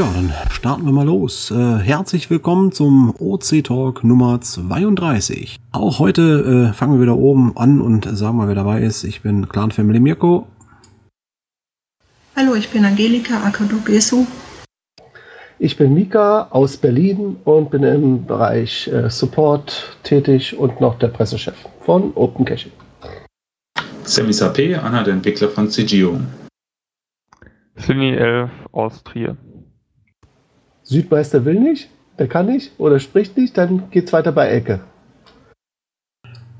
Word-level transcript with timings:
Tja, 0.00 0.08
dann 0.14 0.32
starten 0.50 0.86
wir 0.86 0.92
mal 0.92 1.04
los. 1.04 1.50
Äh, 1.50 1.76
herzlich 1.80 2.30
willkommen 2.30 2.72
zum 2.72 3.14
OC 3.18 3.62
Talk 3.62 4.02
Nummer 4.02 4.40
32. 4.40 5.58
Auch 5.72 5.98
heute 5.98 6.70
äh, 6.70 6.72
fangen 6.72 6.94
wir 6.94 7.02
wieder 7.02 7.18
oben 7.18 7.54
an 7.58 7.82
und 7.82 8.08
sagen 8.16 8.38
mal, 8.38 8.48
wer 8.48 8.54
dabei 8.54 8.80
ist. 8.80 9.04
Ich 9.04 9.20
bin 9.20 9.46
Clan 9.50 9.72
Family 9.72 10.00
Mirko. 10.00 10.46
Hallo, 12.34 12.54
ich 12.54 12.70
bin 12.70 12.86
Angelika 12.86 13.44
Akadogesu. 13.44 14.26
Ich 15.58 15.76
bin 15.76 15.92
Mika 15.92 16.48
aus 16.48 16.78
Berlin 16.78 17.36
und 17.44 17.70
bin 17.70 17.82
im 17.82 18.24
Bereich 18.24 18.88
äh, 18.88 19.10
Support 19.10 19.98
tätig 20.02 20.56
und 20.56 20.80
noch 20.80 20.98
der 20.98 21.08
Pressechef 21.08 21.56
von 21.84 22.12
Open 22.14 22.46
Caching. 22.46 22.72
Sammy 24.04 24.32
Sapé, 24.32 24.80
einer 24.80 25.04
der 25.04 25.12
Entwickler 25.12 25.50
von 25.50 25.68
CGO. 25.68 26.18
Simi 27.76 28.12
11 28.12 28.50
aus 28.72 29.04
Trier. 29.04 29.36
Südmeister 30.90 31.44
will 31.44 31.60
nicht, 31.60 31.88
der 32.18 32.26
kann 32.26 32.46
nicht 32.46 32.72
oder 32.78 32.98
spricht 32.98 33.36
nicht, 33.36 33.56
dann 33.56 33.90
geht's 33.92 34.12
weiter 34.12 34.32
bei 34.32 34.50
Ecke. 34.50 34.80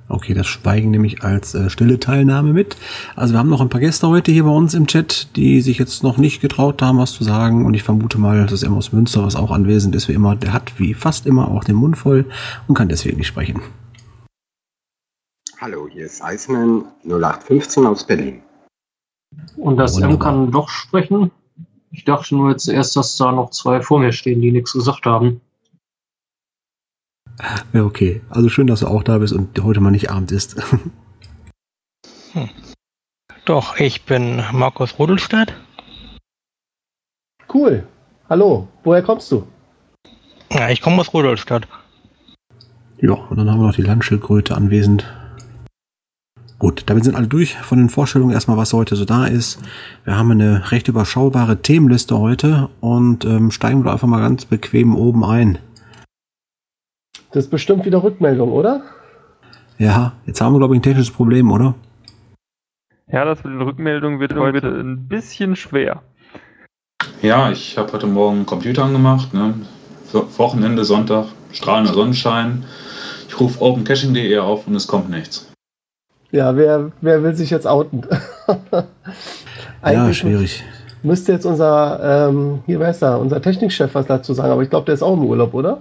Okay, 0.09 0.34
das 0.34 0.47
Schweigen 0.47 0.93
nehme 0.93 1.07
ich 1.09 1.25
als 1.25 1.55
äh, 1.55 1.69
stille 1.69 1.98
Teilnahme 1.98 2.52
mit. 2.52 2.77
Also 3.16 3.35
wir 3.35 3.38
haben 3.41 3.48
noch 3.48 3.61
ein 3.61 3.69
paar 3.69 3.80
Gäste 3.80 4.07
heute 4.07 4.30
hier 4.30 4.45
bei 4.45 4.51
uns 4.51 4.74
im 4.74 4.87
Chat, 4.87 5.35
die 5.35 5.61
sich 5.61 5.79
jetzt 5.79 6.05
noch 6.05 6.16
nicht 6.16 6.41
getraut 6.41 6.80
haben, 6.80 6.98
was 6.98 7.12
zu 7.12 7.24
sagen. 7.24 7.65
Und 7.65 7.74
ich 7.74 7.83
vermute 7.83 8.19
mal, 8.19 8.47
dass 8.47 8.62
Emma 8.62 8.77
aus 8.77 8.93
Münster, 8.93 9.24
was 9.24 9.35
auch 9.35 9.51
anwesend 9.51 9.97
ist, 9.97 10.09
wie 10.09 10.15
immer, 10.15 10.37
der 10.37 10.52
hat 10.52 10.79
wie 10.79 10.95
fast 10.95 11.27
immer 11.27 11.49
auch 11.49 11.65
den 11.65 11.77
Mund 11.77 11.99
voll 11.99 12.24
und 12.69 12.77
kann 12.77 12.88
deswegen 12.88 13.19
nicht 13.19 13.29
sprechen. 13.29 13.60
Hallo, 15.60 15.88
hier 15.88 16.07
ist 16.07 16.23
Iceman 16.24 16.85
0815 17.05 17.87
aus 17.87 18.05
Berlin. 18.05 18.43
Und 19.57 19.77
das 19.77 19.99
M 19.99 20.18
kann 20.18 20.52
doch 20.52 20.68
sprechen. 20.68 21.33
Ich 21.93 22.05
dachte 22.05 22.37
nur 22.37 22.51
jetzt 22.51 22.69
erst, 22.69 22.96
dass 22.96 23.16
da 23.16 23.33
noch 23.33 23.51
zwei 23.51 23.83
vor 23.83 23.99
mir 23.99 24.13
stehen, 24.13 24.41
die 24.41 24.52
nichts 24.52 24.73
gesagt 24.73 25.07
haben. 25.07 25.41
Ja, 27.73 27.85
okay. 27.85 28.21
Also 28.29 28.49
schön, 28.49 28.66
dass 28.66 28.80
du 28.80 28.87
auch 28.87 29.02
da 29.02 29.19
bist 29.19 29.33
und 29.33 29.60
heute 29.63 29.80
mal 29.80 29.91
nicht 29.91 30.11
Abend 30.11 30.30
ist. 30.30 30.57
hm. 32.33 32.49
Doch, 33.45 33.79
ich 33.79 34.05
bin 34.05 34.45
Markus 34.52 34.99
Rudelstadt. 34.99 35.55
Cool. 37.52 37.87
Hallo, 38.29 38.68
woher 38.85 39.02
kommst 39.02 39.33
du? 39.33 39.46
Ja, 40.52 40.68
ich 40.68 40.80
komme 40.80 41.01
aus 41.01 41.13
Rudolstadt. 41.13 41.66
Ja, 42.99 43.15
und 43.15 43.37
dann 43.37 43.51
haben 43.51 43.61
wir 43.61 43.66
noch 43.66 43.74
die 43.74 43.83
Landschildkröte 43.83 44.55
anwesend. 44.55 45.05
Gut, 46.61 46.83
damit 46.91 47.05
sind 47.05 47.16
alle 47.16 47.27
durch 47.27 47.57
von 47.57 47.79
den 47.79 47.89
Vorstellungen 47.89 48.35
erstmal, 48.35 48.59
was 48.59 48.75
heute 48.75 48.95
so 48.95 49.07
da 49.07 49.27
ist. 49.27 49.63
Wir 50.05 50.19
haben 50.19 50.30
eine 50.30 50.71
recht 50.71 50.89
überschaubare 50.89 51.63
Themenliste 51.63 52.19
heute 52.19 52.69
und 52.80 53.25
ähm, 53.25 53.51
steigen 53.51 53.83
wir 53.83 53.93
einfach 53.93 54.07
mal 54.07 54.21
ganz 54.21 54.45
bequem 54.45 54.95
oben 54.95 55.25
ein. 55.25 55.59
Das 57.33 57.45
ist 57.45 57.51
bestimmt 57.51 57.87
wieder 57.87 58.02
Rückmeldung, 58.02 58.52
oder? 58.52 58.83
Ja, 59.79 60.13
jetzt 60.27 60.43
haben 60.43 60.52
wir, 60.52 60.59
glaube 60.59 60.75
ich, 60.75 60.80
ein 60.80 60.83
technisches 60.83 61.11
Problem, 61.11 61.51
oder? 61.51 61.75
Ja, 63.11 63.24
das 63.24 63.43
mit 63.43 63.55
den 63.55 63.63
Rückmeldungen 63.63 64.21
wird 64.21 64.34
heute 64.34 64.67
ein 64.69 65.09
bisschen 65.09 65.56
schwer. 65.56 66.03
Ja, 67.22 67.50
ich 67.50 67.78
habe 67.78 67.91
heute 67.95 68.06
Morgen 68.06 68.37
einen 68.37 68.47
Computer 68.47 68.84
angemacht. 68.84 69.33
Ne? 69.33 69.55
Wochenende, 70.12 70.84
Sonntag, 70.84 71.28
strahlender 71.53 71.95
Sonnenschein. 71.95 72.67
Ich 73.28 73.41
rufe 73.41 73.59
opencaching.de 73.62 74.37
auf 74.37 74.67
und 74.67 74.75
es 74.75 74.87
kommt 74.87 75.09
nichts. 75.09 75.50
Ja, 76.33 76.56
wer, 76.56 76.93
wer 77.00 77.23
will 77.23 77.34
sich 77.34 77.50
jetzt 77.50 77.67
outen? 77.67 78.03
ja, 79.84 80.12
schwierig. 80.12 80.62
Müsste 81.03 81.33
jetzt 81.33 81.47
unser, 81.47 82.29
ähm, 82.29 82.61
hier 82.67 82.79
wer 82.79 82.91
ist 82.91 83.03
er, 83.03 83.19
unser 83.19 83.41
Technikchef 83.41 83.95
was 83.95 84.07
dazu 84.07 84.35
sagen, 84.35 84.53
aber 84.53 84.63
ich 84.63 84.71
glaube, 84.71 84.87
der 84.87 84.95
ist 84.95 85.03
auch 85.03 85.15
im 85.15 85.25
Urlaub, 85.25 85.55
oder? 85.55 85.79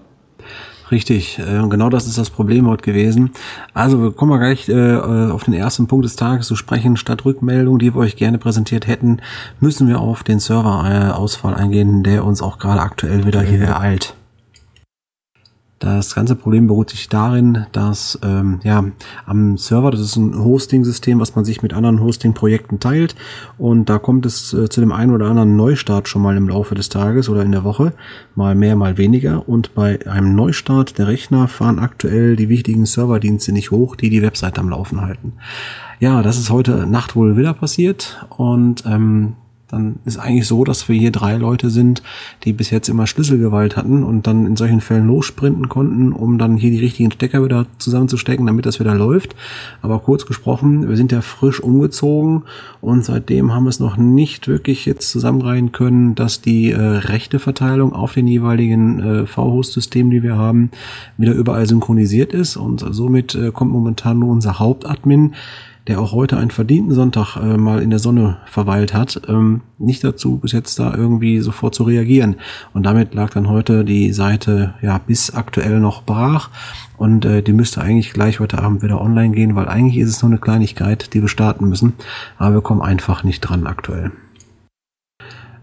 Richtig, 0.91 1.37
äh, 1.37 1.67
genau 1.69 1.89
das 1.89 2.07
ist 2.07 2.17
das 2.17 2.31
Problem 2.31 2.67
heute 2.67 2.83
gewesen. 2.83 3.31
Also 3.73 4.01
wir 4.01 4.11
kommen 4.11 4.29
mal 4.29 4.39
gleich 4.39 4.67
äh, 4.69 4.95
auf 4.97 5.43
den 5.43 5.53
ersten 5.53 5.85
Punkt 5.85 6.05
des 6.05 6.15
Tages 6.15 6.47
zu 6.47 6.55
sprechen. 6.55 6.97
Statt 6.97 7.25
Rückmeldung, 7.25 7.77
die 7.77 7.93
wir 7.93 7.99
euch 7.99 8.15
gerne 8.15 8.39
präsentiert 8.39 8.87
hätten, 8.87 9.19
müssen 9.59 9.87
wir 9.87 9.99
auf 9.99 10.23
den 10.23 10.39
Server-Ausfall 10.39 11.53
eingehen, 11.53 12.01
der 12.01 12.25
uns 12.25 12.41
auch 12.41 12.57
gerade 12.57 12.81
aktuell 12.81 13.25
wieder 13.25 13.41
hier 13.41 13.61
ereilt. 13.61 14.15
Das 15.79 16.13
ganze 16.13 16.35
Problem 16.35 16.67
beruht 16.67 16.89
sich 16.89 17.07
darin, 17.07 17.65
dass 17.71 18.19
ähm, 18.21 18.59
ja 18.63 18.83
am 19.25 19.57
Server, 19.57 19.91
das 19.91 20.01
ist 20.01 20.17
ein 20.17 20.37
Hosting-System, 20.37 21.21
was 21.21 21.35
man 21.35 21.45
sich 21.45 21.61
mit 21.61 21.73
anderen 21.73 22.01
Hosting-Projekten 22.01 22.81
teilt. 22.81 23.15
Und 23.57 23.89
da 23.89 23.97
kommt 23.97 24.25
es 24.25 24.53
äh, 24.53 24.67
zu 24.67 24.81
dem 24.81 24.91
einen 24.91 25.13
oder 25.13 25.27
anderen 25.27 25.55
Neustart 25.55 26.09
schon 26.09 26.21
mal 26.21 26.35
im 26.35 26.49
Laufe 26.49 26.75
des 26.75 26.89
Tages 26.89 27.29
oder 27.29 27.43
in 27.43 27.53
der 27.53 27.63
Woche, 27.63 27.93
mal 28.35 28.55
mehr, 28.55 28.75
mal 28.75 28.97
weniger. 28.97 29.47
Und 29.47 29.73
bei 29.73 30.05
einem 30.05 30.35
Neustart 30.35 30.97
der 30.97 31.07
Rechner 31.07 31.47
fahren 31.47 31.79
aktuell 31.79 32.35
die 32.35 32.49
wichtigen 32.49 32.85
Serverdienste 32.85 33.53
nicht 33.53 33.71
hoch, 33.71 33.95
die 33.95 34.09
die 34.09 34.21
Webseite 34.21 34.59
am 34.59 34.69
Laufen 34.69 34.99
halten. 34.99 35.33
Ja, 36.01 36.21
das 36.21 36.37
ist 36.37 36.49
heute 36.49 36.87
Nacht 36.87 37.15
wohl 37.15 37.37
wieder 37.37 37.53
passiert. 37.53 38.25
Und 38.29 38.83
ähm, 38.85 39.35
dann 39.69 39.97
ist 40.05 40.17
eigentlich 40.17 40.47
so, 40.47 40.63
dass 40.63 40.89
wir 40.89 40.97
hier 40.97 41.11
drei 41.11 41.35
Leute 41.35 41.69
sind, 41.69 42.01
die 42.43 42.53
bis 42.53 42.71
jetzt 42.71 42.89
immer 42.89 43.07
Schlüsselgewalt 43.07 43.77
hatten 43.77 44.03
und 44.03 44.25
dann 44.25 44.45
in 44.45 44.55
solchen 44.55 44.81
Fällen 44.81 45.07
lossprinten 45.07 45.69
konnten, 45.69 46.11
um 46.11 46.37
dann 46.37 46.57
hier 46.57 46.71
die 46.71 46.79
richtigen 46.79 47.11
Stecker 47.11 47.43
wieder 47.43 47.67
zusammenzustecken, 47.77 48.47
damit 48.47 48.65
das 48.65 48.79
wieder 48.79 48.95
läuft. 48.95 49.35
Aber 49.81 49.99
kurz 49.99 50.25
gesprochen, 50.25 50.89
wir 50.89 50.97
sind 50.97 51.11
ja 51.11 51.21
frisch 51.21 51.59
umgezogen 51.59 52.43
und 52.81 53.05
seitdem 53.05 53.53
haben 53.53 53.65
wir 53.65 53.69
es 53.69 53.79
noch 53.79 53.97
nicht 53.97 54.47
wirklich 54.47 54.85
jetzt 54.85 55.09
zusammenreihen 55.09 55.71
können, 55.71 56.15
dass 56.15 56.41
die 56.41 56.71
äh, 56.71 56.79
rechte 56.79 57.39
Verteilung 57.39 57.93
auf 57.93 58.13
den 58.13 58.27
jeweiligen 58.27 58.99
äh, 58.99 59.25
V-Host-Systemen, 59.27 60.11
die 60.11 60.23
wir 60.23 60.35
haben, 60.35 60.71
wieder 61.17 61.33
überall 61.33 61.67
synchronisiert 61.67 62.33
ist 62.33 62.57
und 62.57 62.83
somit 62.89 63.35
äh, 63.35 63.51
kommt 63.51 63.71
momentan 63.71 64.19
nur 64.19 64.31
unser 64.31 64.57
Hauptadmin 64.57 65.35
der 65.89 65.99
auch 65.99 66.13
heute 66.13 66.37
einen 66.37 66.51
verdienten 66.51 66.93
Sonntag 66.93 67.35
äh, 67.35 67.57
mal 67.57 67.81
in 67.81 67.89
der 67.89 67.97
Sonne 67.97 68.37
verweilt 68.45 68.93
hat, 68.93 69.21
ähm, 69.27 69.61
nicht 69.79 70.03
dazu 70.03 70.37
bis 70.37 70.51
jetzt 70.51 70.77
da 70.77 70.93
irgendwie 70.93 71.39
sofort 71.39 71.73
zu 71.73 71.83
reagieren. 71.83 72.35
Und 72.73 72.83
damit 72.83 73.15
lag 73.15 73.31
dann 73.31 73.49
heute 73.49 73.83
die 73.83 74.13
Seite 74.13 74.75
ja 74.81 74.99
bis 74.99 75.33
aktuell 75.33 75.79
noch 75.79 76.03
brach 76.03 76.51
und 76.97 77.25
äh, 77.25 77.41
die 77.41 77.53
müsste 77.53 77.81
eigentlich 77.81 78.13
gleich 78.13 78.39
heute 78.39 78.59
Abend 78.59 78.83
wieder 78.83 79.01
online 79.01 79.33
gehen, 79.33 79.55
weil 79.55 79.67
eigentlich 79.67 79.97
ist 79.97 80.09
es 80.09 80.21
nur 80.21 80.29
eine 80.29 80.39
Kleinigkeit, 80.39 81.13
die 81.13 81.21
wir 81.21 81.27
starten 81.27 81.67
müssen, 81.67 81.93
aber 82.37 82.55
wir 82.55 82.61
kommen 82.61 82.81
einfach 82.83 83.23
nicht 83.23 83.41
dran 83.41 83.65
aktuell. 83.65 84.11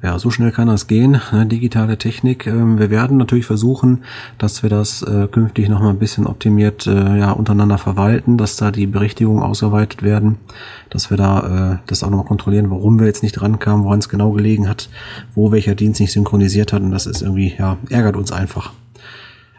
Ja, 0.02 0.18
so 0.18 0.30
schnell 0.30 0.52
kann 0.52 0.68
das 0.68 0.86
gehen, 0.86 1.20
ne, 1.32 1.46
digitale 1.46 1.96
Technik. 1.96 2.46
Ähm, 2.46 2.78
wir 2.78 2.90
werden 2.90 3.16
natürlich 3.16 3.46
versuchen, 3.46 4.04
dass 4.36 4.62
wir 4.62 4.68
das 4.68 5.02
äh, 5.02 5.26
künftig 5.26 5.68
noch 5.68 5.80
mal 5.80 5.90
ein 5.90 5.98
bisschen 5.98 6.26
optimiert 6.26 6.86
äh, 6.86 7.18
ja, 7.18 7.32
untereinander 7.32 7.78
verwalten, 7.78 8.36
dass 8.36 8.56
da 8.56 8.70
die 8.70 8.86
Berichtigungen 8.86 9.42
ausgeweitet 9.42 10.02
werden, 10.02 10.36
dass 10.90 11.10
wir 11.10 11.16
da 11.16 11.72
äh, 11.72 11.78
das 11.86 12.04
auch 12.04 12.10
noch 12.10 12.18
mal 12.18 12.24
kontrollieren, 12.24 12.70
warum 12.70 13.00
wir 13.00 13.06
jetzt 13.06 13.22
nicht 13.22 13.40
rankamen, 13.40 13.84
woran 13.84 13.98
es 13.98 14.08
genau 14.10 14.32
gelegen 14.32 14.68
hat, 14.68 14.90
wo 15.34 15.50
welcher 15.50 15.74
Dienst 15.74 16.00
nicht 16.00 16.12
synchronisiert 16.12 16.74
hat 16.74 16.82
und 16.82 16.90
das 16.90 17.06
ist 17.06 17.22
irgendwie, 17.22 17.54
ja, 17.58 17.78
ärgert 17.88 18.16
uns 18.16 18.32
einfach. 18.32 18.72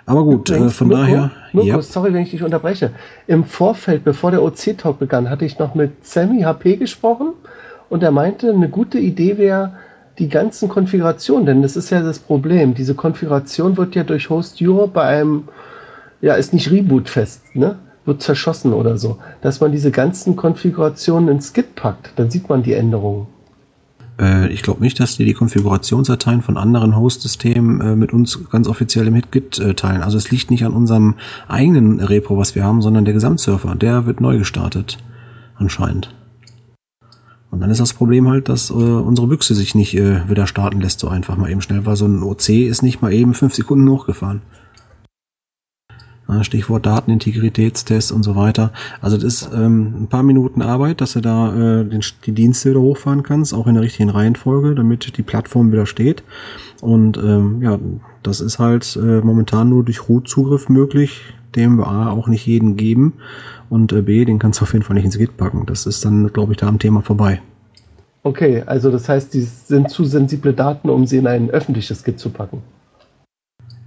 Aber 0.05 0.23
gut, 0.23 0.49
äh, 0.51 0.69
von 0.69 0.87
Mirko, 0.87 1.01
daher. 1.01 1.31
Mirko, 1.51 1.67
ja. 1.67 1.81
sorry, 1.81 2.13
wenn 2.13 2.21
ich 2.21 2.31
dich 2.31 2.43
unterbreche. 2.43 2.91
Im 3.25 3.43
Vorfeld, 3.43 4.05
bevor 4.05 4.31
der 4.31 4.41
OC-Talk 4.41 4.99
begann, 4.99 5.29
hatte 5.29 5.45
ich 5.45 5.59
noch 5.59 5.75
mit 5.75 6.05
Sammy 6.05 6.43
HP 6.43 6.77
gesprochen 6.77 7.33
und 7.89 8.03
er 8.03 8.11
meinte, 8.11 8.51
eine 8.51 8.69
gute 8.69 8.99
Idee 8.99 9.37
wäre, 9.37 9.73
die 10.19 10.29
ganzen 10.29 10.67
Konfigurationen, 10.69 11.45
denn 11.45 11.61
das 11.61 11.75
ist 11.75 11.89
ja 11.89 12.01
das 12.01 12.19
Problem. 12.19 12.73
Diese 12.73 12.95
Konfiguration 12.95 13.77
wird 13.77 13.95
ja 13.95 14.03
durch 14.03 14.29
Host 14.29 14.57
Europe 14.61 14.93
bei 14.93 15.03
einem, 15.03 15.43
ja, 16.21 16.33
ist 16.33 16.53
nicht 16.53 16.71
Reboot 16.71 17.09
fest, 17.09 17.55
ne? 17.55 17.77
Wird 18.05 18.23
zerschossen 18.23 18.73
oder 18.73 18.97
so. 18.97 19.17
Dass 19.41 19.59
man 19.59 19.71
diese 19.71 19.91
ganzen 19.91 20.35
Konfigurationen 20.35 21.29
ins 21.29 21.53
Git 21.53 21.75
packt, 21.75 22.11
dann 22.15 22.31
sieht 22.31 22.47
man 22.49 22.63
die 22.63 22.73
Änderungen. 22.73 23.27
Äh, 24.19 24.47
ich 24.47 24.63
glaube 24.63 24.81
nicht, 24.81 24.99
dass 24.99 25.17
die 25.17 25.25
die 25.25 25.33
Konfigurationsdateien 25.33 26.41
von 26.41 26.57
anderen 26.57 26.95
Host-Systemen 26.95 27.81
äh, 27.81 27.95
mit 27.95 28.13
uns 28.13 28.49
ganz 28.49 28.67
offiziell 28.67 29.07
im 29.07 29.21
Git 29.29 29.59
äh, 29.59 29.73
teilen. 29.73 30.01
Also 30.01 30.17
es 30.17 30.31
liegt 30.31 30.49
nicht 30.51 30.65
an 30.65 30.73
unserem 30.73 31.15
eigenen 31.47 31.99
Repo, 31.99 32.37
was 32.37 32.55
wir 32.55 32.63
haben, 32.63 32.81
sondern 32.81 33.05
der 33.05 33.13
Gesamtsurfer. 33.13 33.75
Der 33.75 34.05
wird 34.05 34.21
neu 34.21 34.37
gestartet. 34.37 34.97
Anscheinend. 35.57 36.16
Und 37.57 37.61
dann 37.61 37.71
ist 37.71 37.81
das 37.81 37.93
Problem 37.93 38.27
halt, 38.29 38.49
dass 38.49 38.69
äh, 38.69 38.73
unsere 38.73 39.25
Büchse 39.25 39.55
sich 39.55 39.73
nicht 39.73 39.97
äh, 39.97 40.29
wieder 40.29 40.45
starten 40.45 40.79
lässt, 40.79 40.99
so 40.99 41.07
einfach 41.07 41.37
mal 41.37 41.49
eben 41.49 41.61
schnell, 41.61 41.87
weil 41.87 41.95
so 41.95 42.05
ein 42.05 42.21
OC 42.21 42.49
ist 42.49 42.83
nicht 42.83 43.01
mal 43.01 43.11
eben 43.11 43.33
fünf 43.33 43.55
Sekunden 43.55 43.89
hochgefahren. 43.89 44.41
Stichwort 46.41 46.85
Datenintegritätstest 46.85 48.11
und 48.11 48.21
so 48.21 48.35
weiter. 48.35 48.73
Also 49.01 49.17
das 49.17 49.23
ist 49.23 49.49
ähm, 49.55 50.03
ein 50.03 50.07
paar 50.07 50.21
Minuten 50.21 50.61
Arbeit, 50.61 51.01
dass 51.01 51.13
du 51.13 51.21
da 51.21 51.51
äh, 51.55 51.83
den, 51.83 52.03
die 52.27 52.31
Dienste 52.31 52.69
wieder 52.69 52.81
hochfahren 52.81 53.23
kannst, 53.23 53.55
auch 53.55 53.65
in 53.65 53.73
der 53.73 53.81
richtigen 53.81 54.11
Reihenfolge, 54.11 54.75
damit 54.75 55.17
die 55.17 55.23
Plattform 55.23 55.71
wieder 55.71 55.87
steht. 55.87 56.23
Und 56.79 57.17
ähm, 57.17 57.63
ja, 57.63 57.79
das 58.21 58.39
ist 58.39 58.59
halt 58.59 58.99
äh, 59.01 59.21
momentan 59.21 59.69
nur 59.69 59.83
durch 59.83 60.07
Root-Zugriff 60.07 60.69
möglich, 60.69 61.21
dem 61.57 61.77
wir 61.77 61.87
A 61.87 62.11
auch 62.11 62.27
nicht 62.27 62.45
jeden 62.45 62.77
geben 62.77 63.13
und 63.69 63.91
äh, 63.91 64.01
B, 64.01 64.23
den 64.23 64.39
kannst 64.39 64.61
du 64.61 64.63
auf 64.63 64.73
jeden 64.73 64.85
Fall 64.85 64.95
nicht 64.95 65.05
ins 65.05 65.17
Git 65.17 65.35
packen. 65.35 65.65
Das 65.65 65.85
ist 65.85 66.05
dann, 66.05 66.31
glaube 66.31 66.53
ich, 66.53 66.57
da 66.59 66.67
am 66.67 66.79
Thema 66.79 67.01
vorbei. 67.01 67.41
Okay, 68.23 68.63
also 68.65 68.91
das 68.91 69.07
heißt, 69.07 69.33
die 69.33 69.41
sind 69.41 69.89
zu 69.89 70.05
sensible 70.05 70.53
Daten, 70.53 70.89
um 70.89 71.05
sie 71.05 71.17
in 71.17 71.27
ein 71.27 71.49
öffentliches 71.49 72.03
Git 72.03 72.19
zu 72.19 72.29
packen. 72.29 72.61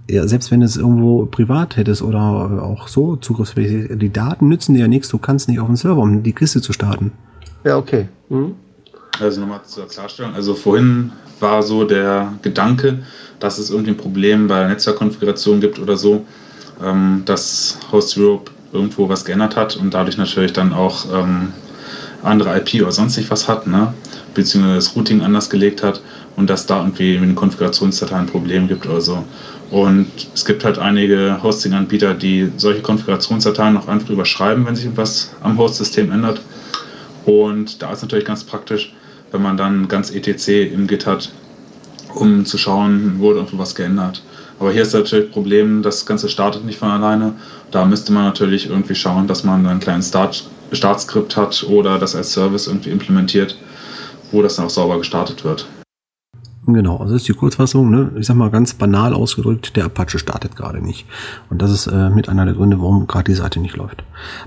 Ja, 0.09 0.27
selbst 0.27 0.51
wenn 0.51 0.59
du 0.59 0.65
es 0.65 0.77
irgendwo 0.77 1.25
privat 1.25 1.77
hättest 1.77 2.01
oder 2.01 2.19
auch 2.63 2.87
so 2.87 3.15
zugriffsfähig, 3.15 3.97
die 3.97 4.11
Daten 4.11 4.49
nützen 4.49 4.73
dir 4.73 4.81
ja 4.81 4.87
nichts. 4.87 5.09
Du 5.09 5.19
kannst 5.19 5.47
nicht 5.47 5.59
auf 5.59 5.67
den 5.67 5.75
Server, 5.75 6.01
um 6.01 6.23
die 6.23 6.33
Kiste 6.33 6.61
zu 6.61 6.73
starten. 6.73 7.11
Ja, 7.63 7.77
okay. 7.77 8.07
Hm? 8.29 8.55
Also 9.19 9.41
nochmal 9.41 9.61
zur 9.63 9.87
Klarstellung. 9.87 10.33
Also 10.33 10.55
vorhin 10.55 11.11
war 11.39 11.61
so 11.61 11.83
der 11.83 12.33
Gedanke, 12.41 13.03
dass 13.39 13.57
es 13.57 13.69
irgendwie 13.69 13.91
ein 13.91 13.97
Problem 13.97 14.47
bei 14.47 14.59
der 14.59 14.69
Netzwerkkonfiguration 14.69 15.61
gibt 15.61 15.79
oder 15.79 15.95
so, 15.97 16.25
ähm, 16.83 17.23
dass 17.25 17.79
Host 17.91 18.17
Europe 18.17 18.51
irgendwo 18.73 19.09
was 19.09 19.25
geändert 19.25 19.55
hat 19.55 19.75
und 19.75 19.93
dadurch 19.93 20.17
natürlich 20.17 20.53
dann 20.53 20.73
auch 20.73 21.05
ähm, 21.13 21.53
andere 22.23 22.57
IP 22.57 22.81
oder 22.81 22.91
sonst 22.91 23.29
was 23.29 23.47
hat, 23.47 23.67
ne? 23.67 23.93
beziehungsweise 24.33 24.75
das 24.75 24.95
Routing 24.95 25.21
anders 25.21 25.49
gelegt 25.49 25.83
hat 25.83 26.01
und 26.35 26.49
dass 26.49 26.65
da 26.65 26.79
irgendwie 26.79 27.15
in 27.15 27.21
den 27.21 27.35
Konfigurationsdateien 27.35 28.21
ein 28.21 28.27
Problem 28.27 28.67
gibt 28.67 28.85
oder 28.85 29.01
so. 29.01 29.23
Und 29.71 30.07
es 30.33 30.45
gibt 30.45 30.65
halt 30.65 30.79
einige 30.79 31.41
Hosting-Anbieter, 31.41 32.13
die 32.13 32.51
solche 32.57 32.81
Konfigurationsdateien 32.81 33.73
noch 33.73 33.87
einfach 33.87 34.09
überschreiben, 34.09 34.65
wenn 34.65 34.75
sich 34.75 34.85
etwas 34.85 35.31
am 35.41 35.57
Host-System 35.57 36.11
ändert. 36.11 36.41
Und 37.25 37.81
da 37.81 37.91
ist 37.91 38.01
natürlich 38.01 38.25
ganz 38.25 38.43
praktisch, 38.43 38.93
wenn 39.31 39.41
man 39.41 39.55
dann 39.55 39.87
ganz 39.87 40.11
ETC 40.11 40.71
im 40.73 40.87
Git 40.87 41.05
hat, 41.05 41.31
um 42.15 42.45
zu 42.45 42.57
schauen, 42.57 43.19
wurde 43.19 43.39
irgendwo 43.39 43.57
was 43.59 43.73
geändert. 43.73 44.21
Aber 44.61 44.71
hier 44.71 44.83
ist 44.83 44.93
natürlich 44.93 45.25
das 45.25 45.33
Problem, 45.33 45.81
das 45.81 46.05
Ganze 46.05 46.29
startet 46.29 46.63
nicht 46.63 46.77
von 46.77 46.91
alleine. 46.91 47.33
Da 47.71 47.83
müsste 47.83 48.13
man 48.13 48.25
natürlich 48.25 48.69
irgendwie 48.69 48.93
schauen, 48.93 49.25
dass 49.25 49.43
man 49.43 49.65
einen 49.65 49.79
kleinen 49.79 50.03
Start, 50.03 50.47
Startskript 50.71 51.35
hat 51.35 51.65
oder 51.67 51.97
das 51.97 52.15
als 52.15 52.31
Service 52.31 52.67
irgendwie 52.67 52.91
implementiert, 52.91 53.57
wo 54.31 54.43
das 54.43 54.57
dann 54.57 54.67
auch 54.67 54.69
sauber 54.69 54.99
gestartet 54.99 55.43
wird. 55.43 55.65
Genau, 56.67 56.97
also 56.97 57.15
ist 57.15 57.27
die 57.27 57.33
Kurzfassung. 57.33 57.89
Ne? 57.89 58.11
Ich 58.17 58.27
sag 58.27 58.35
mal 58.35 58.51
ganz 58.51 58.75
banal 58.75 59.15
ausgedrückt, 59.15 59.75
der 59.75 59.85
Apache 59.85 60.19
startet 60.19 60.55
gerade 60.55 60.79
nicht. 60.79 61.07
Und 61.49 61.59
das 61.59 61.71
ist 61.71 61.87
äh, 61.87 62.11
mit 62.11 62.29
einer 62.29 62.45
der 62.45 62.53
Gründe, 62.53 62.79
warum 62.79 63.07
gerade 63.07 63.31
die 63.31 63.35
Seite 63.35 63.59
nicht 63.59 63.77
läuft. 63.77 64.03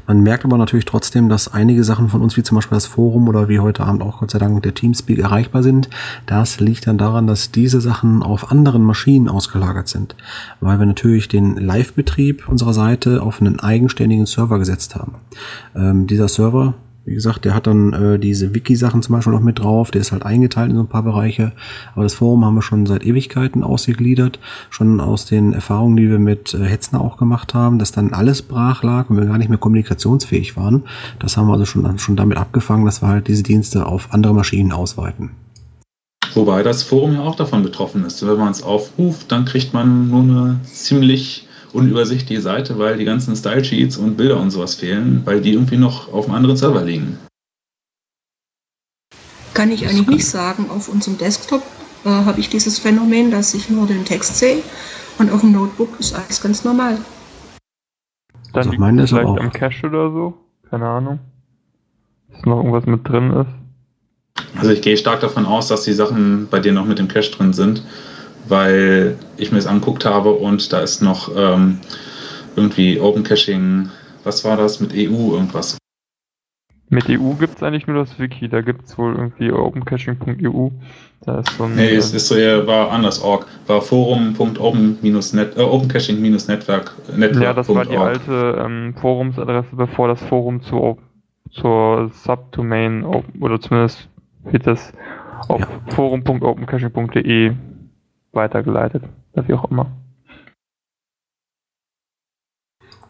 Man 0.06 0.22
merkt 0.22 0.44
aber 0.44 0.56
natürlich 0.56 0.84
trotzdem, 0.84 1.28
dass 1.28 1.52
einige 1.52 1.82
Sachen 1.82 2.08
von 2.08 2.22
uns, 2.22 2.36
wie 2.36 2.44
zum 2.44 2.54
Beispiel 2.54 2.76
das 2.76 2.86
Forum 2.86 3.28
oder 3.28 3.48
wie 3.48 3.58
heute 3.58 3.82
Abend 3.82 4.00
auch 4.00 4.20
Gott 4.20 4.30
sei 4.30 4.38
Dank 4.38 4.62
der 4.62 4.74
Teamspeak 4.74 5.18
erreichbar 5.18 5.64
sind. 5.64 5.90
Das 6.26 6.60
liegt 6.60 6.86
dann 6.86 6.98
daran, 6.98 7.26
dass 7.26 7.50
diese 7.50 7.80
Sachen 7.80 8.22
auf 8.22 8.52
anderen 8.52 8.84
Maschinen 8.84 9.28
ausgelagert 9.28 9.88
sind. 9.88 10.14
Weil 10.60 10.78
wir 10.78 10.86
natürlich 10.86 11.26
den 11.26 11.56
Live-Betrieb 11.56 12.48
unserer 12.48 12.74
Seite 12.74 13.22
auf 13.22 13.40
einen 13.40 13.58
eigenständigen 13.58 14.26
Server 14.26 14.60
gesetzt 14.60 14.94
haben. 14.94 15.16
Ähm, 15.74 16.06
dieser 16.06 16.28
Server 16.28 16.74
wie 17.04 17.14
gesagt, 17.14 17.44
der 17.44 17.54
hat 17.54 17.66
dann 17.66 17.92
äh, 17.92 18.18
diese 18.18 18.54
Wiki-Sachen 18.54 19.02
zum 19.02 19.14
Beispiel 19.14 19.32
noch 19.32 19.40
mit 19.40 19.58
drauf. 19.58 19.90
Der 19.90 20.00
ist 20.00 20.12
halt 20.12 20.24
eingeteilt 20.24 20.70
in 20.70 20.76
so 20.76 20.82
ein 20.82 20.88
paar 20.88 21.02
Bereiche. 21.02 21.52
Aber 21.94 22.02
das 22.02 22.14
Forum 22.14 22.44
haben 22.44 22.54
wir 22.54 22.62
schon 22.62 22.86
seit 22.86 23.04
Ewigkeiten 23.04 23.62
ausgegliedert. 23.62 24.38
Schon 24.70 25.00
aus 25.00 25.26
den 25.26 25.52
Erfahrungen, 25.52 25.96
die 25.96 26.08
wir 26.08 26.18
mit 26.18 26.54
äh, 26.54 26.64
Hetzner 26.64 27.02
auch 27.02 27.18
gemacht 27.18 27.52
haben, 27.52 27.78
dass 27.78 27.92
dann 27.92 28.14
alles 28.14 28.40
brach 28.42 28.82
lag 28.82 29.10
und 29.10 29.18
wir 29.18 29.26
gar 29.26 29.38
nicht 29.38 29.50
mehr 29.50 29.58
kommunikationsfähig 29.58 30.56
waren. 30.56 30.84
Das 31.18 31.36
haben 31.36 31.46
wir 31.46 31.52
also 31.52 31.66
schon, 31.66 31.98
schon 31.98 32.16
damit 32.16 32.38
abgefangen, 32.38 32.86
dass 32.86 33.02
wir 33.02 33.08
halt 33.08 33.28
diese 33.28 33.42
Dienste 33.42 33.84
auf 33.84 34.08
andere 34.12 34.32
Maschinen 34.32 34.72
ausweiten. 34.72 35.30
Wobei 36.34 36.62
das 36.62 36.82
Forum 36.82 37.14
ja 37.14 37.20
auch 37.20 37.36
davon 37.36 37.62
betroffen 37.62 38.04
ist. 38.04 38.26
Wenn 38.26 38.38
man 38.38 38.50
es 38.50 38.62
aufruft, 38.62 39.30
dann 39.30 39.44
kriegt 39.44 39.74
man 39.74 40.08
nur 40.08 40.22
eine 40.22 40.60
ziemlich 40.64 41.46
unübersichtliche 41.74 42.40
Seite, 42.40 42.78
weil 42.78 42.96
die 42.96 43.04
ganzen 43.04 43.34
Style-Sheets 43.36 43.96
und 43.96 44.16
Bilder 44.16 44.38
und 44.40 44.50
sowas 44.50 44.74
fehlen, 44.74 45.22
weil 45.24 45.40
die 45.40 45.52
irgendwie 45.52 45.76
noch 45.76 46.12
auf 46.12 46.26
einem 46.26 46.36
anderen 46.36 46.56
Server 46.56 46.82
liegen. 46.82 47.18
Kann 49.54 49.70
ich 49.70 49.86
eigentlich 49.86 50.06
nicht 50.06 50.26
sagen. 50.26 50.68
Auf 50.70 50.88
unserem 50.88 51.18
Desktop 51.18 51.62
äh, 52.04 52.08
habe 52.08 52.40
ich 52.40 52.48
dieses 52.48 52.78
Phänomen, 52.78 53.30
dass 53.30 53.54
ich 53.54 53.70
nur 53.70 53.86
den 53.86 54.04
Text 54.04 54.36
sehe 54.38 54.62
und 55.18 55.30
auf 55.30 55.40
dem 55.40 55.52
Notebook 55.52 55.98
ist 56.00 56.14
alles 56.14 56.40
ganz 56.40 56.64
normal. 56.64 56.96
Dann 58.52 58.54
Also 58.54 58.70
liegt 58.70 58.80
meine 58.80 59.02
es 59.02 59.10
vielleicht 59.10 59.26
auch- 59.26 59.38
am 59.38 59.52
Cache 59.52 59.86
oder 59.86 60.10
so. 60.10 60.34
Keine 60.70 60.86
Ahnung. 60.88 61.18
Dass 62.32 62.44
noch 62.44 62.56
irgendwas 62.56 62.86
mit 62.86 63.06
drin 63.08 63.30
ist. 63.32 64.46
Also 64.58 64.70
ich 64.70 64.82
gehe 64.82 64.96
stark 64.96 65.20
davon 65.20 65.46
aus, 65.46 65.68
dass 65.68 65.82
die 65.82 65.92
Sachen 65.92 66.48
bei 66.48 66.58
dir 66.58 66.72
noch 66.72 66.84
mit 66.86 66.98
dem 66.98 67.06
Cache 67.08 67.30
drin 67.30 67.52
sind, 67.52 67.84
weil 68.48 69.16
ich 69.36 69.50
mir 69.50 69.58
das 69.58 69.66
angeguckt 69.66 70.04
habe 70.04 70.30
und 70.32 70.72
da 70.72 70.80
ist 70.80 71.02
noch 71.02 71.30
ähm, 71.36 71.78
irgendwie 72.56 73.00
Open 73.00 73.24
Caching, 73.24 73.88
was 74.24 74.44
war 74.44 74.56
das 74.56 74.80
mit 74.80 74.92
EU 74.92 75.34
irgendwas. 75.34 75.78
Mit 76.90 77.08
EU 77.08 77.32
gibt 77.40 77.56
es 77.56 77.62
eigentlich 77.62 77.86
nur 77.86 77.96
das 77.96 78.18
Wiki. 78.18 78.48
Da 78.48 78.60
gibt 78.60 78.84
es 78.84 78.96
wohl 78.98 79.14
irgendwie 79.16 79.50
opencaching.eu. 79.50 80.68
Da 81.24 81.40
ist 81.40 81.50
so 81.56 81.64
ein. 81.64 81.74
Nee, 81.74 81.94
es 81.94 82.12
ist 82.12 82.28
so 82.28 82.36
eher 82.36 82.66
war 82.66 82.90
anders 82.92 83.20
org, 83.22 83.46
war 83.66 83.80
forum.open-net 83.80 85.56
äh, 85.56 85.60
opencaching-netzwerk 85.60 86.92
ja, 87.40 87.52
das 87.52 87.68
war 87.68 87.84
die 87.84 87.96
alte 87.96 88.62
ähm, 88.64 88.94
Forumsadresse, 89.00 89.74
bevor 89.74 90.08
das 90.08 90.22
Forum 90.22 90.62
zu, 90.62 90.98
zur 91.50 92.10
Subdomain 92.12 93.04
oder 93.40 93.60
zumindest 93.60 94.08
wird 94.44 94.66
das 94.66 94.92
auf 95.48 95.60
Ja. 95.60 95.66
forum.opencaching.de 95.94 97.52
weitergeleitet. 98.34 99.04
Oder 99.32 99.48
wie 99.48 99.54
auch 99.54 99.70
immer. 99.70 99.86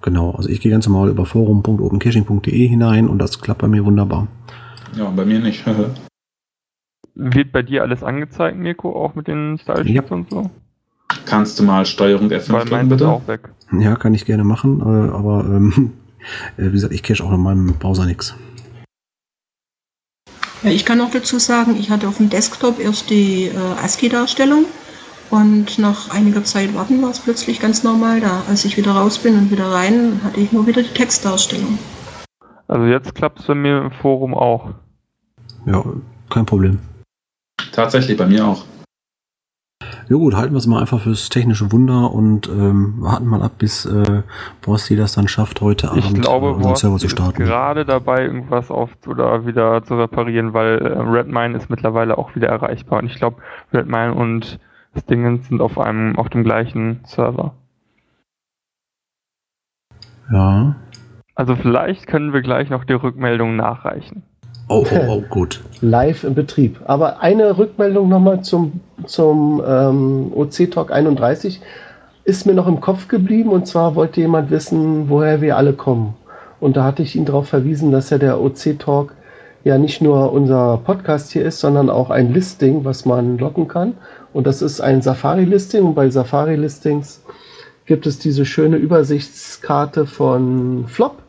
Genau, 0.03 0.32
also 0.32 0.50
ich 0.50 0.61
gehe 0.61 0.71
ganz 0.71 0.87
normal 0.87 1.09
über 1.09 1.25
forum.opencaching.de 1.25 2.69
hinein 2.69 3.09
und 3.09 3.19
das 3.19 3.41
klappt 3.41 3.62
bei 3.62 3.69
mir 3.69 3.87
wunderbar. 3.87 4.29
Ja, 4.97 5.09
bei 5.09 5.25
mir 5.25 5.41
nicht. 5.41 5.65
Wird 7.15 7.53
bei 7.53 7.62
dir 7.62 7.82
alles 7.82 8.03
angezeigt, 8.03 8.59
Mirko, 8.59 8.93
auch 8.94 9.15
mit 9.15 9.29
den 9.29 9.56
Style 9.59 9.87
Sheets 9.87 10.11
und 10.11 10.31
so? 10.31 10.50
Kannst 11.25 11.59
du 11.59 11.62
mal 11.62 11.87
Steuerung 11.87 12.29
F5 12.29 12.53
Weil 12.53 12.65
drücken, 12.67 12.88
bitte? 12.88 13.09
auch 13.09 13.27
weg. 13.29 13.49
Ja, 13.79 13.94
kann 13.97 14.15
ich 14.15 14.27
gerne 14.27 14.44
machen, 14.44 14.81
äh, 14.81 15.11
aber 15.11 15.44
ähm, 15.47 15.93
äh, 16.56 16.67
wie 16.67 16.73
gesagt, 16.73 16.93
ich 16.93 17.03
cache 17.03 17.23
auch 17.25 17.32
in 17.32 17.41
meinem 17.41 17.75
Browser 17.79 18.05
nichts. 18.05 18.35
Ja, 20.62 20.70
ich 20.70 20.85
kann 20.85 20.99
noch 20.99 21.11
dazu 21.11 21.38
sagen, 21.38 21.77
ich 21.79 21.91
hatte 21.91 22.09
auf 22.09 22.17
dem 22.17 22.31
Desktop 22.31 22.81
erst 22.81 23.11
die 23.11 23.44
äh, 23.47 23.85
ASCII-Darstellung 23.85 24.65
und 25.31 25.79
nach 25.79 26.11
einiger 26.11 26.44
Zeit 26.44 26.75
warten 26.75 27.03
war 27.03 27.11
es 27.11 27.21
plötzlich 27.21 27.61
ganz 27.61 27.82
normal 27.82 28.21
da. 28.21 28.43
Als 28.49 28.65
ich 28.65 28.76
wieder 28.76 28.93
raus 28.93 29.19
bin 29.19 29.37
und 29.37 29.50
wieder 29.50 29.71
rein, 29.73 30.21
hatte 30.25 30.41
ich 30.41 30.53
nur 30.53 30.67
wieder 30.67 30.82
die 30.82 30.88
Textdarstellung. 30.94 31.79
Also 32.69 32.87
jetzt 32.87 33.15
klappt 33.15 33.41
es 33.41 33.46
bei 33.46 33.55
mir 33.55 33.79
im 33.79 33.91
Forum 33.91 34.34
auch. 34.34 34.70
Ja, 35.67 35.82
kein 36.31 36.46
Problem. 36.46 36.79
Tatsächlich, 37.72 38.17
bei 38.17 38.27
mir 38.27 38.46
auch. 38.46 38.65
Ja 40.08 40.17
gut, 40.17 40.34
halten 40.34 40.53
wir 40.53 40.58
es 40.58 40.67
mal 40.67 40.81
einfach 40.81 41.01
fürs 41.01 41.31
technische 41.31 41.72
Wunder 41.72 42.13
und 42.13 42.46
ähm, 42.48 42.96
warten 42.98 43.27
mal 43.27 43.43
ab, 43.43 43.53
bis 43.58 43.87
äh, 43.87 44.22
Borsti 44.60 44.96
das 44.96 45.15
dann 45.15 45.29
schafft, 45.29 45.63
heute 45.63 45.91
Ich 45.96 46.05
Abend 46.05 46.20
glaube, 46.20 46.48
äh, 46.48 46.51
unseren 46.51 46.77
Server 46.77 46.98
zu 46.98 47.06
Borsti 47.06 47.06
ist 47.06 47.13
starten. 47.13 47.44
gerade 47.44 47.87
dabei, 47.87 48.25
irgendwas 48.25 48.70
auf 48.70 48.91
oder 49.06 49.46
wieder 49.46 49.82
zu 49.84 49.94
reparieren, 49.94 50.53
weil 50.53 50.79
äh, 50.79 50.98
Redmine 51.01 51.56
ist 51.56 51.70
mittlerweile 51.70 52.19
auch 52.19 52.34
wieder 52.34 52.48
erreichbar. 52.48 52.98
Und 52.98 53.06
ich 53.06 53.15
glaube, 53.15 53.39
Redmine 53.72 54.13
und 54.13 54.58
das 54.94 55.05
Ding 55.06 55.43
sind 55.43 55.60
auf 55.60 55.79
einem, 55.79 56.17
auf 56.19 56.29
dem 56.29 56.44
gleichen 56.44 57.01
Server. 57.05 57.55
Ja. 60.32 60.77
Also 61.34 61.56
vielleicht 61.56 62.06
können 62.06 62.32
wir 62.32 62.43
gleich 62.43 62.70
noch 62.70 62.84
die 62.84 62.93
Rückmeldung 62.93 63.56
nachreichen. 63.56 64.22
Oh, 64.69 64.86
oh, 64.91 64.98
oh, 65.08 65.22
gut. 65.29 65.63
Live 65.81 66.24
im 66.24 66.34
Betrieb. 66.34 66.81
Aber 66.84 67.20
eine 67.20 67.58
Rückmeldung 67.58 68.08
nochmal 68.08 68.43
zum, 68.43 68.81
zum 69.05 69.63
ähm, 69.67 70.32
OC 70.34 70.70
Talk 70.70 70.93
31 70.93 71.60
ist 72.24 72.46
mir 72.46 72.55
noch 72.55 72.67
im 72.67 72.81
Kopf 72.81 73.08
geblieben 73.08 73.51
und 73.51 73.67
zwar 73.67 73.94
wollte 73.94 74.20
jemand 74.20 74.51
wissen, 74.51 75.10
woher 75.10 75.41
wir 75.41 75.56
alle 75.56 75.74
kommen. 75.74 76.15
Und 76.60 76.77
da 76.77 76.84
hatte 76.84 77.03
ich 77.03 77.17
ihn 77.17 77.27
darauf 77.27 77.48
verwiesen, 77.48 77.93
dass 77.93 78.08
ja 78.08 78.17
der 78.17 78.41
OC 78.41 78.79
Talk 78.79 79.15
ja 79.65 79.77
nicht 79.77 80.01
nur 80.01 80.32
unser 80.32 80.79
Podcast 80.79 81.32
hier 81.32 81.44
ist, 81.44 81.60
sondern 81.60 81.91
auch 81.91 82.08
ein 82.10 82.32
Listing, 82.32 82.84
was 82.84 83.05
man 83.05 83.36
locken 83.39 83.69
kann. 83.69 83.94
Und 84.34 84.46
das 84.46 84.60
ist 84.60 84.82
ein 84.82 85.00
Safari-Listing. 85.00 85.82
Und 85.82 85.94
bei 85.94 86.10
Safari-Listings 86.10 87.22
gibt 87.86 88.06
es 88.06 88.19
diese 88.19 88.44
schöne 88.44 88.76
Übersichtskarte 88.76 90.05
von 90.06 90.86
Flop. 90.88 91.22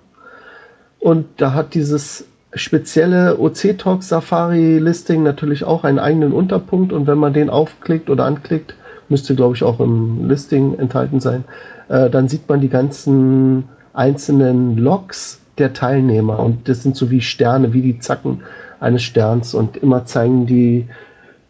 Und 0.99 1.25
da 1.37 1.53
hat 1.53 1.73
dieses 1.75 2.25
spezielle 2.55 3.37
OC 3.39 3.77
Talk 3.77 4.01
Safari 4.01 4.79
Listing 4.79 5.23
natürlich 5.23 5.63
auch 5.65 5.83
einen 5.83 5.99
eigenen 5.99 6.31
Unterpunkt 6.31 6.93
und 6.93 7.05
wenn 7.05 7.17
man 7.17 7.33
den 7.33 7.49
aufklickt 7.49 8.09
oder 8.09 8.25
anklickt, 8.25 8.75
müsste 9.09 9.35
glaube 9.35 9.55
ich 9.55 9.63
auch 9.63 9.79
im 9.79 10.27
Listing 10.27 10.79
enthalten 10.79 11.19
sein, 11.19 11.43
äh, 11.89 12.09
dann 12.09 12.29
sieht 12.29 12.47
man 12.47 12.61
die 12.61 12.69
ganzen 12.69 13.65
einzelnen 13.93 14.77
Logs 14.77 15.41
der 15.57 15.73
Teilnehmer 15.73 16.39
und 16.39 16.67
das 16.67 16.81
sind 16.81 16.95
so 16.95 17.11
wie 17.11 17.21
Sterne, 17.21 17.73
wie 17.73 17.81
die 17.81 17.99
Zacken 17.99 18.41
eines 18.79 19.03
Sterns 19.03 19.53
und 19.53 19.77
immer 19.77 20.05
zeigen 20.05 20.45
die 20.45 20.87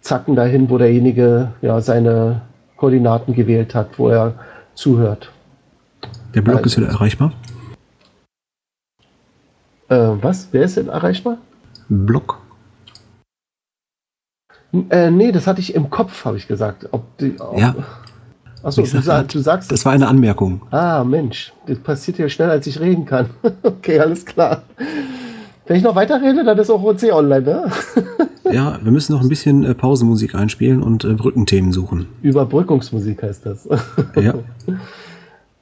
Zacken 0.06 0.36
dahin, 0.36 0.70
wo 0.70 0.78
derjenige 0.78 1.52
ja 1.64 1.82
seine 1.82 2.42
Koordinaten 2.78 3.34
gewählt 3.34 3.74
hat, 3.74 3.98
wo 3.98 4.10
er 4.10 4.36
zuhört. 4.76 5.32
Der 6.36 6.42
Blog 6.42 6.58
Also- 6.58 6.68
ist 6.68 6.78
wieder 6.78 6.90
erreichbar. 6.90 7.32
Äh, 9.90 9.96
was? 10.22 10.50
Wer 10.52 10.64
ist 10.64 10.78
denn 10.78 10.90
erreichbar? 10.90 11.40
Blog. 11.90 12.38
Äh, 14.90 15.10
nee, 15.10 15.32
das 15.32 15.48
hatte 15.48 15.60
ich 15.62 15.74
im 15.74 15.90
Kopf, 15.90 16.24
habe 16.26 16.38
ich 16.38 16.48
gesagt. 16.48 16.88
Ob 16.92 17.18
die, 17.18 17.40
ob, 17.40 17.58
Ja. 17.58 17.74
Achso, 18.62 18.82
du, 18.82 18.88
sag 18.88 19.04
sa 19.04 19.18
grad, 19.22 19.34
du 19.34 19.40
sagst 19.40 19.72
Das 19.72 19.86
war 19.86 19.94
eine 19.94 20.08
Anmerkung. 20.08 20.62
Ah, 20.72 21.04
Mensch, 21.04 21.52
das 21.66 21.80
passiert 21.80 22.20
ja 22.20 22.30
schnell, 22.30 22.50
als 22.52 22.68
ich 22.68 22.80
reden 22.80 23.06
kann. 23.06 23.30
okay, 23.64 24.00
alles 24.00 24.24
klar. 24.26 24.62
Wenn 25.68 25.78
ich 25.78 25.84
noch 25.84 25.96
weiterrede, 25.96 26.44
dann 26.44 26.58
ist 26.60 26.70
auch 26.70 26.84
OC 26.84 27.04
online, 27.12 27.42
ne? 27.42 27.72
Ja, 28.52 28.78
wir 28.84 28.92
müssen 28.92 29.14
noch 29.14 29.22
ein 29.22 29.30
bisschen 29.30 29.64
äh, 29.64 29.74
Pausenmusik 29.74 30.36
einspielen 30.36 30.84
und 30.84 31.04
äh, 31.04 31.14
Brückenthemen 31.14 31.72
suchen. 31.72 32.06
Überbrückungsmusik 32.22 33.24
heißt 33.24 33.46
das. 33.46 33.68
Ja. 34.16 34.36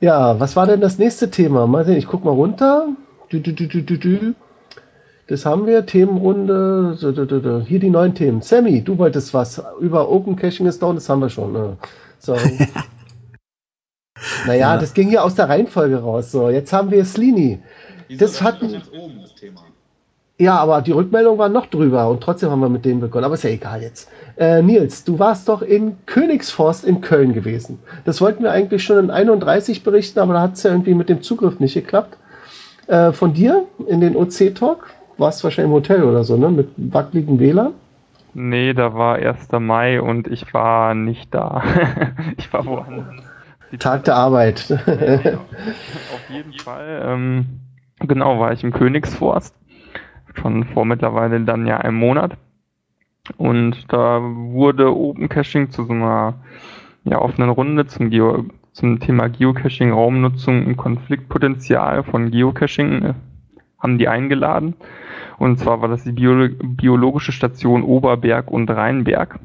Ja, 0.02 0.38
was 0.38 0.58
war 0.58 0.68
denn 0.68 0.82
das 0.82 0.98
nächste 1.00 1.30
Thema? 1.32 1.66
Mal 1.66 1.86
sehen, 1.86 1.96
ich 1.96 2.08
guck 2.08 2.26
mal 2.26 2.32
runter. 2.32 2.90
Du, 3.30 3.40
du, 3.40 3.54
du, 3.54 3.68
du, 3.68 3.82
du, 3.82 3.98
du. 3.98 4.34
Das 5.28 5.46
haben 5.46 5.66
wir, 5.66 5.86
Themenrunde. 5.86 6.96
So, 6.98 7.14
du, 7.14 7.26
du, 7.26 7.40
du. 7.40 7.62
Hier 7.62 7.80
die 7.80 7.90
neuen 7.90 8.14
Themen. 8.14 8.42
Sammy, 8.42 8.82
du 8.84 8.98
wolltest 8.98 9.34
was 9.34 9.64
über 9.80 10.10
Open 10.12 10.36
Caching 10.36 10.66
ist 10.66 10.82
down, 10.82 10.96
das 10.96 11.08
haben 11.08 11.22
wir 11.22 11.30
schon. 11.30 11.54
Ne? 11.54 11.78
So. 12.20 12.36
naja, 14.46 14.74
Ja. 14.74 14.78
das 14.78 14.94
ging 14.94 15.08
hier 15.08 15.24
aus 15.24 15.36
der 15.36 15.48
Reihenfolge 15.48 16.02
raus. 16.02 16.34
So, 16.34 16.50
jetzt 16.50 16.74
haben 16.74 16.92
wir 16.92 17.06
Slini. 17.06 17.60
Das 18.20 18.42
hatten- 18.42 18.74
das 18.74 19.34
Thema? 19.36 19.62
Ja, 20.40 20.58
aber 20.58 20.82
die 20.82 20.92
Rückmeldung 20.92 21.38
war 21.38 21.48
noch 21.48 21.68
drüber 21.68 22.10
und 22.10 22.22
trotzdem 22.22 22.50
haben 22.50 22.60
wir 22.60 22.70
mit 22.70 22.86
denen 22.86 23.00
begonnen. 23.00 23.26
Aber 23.26 23.36
ist 23.36 23.44
ja 23.44 23.52
egal 23.52 23.84
jetzt. 23.84 24.10
Äh, 24.36 24.64
Nils, 24.64 25.04
du 25.04 25.20
warst 25.20 25.48
doch 25.48 25.62
in 25.62 25.98
Königsforst 26.08 26.86
in 26.86 27.02
Köln 27.02 27.34
gewesen. 27.34 27.80
Das 28.06 28.20
wollten 28.20 28.44
wir 28.44 28.52
eigentlich 28.52 28.84
schon 28.84 28.98
in 28.98 29.12
31 29.12 29.84
berichten, 29.84 30.20
aber 30.20 30.34
da 30.34 30.42
hat 30.42 30.54
es 30.54 30.64
ja 30.64 30.72
irgendwie 30.72 30.96
mit 30.96 31.08
dem 31.10 31.22
Zugriff 31.22 31.60
nicht 31.60 31.76
geklappt. 31.76 32.18
Äh, 32.88 33.12
von 33.12 33.34
dir 33.34 33.66
in 33.88 34.02
den 34.02 34.16
OC-Talk? 34.16 34.90
Warst 35.18 35.44
wahrscheinlich 35.44 35.70
im 35.70 35.76
Hotel 35.76 36.04
oder 36.04 36.24
so, 36.24 36.36
ne? 36.36 36.50
Mit 36.50 36.70
wackeligem 36.78 37.40
WLAN? 37.40 37.74
Nee, 38.34 38.74
da 38.74 38.96
war 38.96 39.18
1. 39.18 39.52
Mai 39.60 40.02
und 40.02 40.28
ich 40.28 40.52
war 40.56 40.96
nicht 40.96 41.34
da. 41.34 41.64
ich 42.38 42.52
war 42.52 42.66
woanders. 42.66 43.24
Die 43.72 43.78
Tag 43.78 44.04
der 44.06 44.16
Arbeit. 44.16 44.72
Auf 44.72 46.30
jeden 46.30 46.54
Fall. 46.54 47.04
Ähm, 47.06 47.46
genau, 48.00 48.40
war 48.40 48.52
ich 48.52 48.64
im 48.64 48.74
Königsforst. 48.74 49.56
Schon 50.34 50.66
vor 50.66 50.86
mittlerweile 50.86 51.42
dann 51.42 51.68
ja 51.68 51.78
einem 51.78 51.98
Monat. 51.98 52.38
Und 53.38 53.92
da 53.92 54.22
wurde 54.22 54.94
Open 54.96 55.30
Caching 55.30 55.70
zu 55.70 55.86
so 55.86 55.94
einer 55.94 56.36
ja, 57.04 57.20
offenen 57.20 57.50
Runde 57.50 57.86
zum, 57.88 58.10
Geo 58.10 58.46
zum 58.74 59.00
Thema 59.00 59.30
Geocaching, 59.30 59.92
Raumnutzung 59.92 60.66
und 60.66 60.78
Konfliktpotenzial 60.78 62.04
von 62.04 62.32
Geocaching 62.32 63.02
äh, 63.04 63.14
haben 63.80 63.98
die 63.98 64.08
eingeladen. 64.08 64.76
Und 65.38 65.60
zwar 65.60 65.82
war 65.82 65.90
das 65.90 66.04
die 66.04 66.12
Bio 66.12 66.48
biologische 66.64 67.32
Station 67.32 67.84
Oberberg 67.84 68.50
und 68.50 68.70
Rheinberg. 68.70 69.40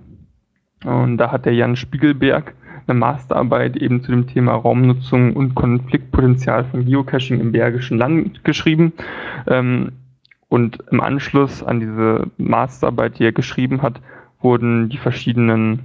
Und 0.84 1.18
da 1.18 1.32
hat 1.32 1.44
der 1.44 1.54
Jan 1.54 1.76
Spiegelberg 1.76 2.54
eine 2.86 2.98
Masterarbeit 2.98 3.76
eben 3.76 4.02
zu 4.02 4.12
dem 4.12 4.26
Thema 4.26 4.54
Raumnutzung 4.54 5.34
und 5.34 5.54
Konfliktpotenzial 5.54 6.64
von 6.64 6.84
Geocaching 6.84 7.40
im 7.40 7.52
Bergischen 7.52 7.98
Land 7.98 8.44
geschrieben. 8.44 8.92
Ähm, 9.46 9.92
und 10.48 10.78
im 10.90 11.00
Anschluss 11.00 11.62
an 11.62 11.80
diese 11.80 12.30
Masterarbeit, 12.38 13.18
die 13.18 13.24
er 13.24 13.32
geschrieben 13.32 13.82
hat, 13.82 14.00
wurden 14.40 14.88
die 14.88 14.98
verschiedenen 14.98 15.80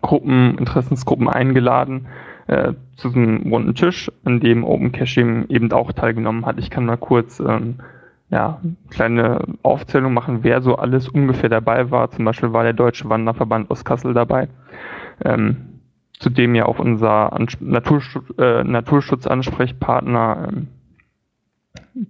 Gruppen, 0.00 0.56
Interessensgruppen 0.58 1.28
eingeladen 1.28 2.06
äh, 2.46 2.74
zu 2.96 3.08
diesem 3.08 3.52
runden 3.52 3.74
Tisch, 3.74 4.10
an 4.24 4.40
dem 4.40 4.64
Open 4.64 4.92
Caching 4.92 5.46
eben 5.48 5.72
auch 5.72 5.92
teilgenommen 5.92 6.46
hat. 6.46 6.58
Ich 6.58 6.70
kann 6.70 6.86
mal 6.86 6.96
kurz 6.96 7.40
ähm, 7.40 7.76
ja, 8.30 8.60
kleine 8.90 9.40
Aufzählung 9.62 10.12
machen, 10.14 10.40
wer 10.42 10.62
so 10.62 10.76
alles 10.76 11.08
ungefähr 11.08 11.48
dabei 11.48 11.90
war. 11.90 12.10
Zum 12.10 12.24
Beispiel 12.24 12.52
war 12.52 12.64
der 12.64 12.72
Deutsche 12.72 13.08
Wanderverband 13.08 13.70
aus 13.70 13.84
Kassel 13.84 14.14
dabei, 14.14 14.48
ähm, 15.24 15.80
zu 16.18 16.30
dem 16.30 16.54
ja 16.54 16.66
auch 16.66 16.78
unser 16.78 17.36
Naturschutz, 17.60 18.38
äh, 18.38 18.64
Naturschutzansprechpartner 18.64 20.48
ähm, 20.50 20.68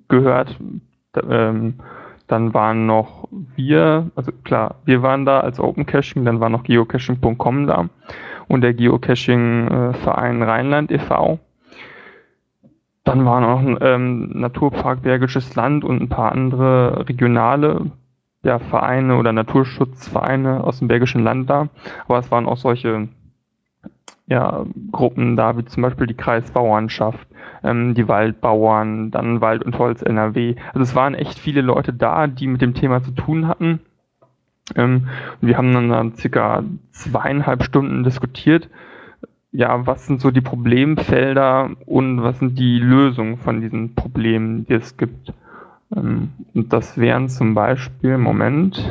gehört. 0.08 0.58
Ähm, 1.28 1.74
dann 2.26 2.54
waren 2.54 2.86
noch 2.86 3.28
wir, 3.54 4.10
also 4.16 4.32
klar, 4.44 4.76
wir 4.84 5.02
waren 5.02 5.24
da 5.24 5.40
als 5.40 5.60
Open 5.60 5.86
Caching, 5.86 6.24
dann 6.24 6.40
war 6.40 6.48
noch 6.48 6.64
geocaching.com 6.64 7.66
da 7.66 7.88
und 8.48 8.60
der 8.62 8.74
Geocaching-Verein 8.74 10.42
Rheinland 10.42 10.90
e.V. 10.90 11.38
Dann 13.04 13.24
war 13.24 13.40
noch 13.40 13.60
ein 13.60 13.78
ähm, 13.80 14.30
Naturpark 14.34 15.02
Bergisches 15.02 15.54
Land 15.54 15.84
und 15.84 16.02
ein 16.02 16.08
paar 16.08 16.32
andere 16.32 17.08
regionale 17.08 17.92
ja, 18.42 18.58
Vereine 18.58 19.16
oder 19.16 19.32
Naturschutzvereine 19.32 20.64
aus 20.64 20.80
dem 20.80 20.88
Bergischen 20.88 21.22
Land 21.22 21.48
da. 21.48 21.68
Aber 22.08 22.18
es 22.18 22.30
waren 22.30 22.46
auch 22.46 22.56
solche 22.56 23.08
ja, 24.26 24.64
Gruppen 24.90 25.36
da, 25.36 25.56
wie 25.56 25.64
zum 25.64 25.82
Beispiel 25.82 26.06
die 26.06 26.14
Kreisbauernschaft, 26.14 27.26
ähm, 27.62 27.94
die 27.94 28.08
Waldbauern, 28.08 29.10
dann 29.10 29.40
Wald 29.40 29.62
und 29.62 29.78
Holz 29.78 30.02
NRW. 30.02 30.56
Also 30.68 30.80
es 30.80 30.94
waren 30.94 31.14
echt 31.14 31.38
viele 31.38 31.60
Leute 31.60 31.92
da, 31.92 32.26
die 32.26 32.46
mit 32.46 32.60
dem 32.60 32.74
Thema 32.74 33.02
zu 33.02 33.12
tun 33.12 33.46
hatten. 33.46 33.80
Ähm, 34.74 35.08
wir 35.40 35.56
haben 35.56 35.72
dann, 35.72 35.88
dann 35.88 36.14
circa 36.14 36.64
zweieinhalb 36.90 37.62
Stunden 37.62 38.02
diskutiert, 38.02 38.68
ja, 39.52 39.86
was 39.86 40.06
sind 40.06 40.20
so 40.20 40.30
die 40.30 40.40
Problemfelder 40.40 41.70
und 41.86 42.22
was 42.22 42.40
sind 42.40 42.58
die 42.58 42.78
Lösungen 42.78 43.38
von 43.38 43.60
diesen 43.60 43.94
Problemen, 43.94 44.66
die 44.66 44.74
es 44.74 44.96
gibt. 44.96 45.32
Ähm, 45.94 46.32
und 46.52 46.72
das 46.72 46.98
wären 46.98 47.28
zum 47.28 47.54
Beispiel, 47.54 48.18
Moment, 48.18 48.84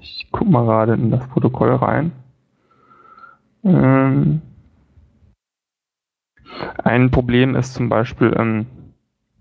ich 0.00 0.28
guck 0.30 0.48
mal 0.48 0.64
gerade 0.64 0.94
in 0.94 1.10
das 1.10 1.26
Protokoll 1.28 1.74
rein. 1.74 2.12
Ähm, 3.64 4.40
ein 6.82 7.10
Problem 7.10 7.54
ist 7.54 7.74
zum 7.74 7.88
Beispiel, 7.88 8.34
ähm, 8.36 8.66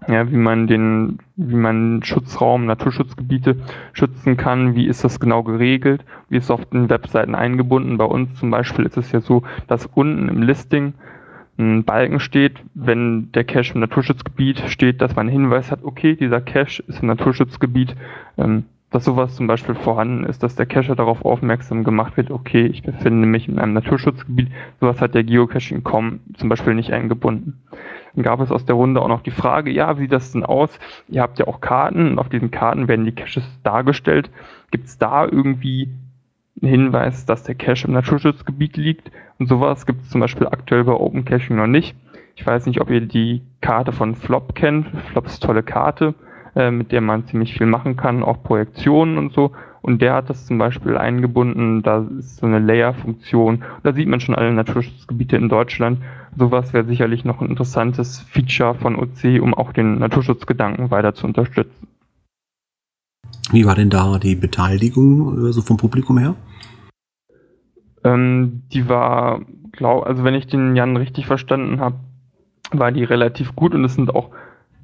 ja, 0.07 0.29
wie 0.31 0.37
man 0.37 0.67
den, 0.67 1.19
wie 1.35 1.55
man 1.55 2.03
Schutzraum, 2.03 2.65
Naturschutzgebiete 2.65 3.57
schützen 3.93 4.37
kann, 4.37 4.75
wie 4.75 4.85
ist 4.85 5.03
das 5.03 5.19
genau 5.19 5.43
geregelt, 5.43 6.05
wie 6.29 6.37
ist 6.37 6.45
es 6.45 6.51
auf 6.51 6.65
den 6.65 6.89
Webseiten 6.89 7.33
eingebunden. 7.33 7.97
Bei 7.97 8.05
uns 8.05 8.35
zum 8.35 8.51
Beispiel 8.51 8.85
ist 8.85 8.97
es 8.97 9.11
ja 9.11 9.21
so, 9.21 9.43
dass 9.67 9.87
unten 9.87 10.29
im 10.29 10.43
Listing 10.43 10.93
ein 11.57 11.85
Balken 11.85 12.19
steht, 12.19 12.59
wenn 12.73 13.31
der 13.31 13.45
Cache 13.45 13.73
im 13.73 13.79
Naturschutzgebiet 13.79 14.59
steht, 14.67 15.01
dass 15.01 15.15
man 15.15 15.27
einen 15.27 15.43
Hinweis 15.43 15.71
hat, 15.71 15.83
okay, 15.83 16.15
dieser 16.15 16.41
Cache 16.41 16.83
ist 16.87 17.01
im 17.01 17.07
Naturschutzgebiet, 17.07 17.95
ähm, 18.37 18.65
dass 18.95 19.03
sowas 19.03 19.35
zum 19.35 19.45
Beispiel 19.45 19.75
vorhanden 19.75 20.23
ist, 20.23 20.41
dass 20.41 20.55
der 20.55 20.65
Cacher 20.65 20.95
darauf 20.95 21.25
aufmerksam 21.25 21.83
gemacht 21.83 22.15
wird, 22.15 22.31
okay, 22.31 22.65
ich 22.65 22.81
befinde 22.81 23.27
mich 23.27 23.49
in 23.49 23.59
einem 23.59 23.73
Naturschutzgebiet, 23.73 24.47
sowas 24.79 25.01
hat 25.01 25.13
der 25.13 25.25
Geocaching.com 25.25 26.21
zum 26.37 26.47
Beispiel 26.47 26.75
nicht 26.75 26.93
eingebunden. 26.93 27.61
Dann 28.13 28.23
gab 28.23 28.39
es 28.39 28.53
aus 28.53 28.65
der 28.65 28.75
Runde 28.75 29.01
auch 29.01 29.09
noch 29.09 29.19
die 29.19 29.31
Frage, 29.31 29.69
ja, 29.69 29.97
wie 29.97 30.03
sieht 30.03 30.13
das 30.13 30.31
denn 30.31 30.45
aus? 30.45 30.79
Ihr 31.09 31.21
habt 31.21 31.39
ja 31.39 31.47
auch 31.47 31.59
Karten 31.59 32.07
und 32.07 32.19
auf 32.19 32.29
diesen 32.29 32.51
Karten 32.51 32.87
werden 32.87 33.03
die 33.03 33.11
Caches 33.11 33.43
dargestellt. 33.63 34.29
Gibt 34.71 34.85
es 34.85 34.97
da 34.97 35.25
irgendwie 35.25 35.89
einen 36.61 36.71
Hinweis, 36.71 37.25
dass 37.25 37.43
der 37.43 37.55
Cache 37.55 37.87
im 37.87 37.93
Naturschutzgebiet 37.95 38.77
liegt? 38.77 39.11
Und 39.39 39.47
sowas 39.47 39.85
gibt 39.85 40.03
es 40.03 40.09
zum 40.09 40.21
Beispiel 40.21 40.47
aktuell 40.47 40.85
bei 40.85 40.93
Open 40.93 41.25
Caching 41.25 41.57
noch 41.57 41.67
nicht. 41.67 41.97
Ich 42.37 42.47
weiß 42.47 42.65
nicht, 42.65 42.79
ob 42.79 42.89
ihr 42.89 43.01
die 43.01 43.41
Karte 43.59 43.91
von 43.91 44.15
Flop 44.15 44.55
kennt. 44.55 44.87
Flop 45.11 45.25
ist 45.25 45.43
tolle 45.43 45.63
Karte, 45.63 46.15
äh, 46.55 46.71
mit 46.71 46.91
der 46.91 47.01
man 47.01 47.25
ziemlich 47.27 47.53
viel 47.53 47.67
machen 47.67 47.97
kann, 47.97 48.23
auch 48.23 48.41
Projektionen 48.41 49.17
und 49.17 49.33
so. 49.33 49.51
Und 49.81 50.01
der 50.01 50.13
hat 50.13 50.29
das 50.29 50.47
zum 50.47 50.57
Beispiel 50.57 50.97
eingebunden, 50.97 51.83
da 51.83 52.07
ist 52.17 52.37
so 52.37 52.47
eine 52.47 52.59
Layer-Funktion. 52.59 53.63
Da 53.83 53.93
sieht 53.93 54.07
man 54.07 54.19
schon 54.19 54.33
alle 54.33 54.51
Naturschutzgebiete 54.51 55.35
in 55.35 55.49
Deutschland. 55.49 55.99
Sowas 56.37 56.73
wäre 56.73 56.85
sicherlich 56.85 57.23
noch 57.23 57.41
ein 57.41 57.49
interessantes 57.49 58.21
Feature 58.21 58.73
von 58.73 58.95
OC, 58.95 59.41
um 59.41 59.53
auch 59.53 59.73
den 59.73 59.99
Naturschutzgedanken 59.99 60.89
weiter 60.89 61.13
zu 61.13 61.27
unterstützen. 61.27 61.87
Wie 63.51 63.65
war 63.65 63.75
denn 63.75 63.89
da 63.89 64.17
die 64.17 64.35
Beteiligung 64.35 65.47
äh, 65.47 65.51
so 65.53 65.61
vom 65.61 65.77
Publikum 65.77 66.17
her? 66.17 66.35
Ähm, 68.03 68.63
die 68.71 68.89
war, 68.89 69.41
glaub, 69.71 70.05
also 70.05 70.23
wenn 70.23 70.35
ich 70.35 70.47
den 70.47 70.75
Jan 70.75 70.97
richtig 70.97 71.27
verstanden 71.27 71.79
habe, 71.79 71.97
war 72.71 72.91
die 72.91 73.03
relativ 73.03 73.55
gut 73.55 73.75
und 73.75 73.83
es 73.83 73.95
sind 73.95 74.15
auch 74.15 74.31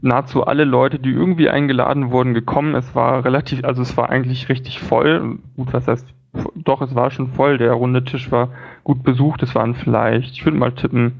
nahezu 0.01 0.45
alle 0.45 0.65
Leute, 0.65 0.99
die 0.99 1.11
irgendwie 1.11 1.49
eingeladen 1.49 2.11
wurden, 2.11 2.33
gekommen. 2.33 2.75
Es 2.75 2.95
war 2.95 3.23
relativ, 3.23 3.63
also 3.63 3.81
es 3.81 3.95
war 3.97 4.09
eigentlich 4.09 4.49
richtig 4.49 4.79
voll. 4.79 5.39
Gut, 5.55 5.73
was 5.73 5.87
heißt, 5.87 6.07
doch, 6.55 6.81
es 6.81 6.95
war 6.95 7.11
schon 7.11 7.27
voll. 7.27 7.57
Der 7.57 7.73
runde 7.73 8.03
Tisch 8.03 8.31
war 8.31 8.49
gut 8.83 9.03
besucht. 9.03 9.43
Es 9.43 9.55
waren 9.55 9.75
vielleicht, 9.75 10.31
ich 10.31 10.45
würde 10.45 10.57
mal 10.57 10.73
tippen, 10.73 11.13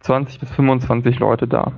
20 0.00 0.40
bis 0.40 0.50
25 0.52 1.18
Leute 1.18 1.48
da. 1.48 1.72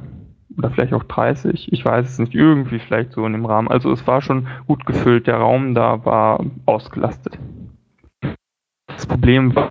Oder 0.58 0.70
vielleicht 0.70 0.94
auch 0.94 1.04
30. 1.04 1.72
Ich 1.72 1.84
weiß 1.84 2.08
es 2.08 2.18
nicht. 2.18 2.34
Irgendwie 2.34 2.78
vielleicht 2.78 3.12
so 3.12 3.26
in 3.26 3.32
dem 3.32 3.44
Rahmen. 3.44 3.68
Also 3.68 3.92
es 3.92 4.06
war 4.06 4.22
schon 4.22 4.48
gut 4.66 4.86
gefüllt. 4.86 5.26
Der 5.26 5.36
Raum 5.36 5.74
da 5.74 6.04
war 6.04 6.44
ausgelastet. 6.64 7.38
Das 8.86 9.06
Problem 9.06 9.54
war, 9.54 9.68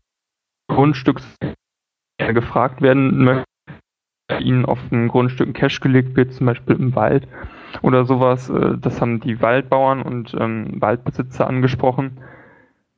Grundstücks 0.68 1.26
gefragt 2.18 2.82
werden 2.82 3.24
möchte, 3.24 3.46
ihnen 4.40 4.66
auf 4.66 4.80
ein 4.92 5.08
Grundstück 5.08 5.48
ein 5.48 5.54
Cash 5.54 5.80
gelegt 5.80 6.16
wird, 6.16 6.34
zum 6.34 6.48
Beispiel 6.48 6.76
im 6.76 6.96
Wald 6.96 7.28
oder 7.82 8.06
sowas. 8.06 8.50
äh, 8.50 8.78
Das 8.80 9.02
haben 9.02 9.20
die 9.20 9.42
Waldbauern 9.42 10.02
und 10.02 10.36
ähm, 10.40 10.82
Waldbesitzer 10.82 11.48
angesprochen. 11.48 12.18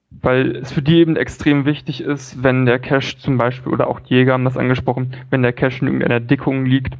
weil 0.09 0.55
es 0.57 0.71
für 0.71 0.81
die 0.81 0.97
eben 0.99 1.15
extrem 1.17 1.65
wichtig 1.65 2.01
ist, 2.01 2.41
wenn 2.43 2.65
der 2.65 2.79
Cache 2.79 3.17
zum 3.17 3.37
Beispiel, 3.37 3.71
oder 3.73 3.87
auch 3.87 3.99
die 3.99 4.15
Jäger 4.15 4.33
haben 4.33 4.45
das 4.45 4.57
angesprochen, 4.57 5.13
wenn 5.29 5.41
der 5.43 5.53
Cache 5.53 5.81
in 5.81 5.87
irgendeiner 5.87 6.19
Dickung 6.21 6.65
liegt 6.65 6.95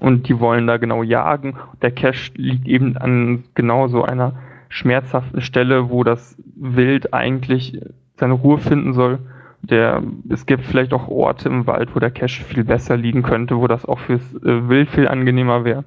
und 0.00 0.28
die 0.28 0.40
wollen 0.40 0.66
da 0.66 0.78
genau 0.78 1.02
jagen, 1.02 1.56
der 1.82 1.90
Cache 1.92 2.32
liegt 2.34 2.66
eben 2.66 2.96
an 2.96 3.44
genau 3.54 3.88
so 3.88 4.04
einer 4.04 4.34
schmerzhaften 4.68 5.40
Stelle, 5.42 5.90
wo 5.90 6.04
das 6.04 6.36
Wild 6.56 7.12
eigentlich 7.14 7.80
seine 8.16 8.34
Ruhe 8.34 8.58
finden 8.58 8.92
soll. 8.94 9.18
Der, 9.62 10.02
es 10.28 10.46
gibt 10.46 10.64
vielleicht 10.64 10.92
auch 10.92 11.08
Orte 11.08 11.48
im 11.48 11.66
Wald, 11.66 11.94
wo 11.94 11.98
der 11.98 12.10
Cache 12.10 12.44
viel 12.44 12.64
besser 12.64 12.96
liegen 12.96 13.22
könnte, 13.22 13.58
wo 13.58 13.66
das 13.66 13.84
auch 13.84 13.98
fürs 13.98 14.34
äh, 14.36 14.68
Wild 14.68 14.88
viel 14.90 15.08
angenehmer 15.08 15.64
wäre 15.64 15.84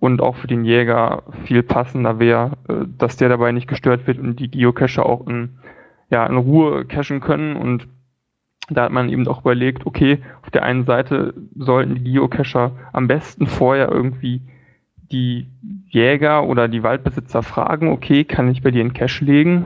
und 0.00 0.22
auch 0.22 0.36
für 0.36 0.46
den 0.46 0.64
Jäger 0.64 1.22
viel 1.44 1.62
passender 1.62 2.18
wäre, 2.18 2.52
äh, 2.68 2.86
dass 2.98 3.16
der 3.16 3.28
dabei 3.28 3.52
nicht 3.52 3.68
gestört 3.68 4.06
wird 4.06 4.18
und 4.18 4.40
die 4.40 4.50
Geocacher 4.50 5.06
auch 5.06 5.26
in, 5.26 5.58
ja, 6.10 6.26
in 6.26 6.36
Ruhe 6.36 6.86
cachen 6.86 7.20
können. 7.20 7.54
Und 7.54 7.86
da 8.70 8.84
hat 8.84 8.92
man 8.92 9.10
eben 9.10 9.28
auch 9.28 9.42
überlegt, 9.42 9.86
okay, 9.86 10.22
auf 10.42 10.50
der 10.50 10.64
einen 10.64 10.84
Seite 10.84 11.34
sollten 11.54 11.96
die 11.96 12.12
Geocacher 12.12 12.72
am 12.92 13.06
besten 13.06 13.46
vorher 13.46 13.90
irgendwie 13.90 14.40
die 15.12 15.48
Jäger 15.88 16.44
oder 16.44 16.68
die 16.68 16.82
Waldbesitzer 16.82 17.42
fragen, 17.42 17.88
okay, 17.88 18.24
kann 18.24 18.50
ich 18.50 18.62
bei 18.62 18.70
dir 18.70 18.80
einen 18.80 18.94
Cache 18.94 19.24
legen? 19.24 19.64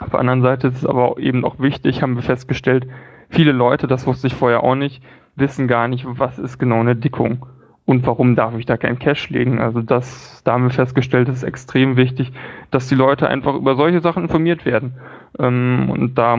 Auf 0.00 0.10
der 0.10 0.20
anderen 0.20 0.42
Seite 0.42 0.68
ist 0.68 0.78
es 0.78 0.86
aber 0.86 1.18
eben 1.18 1.44
auch 1.44 1.58
wichtig, 1.58 2.02
haben 2.02 2.16
wir 2.16 2.22
festgestellt, 2.22 2.86
viele 3.28 3.52
Leute, 3.52 3.86
das 3.86 4.06
wusste 4.06 4.26
ich 4.26 4.34
vorher 4.34 4.62
auch 4.62 4.74
nicht, 4.74 5.02
wissen 5.36 5.68
gar 5.68 5.88
nicht, 5.88 6.04
was 6.06 6.38
ist 6.38 6.58
genau 6.58 6.80
eine 6.80 6.96
Dickung 6.96 7.46
und 7.86 8.06
warum 8.06 8.34
darf 8.34 8.56
ich 8.56 8.66
da 8.66 8.76
kein 8.76 8.98
Cash 8.98 9.30
legen? 9.30 9.60
Also 9.60 9.82
das, 9.82 10.42
da 10.44 10.52
haben 10.52 10.64
wir 10.64 10.70
festgestellt, 10.70 11.28
es 11.28 11.38
ist 11.38 11.42
extrem 11.42 11.96
wichtig, 11.96 12.32
dass 12.70 12.88
die 12.88 12.94
Leute 12.94 13.28
einfach 13.28 13.54
über 13.54 13.76
solche 13.76 14.00
Sachen 14.00 14.24
informiert 14.24 14.64
werden. 14.64 14.94
Ähm, 15.38 15.90
und 15.90 16.16
da 16.16 16.38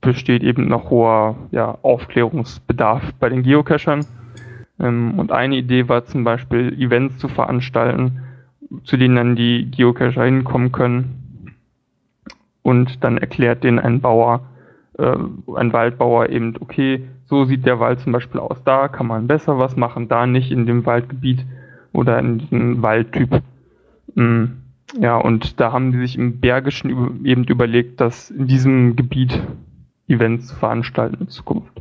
besteht 0.00 0.42
eben 0.42 0.66
noch 0.66 0.90
hoher 0.90 1.36
ja, 1.52 1.78
Aufklärungsbedarf 1.82 3.14
bei 3.20 3.28
den 3.28 3.44
Geocachern. 3.44 4.04
Ähm, 4.80 5.18
und 5.18 5.30
eine 5.30 5.56
Idee 5.56 5.88
war 5.88 6.04
zum 6.04 6.24
Beispiel, 6.24 6.72
Events 6.80 7.18
zu 7.18 7.28
veranstalten, 7.28 8.22
zu 8.82 8.96
denen 8.96 9.14
dann 9.14 9.36
die 9.36 9.70
Geocacher 9.70 10.24
hinkommen 10.24 10.72
können. 10.72 11.25
Und 12.66 13.04
dann 13.04 13.16
erklärt 13.16 13.62
denen 13.62 13.78
ein 13.78 14.00
Bauer, 14.00 14.40
äh, 14.98 15.16
ein 15.54 15.72
Waldbauer 15.72 16.30
eben, 16.30 16.56
okay, 16.58 17.06
so 17.26 17.44
sieht 17.44 17.64
der 17.64 17.78
Wald 17.78 18.00
zum 18.00 18.10
Beispiel 18.10 18.40
aus. 18.40 18.60
Da 18.64 18.88
kann 18.88 19.06
man 19.06 19.28
besser 19.28 19.56
was 19.56 19.76
machen, 19.76 20.08
da 20.08 20.26
nicht 20.26 20.50
in 20.50 20.66
dem 20.66 20.84
Waldgebiet 20.84 21.46
oder 21.92 22.18
in 22.18 22.38
diesem 22.38 22.82
Waldtyp. 22.82 23.40
Mm, 24.16 24.46
ja, 24.98 25.16
und 25.16 25.60
da 25.60 25.70
haben 25.70 25.92
die 25.92 25.98
sich 25.98 26.18
im 26.18 26.40
Bergischen 26.40 27.24
eben 27.24 27.44
überlegt, 27.44 28.00
dass 28.00 28.30
in 28.32 28.48
diesem 28.48 28.96
Gebiet 28.96 29.40
Events 30.08 30.50
veranstalten 30.50 31.18
in 31.20 31.28
Zukunft. 31.28 31.75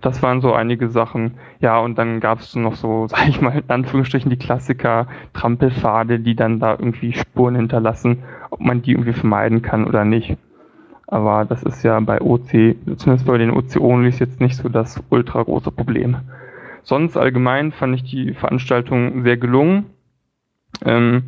Das 0.00 0.22
waren 0.22 0.40
so 0.40 0.52
einige 0.52 0.88
Sachen. 0.88 1.34
Ja, 1.60 1.78
und 1.78 1.98
dann 1.98 2.20
gab 2.20 2.40
es 2.40 2.54
noch 2.54 2.74
so, 2.74 3.06
sag 3.08 3.28
ich 3.28 3.40
mal, 3.40 3.56
in 3.58 3.68
Anführungsstrichen 3.68 4.30
die 4.30 4.38
Klassiker, 4.38 5.06
Trampelpfade, 5.32 6.20
die 6.20 6.36
dann 6.36 6.60
da 6.60 6.72
irgendwie 6.72 7.12
Spuren 7.12 7.56
hinterlassen, 7.56 8.22
ob 8.50 8.60
man 8.60 8.82
die 8.82 8.92
irgendwie 8.92 9.12
vermeiden 9.12 9.62
kann 9.62 9.86
oder 9.86 10.04
nicht. 10.04 10.36
Aber 11.06 11.46
das 11.46 11.62
ist 11.62 11.82
ja 11.84 11.98
bei 12.00 12.20
OC, 12.20 12.76
zumindest 12.96 13.26
bei 13.26 13.38
den 13.38 13.50
OC-Onlys 13.50 14.18
jetzt 14.18 14.40
nicht 14.40 14.56
so 14.56 14.68
das 14.68 15.02
ultra 15.08 15.42
große 15.42 15.70
Problem. 15.72 16.18
Sonst 16.82 17.16
allgemein 17.16 17.72
fand 17.72 17.94
ich 17.94 18.04
die 18.04 18.34
Veranstaltung 18.34 19.22
sehr 19.22 19.38
gelungen. 19.38 19.86
Ähm, 20.84 21.24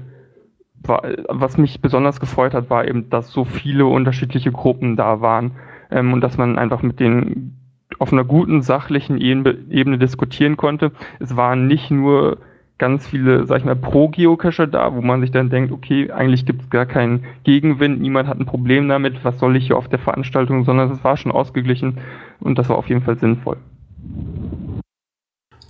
war, 0.83 1.03
was 1.29 1.59
mich 1.59 1.81
besonders 1.81 2.21
gefreut 2.21 2.55
hat, 2.55 2.71
war 2.71 2.87
eben, 2.87 3.11
dass 3.11 3.31
so 3.31 3.45
viele 3.45 3.87
unterschiedliche 3.87 4.53
Gruppen 4.53 4.97
da 4.97 5.21
waren 5.21 5.53
ähm, 5.91 6.13
und 6.13 6.21
dass 6.21 6.39
man 6.39 6.59
einfach 6.59 6.83
mit 6.83 7.01
denen 7.01 7.60
auf 8.01 8.13
einer 8.13 8.25
guten 8.25 8.63
sachlichen 8.63 9.19
Ebene 9.19 9.99
diskutieren 9.99 10.57
konnte. 10.57 10.91
Es 11.21 11.37
waren 11.37 11.67
nicht 11.67 11.91
nur 11.91 12.39
ganz 12.79 13.07
viele, 13.07 13.47
sag 13.47 13.59
ich 13.59 13.65
mal, 13.67 13.77
Pro-Geocacher 13.77 14.67
da, 14.67 14.95
wo 14.95 15.03
man 15.03 15.21
sich 15.21 15.31
dann 15.31 15.51
denkt, 15.51 15.71
okay, 15.71 16.11
eigentlich 16.11 16.47
gibt 16.47 16.63
es 16.63 16.71
gar 16.71 16.87
keinen 16.87 17.25
Gegenwind, 17.45 18.01
niemand 18.01 18.27
hat 18.27 18.41
ein 18.41 18.47
Problem 18.47 18.89
damit, 18.89 19.23
was 19.23 19.39
soll 19.39 19.55
ich 19.55 19.67
hier 19.67 19.77
auf 19.77 19.89
der 19.89 19.99
Veranstaltung, 19.99 20.65
sondern 20.65 20.91
es 20.91 21.05
war 21.05 21.19
schon 21.19 21.31
ausgeglichen 21.31 21.99
und 22.41 22.59
das 22.59 22.71
war 22.71 22.79
auf 22.79 22.89
jeden 22.89 23.03
Fall 23.03 23.19
sinnvoll. 23.19 23.59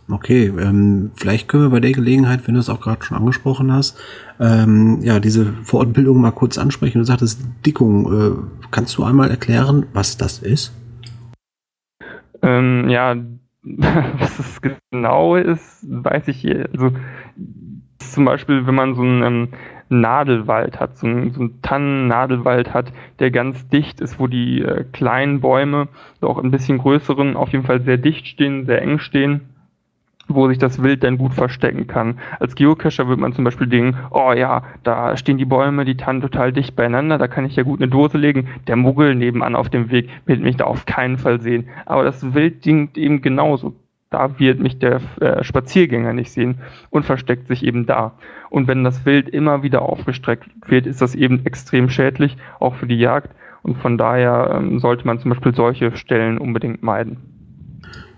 Okay, 0.09 0.53
ähm, 0.57 1.11
vielleicht 1.17 1.49
können 1.49 1.65
wir 1.65 1.71
bei 1.71 1.81
der 1.81 1.93
Gelegenheit, 1.93 2.47
wenn 2.47 2.55
du 2.55 2.61
es 2.61 2.69
auch 2.69 2.81
gerade 2.81 3.05
schon 3.05 3.17
angesprochen 3.17 3.73
hast, 3.73 3.99
ähm, 4.39 5.01
ja, 5.03 5.19
diese 5.19 5.53
Fortbildung 5.65 6.21
mal 6.21 6.31
kurz 6.31 6.59
ansprechen. 6.59 6.99
Du 6.99 7.05
sagtest 7.05 7.41
Dickung. 7.67 8.13
Äh, 8.13 8.67
kannst 8.71 8.97
du 8.99 9.05
einmal 9.05 9.31
erklären, 9.31 9.87
was 9.93 10.17
das 10.17 10.39
ist? 10.39 10.73
Ähm, 12.43 12.89
ja, 12.89 13.17
was 13.63 14.39
es 14.39 14.61
genau 14.91 15.37
ist, 15.37 15.87
weiß 15.89 16.29
ich. 16.29 16.47
Also 16.73 16.93
zum 17.99 18.25
Beispiel, 18.25 18.67
wenn 18.67 18.75
man 18.75 18.95
so 18.95 19.03
einen 19.03 19.23
ähm, 19.23 19.49
Nadelwald 19.89 20.81
hat, 20.81 20.97
so 20.97 21.07
einen, 21.07 21.33
so 21.33 21.41
einen 21.41 21.63
Tannen-Nadelwald 21.63 22.73
hat, 22.73 22.93
der 23.19 23.31
ganz 23.31 23.69
dicht 23.69 24.01
ist, 24.01 24.19
wo 24.19 24.27
die 24.27 24.63
äh, 24.63 24.85
kleinen 24.85 25.41
Bäume, 25.41 25.89
auch 26.21 26.39
ein 26.39 26.51
bisschen 26.51 26.79
größeren, 26.79 27.37
auf 27.37 27.51
jeden 27.51 27.65
Fall 27.65 27.83
sehr 27.83 27.99
dicht 27.99 28.27
stehen, 28.27 28.67
sehr 28.67 28.83
eng 28.83 28.99
stehen 28.99 29.51
wo 30.35 30.49
sich 30.49 30.59
das 30.59 30.83
Wild 30.83 31.03
dann 31.05 31.19
gut 31.19 31.35
verstecken 31.35 31.87
kann. 31.87 32.19
Als 32.39 32.55
Geocacher 32.55 33.09
würde 33.09 33.21
man 33.21 33.33
zum 33.33 33.45
Beispiel 33.45 33.67
denken, 33.67 33.99
oh 34.11 34.33
ja, 34.33 34.63
da 34.83 35.17
stehen 35.17 35.39
die 35.39 35.45
Bäume, 35.45 35.85
die 35.85 35.97
Tannen 35.97 36.21
total 36.21 36.53
dicht 36.53 36.77
beieinander, 36.77 37.19
da 37.19 37.29
kann 37.29 37.45
ich 37.45 37.57
ja 37.57 37.63
gut 37.63 37.81
eine 37.81 37.91
Dose 37.91 38.19
legen. 38.19 38.49
Der 38.67 38.77
Muggel 38.77 39.15
nebenan 39.15 39.57
auf 39.57 39.69
dem 39.69 39.91
Weg 39.91 40.09
wird 40.27 40.41
mich 40.41 40.57
da 40.57 40.65
auf 40.65 40.87
keinen 40.87 41.19
Fall 41.19 41.41
sehen. 41.41 41.69
Aber 41.87 42.05
das 42.05 42.35
Wild 42.35 42.65
dingt 42.65 42.97
eben 42.97 43.23
genauso. 43.23 43.75
Da 44.11 44.41
wird 44.41 44.59
mich 44.59 44.81
der 44.81 45.01
äh, 45.21 45.45
Spaziergänger 45.45 46.13
nicht 46.13 46.33
sehen 46.33 46.59
und 46.91 47.05
versteckt 47.05 47.47
sich 47.47 47.65
eben 47.65 47.87
da. 47.87 48.13
Und 48.51 48.67
wenn 48.67 48.83
das 48.83 49.07
Wild 49.07 49.29
immer 49.29 49.63
wieder 49.63 49.83
aufgestreckt 49.83 50.51
wird, 50.67 50.87
ist 50.87 51.01
das 51.01 51.15
eben 51.15 51.47
extrem 51.47 51.89
schädlich, 51.89 52.37
auch 52.59 52.75
für 52.75 52.89
die 52.89 52.99
Jagd. 52.99 53.31
Und 53.63 53.77
von 53.79 53.99
daher 53.99 54.51
ähm, 54.57 54.81
sollte 54.81 55.07
man 55.07 55.21
zum 55.21 55.31
Beispiel 55.31 55.55
solche 55.55 55.97
Stellen 55.97 56.39
unbedingt 56.39 56.83
meiden. 56.83 57.40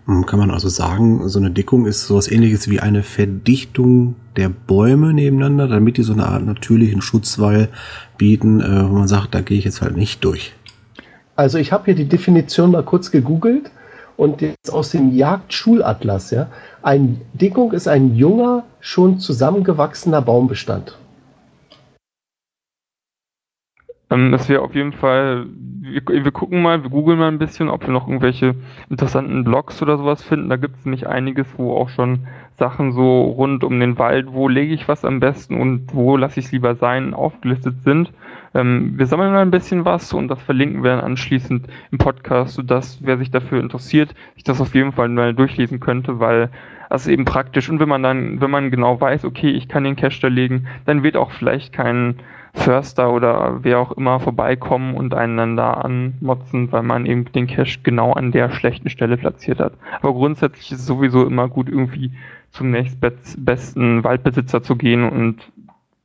Hm, 0.06 0.26
kann 0.26 0.38
man 0.38 0.50
also 0.50 0.68
sagen, 0.68 1.28
so 1.28 1.38
eine 1.38 1.50
Dickung 1.50 1.86
ist 1.86 2.06
sowas 2.06 2.30
ähnliches 2.30 2.68
wie 2.68 2.80
eine 2.80 3.02
Verdichtung 3.02 4.16
der 4.36 4.48
Bäume 4.48 5.12
nebeneinander, 5.12 5.68
damit 5.68 5.96
die 5.96 6.02
so 6.02 6.12
eine 6.12 6.26
Art 6.26 6.44
natürlichen 6.44 7.02
Schutzwall 7.02 7.68
bieten, 8.18 8.60
äh, 8.60 8.88
wo 8.88 8.94
man 8.94 9.08
sagt, 9.08 9.34
da 9.34 9.40
gehe 9.40 9.58
ich 9.58 9.64
jetzt 9.64 9.82
halt 9.82 9.96
nicht 9.96 10.24
durch. 10.24 10.52
Also 11.36 11.58
ich 11.58 11.72
habe 11.72 11.86
hier 11.86 11.94
die 11.94 12.08
Definition 12.08 12.72
mal 12.72 12.82
kurz 12.82 13.10
gegoogelt 13.10 13.70
und 14.16 14.40
jetzt 14.42 14.72
aus 14.72 14.90
dem 14.90 15.14
Jagdschulatlas, 15.14 16.30
ja. 16.30 16.48
Eine 16.82 17.16
Dickung 17.32 17.72
ist 17.72 17.88
ein 17.88 18.14
junger, 18.14 18.64
schon 18.80 19.18
zusammengewachsener 19.18 20.20
Baumbestand. 20.20 20.96
Ähm, 24.12 24.30
das 24.30 24.48
wäre 24.48 24.62
auf 24.62 24.74
jeden 24.74 24.92
Fall, 24.92 25.46
wir, 25.80 26.02
wir, 26.06 26.32
gucken 26.32 26.62
mal, 26.62 26.82
wir 26.82 26.90
googeln 26.90 27.18
mal 27.18 27.28
ein 27.28 27.38
bisschen, 27.38 27.68
ob 27.68 27.86
wir 27.86 27.92
noch 27.92 28.06
irgendwelche 28.06 28.54
interessanten 28.90 29.44
Blogs 29.44 29.82
oder 29.82 29.96
sowas 29.96 30.22
finden. 30.22 30.48
Da 30.48 30.56
gibt 30.56 30.76
es 30.78 30.84
nämlich 30.84 31.06
einiges, 31.06 31.46
wo 31.56 31.76
auch 31.76 31.88
schon 31.88 32.26
Sachen 32.58 32.92
so 32.92 33.22
rund 33.22 33.64
um 33.64 33.80
den 33.80 33.98
Wald, 33.98 34.32
wo 34.32 34.48
lege 34.48 34.74
ich 34.74 34.86
was 34.86 35.04
am 35.04 35.20
besten 35.20 35.58
und 35.58 35.94
wo 35.94 36.16
lasse 36.16 36.38
ich 36.38 36.46
es 36.46 36.52
lieber 36.52 36.74
sein, 36.74 37.14
aufgelistet 37.14 37.82
sind. 37.82 38.12
Ähm, 38.54 38.98
wir 38.98 39.06
sammeln 39.06 39.32
mal 39.32 39.40
ein 39.40 39.50
bisschen 39.50 39.84
was 39.84 40.12
und 40.12 40.28
das 40.28 40.42
verlinken 40.42 40.84
wir 40.84 40.90
dann 40.90 41.04
anschließend 41.04 41.66
im 41.90 41.98
Podcast, 41.98 42.54
sodass 42.54 42.98
wer 43.02 43.16
sich 43.16 43.30
dafür 43.30 43.60
interessiert, 43.60 44.14
sich 44.34 44.44
das 44.44 44.60
auf 44.60 44.74
jeden 44.74 44.92
Fall 44.92 45.08
mal 45.08 45.34
durchlesen 45.34 45.80
könnte, 45.80 46.20
weil 46.20 46.50
das 46.90 47.06
ist 47.06 47.12
eben 47.12 47.24
praktisch. 47.24 47.70
Und 47.70 47.80
wenn 47.80 47.88
man 47.88 48.02
dann, 48.02 48.42
wenn 48.42 48.50
man 48.50 48.70
genau 48.70 49.00
weiß, 49.00 49.24
okay, 49.24 49.50
ich 49.50 49.66
kann 49.68 49.84
den 49.84 49.96
Cache 49.96 50.20
da 50.20 50.28
legen, 50.28 50.66
dann 50.84 51.02
wird 51.02 51.16
auch 51.16 51.30
vielleicht 51.30 51.72
kein 51.72 52.16
Förster 52.54 53.12
oder 53.12 53.64
wer 53.64 53.78
auch 53.78 53.92
immer 53.92 54.20
vorbeikommen 54.20 54.94
und 54.94 55.14
einander 55.14 55.84
anmotzen, 55.84 56.70
weil 56.70 56.82
man 56.82 57.06
eben 57.06 57.24
den 57.32 57.46
Cache 57.46 57.80
genau 57.82 58.12
an 58.12 58.30
der 58.30 58.50
schlechten 58.50 58.90
Stelle 58.90 59.16
platziert 59.16 59.58
hat. 59.58 59.72
Aber 60.00 60.12
grundsätzlich 60.12 60.70
ist 60.70 60.80
es 60.80 60.86
sowieso 60.86 61.26
immer 61.26 61.48
gut, 61.48 61.68
irgendwie 61.68 62.12
zum 62.50 62.70
nächstbesten 62.70 64.04
Waldbesitzer 64.04 64.62
zu 64.62 64.76
gehen 64.76 65.08
und 65.08 65.50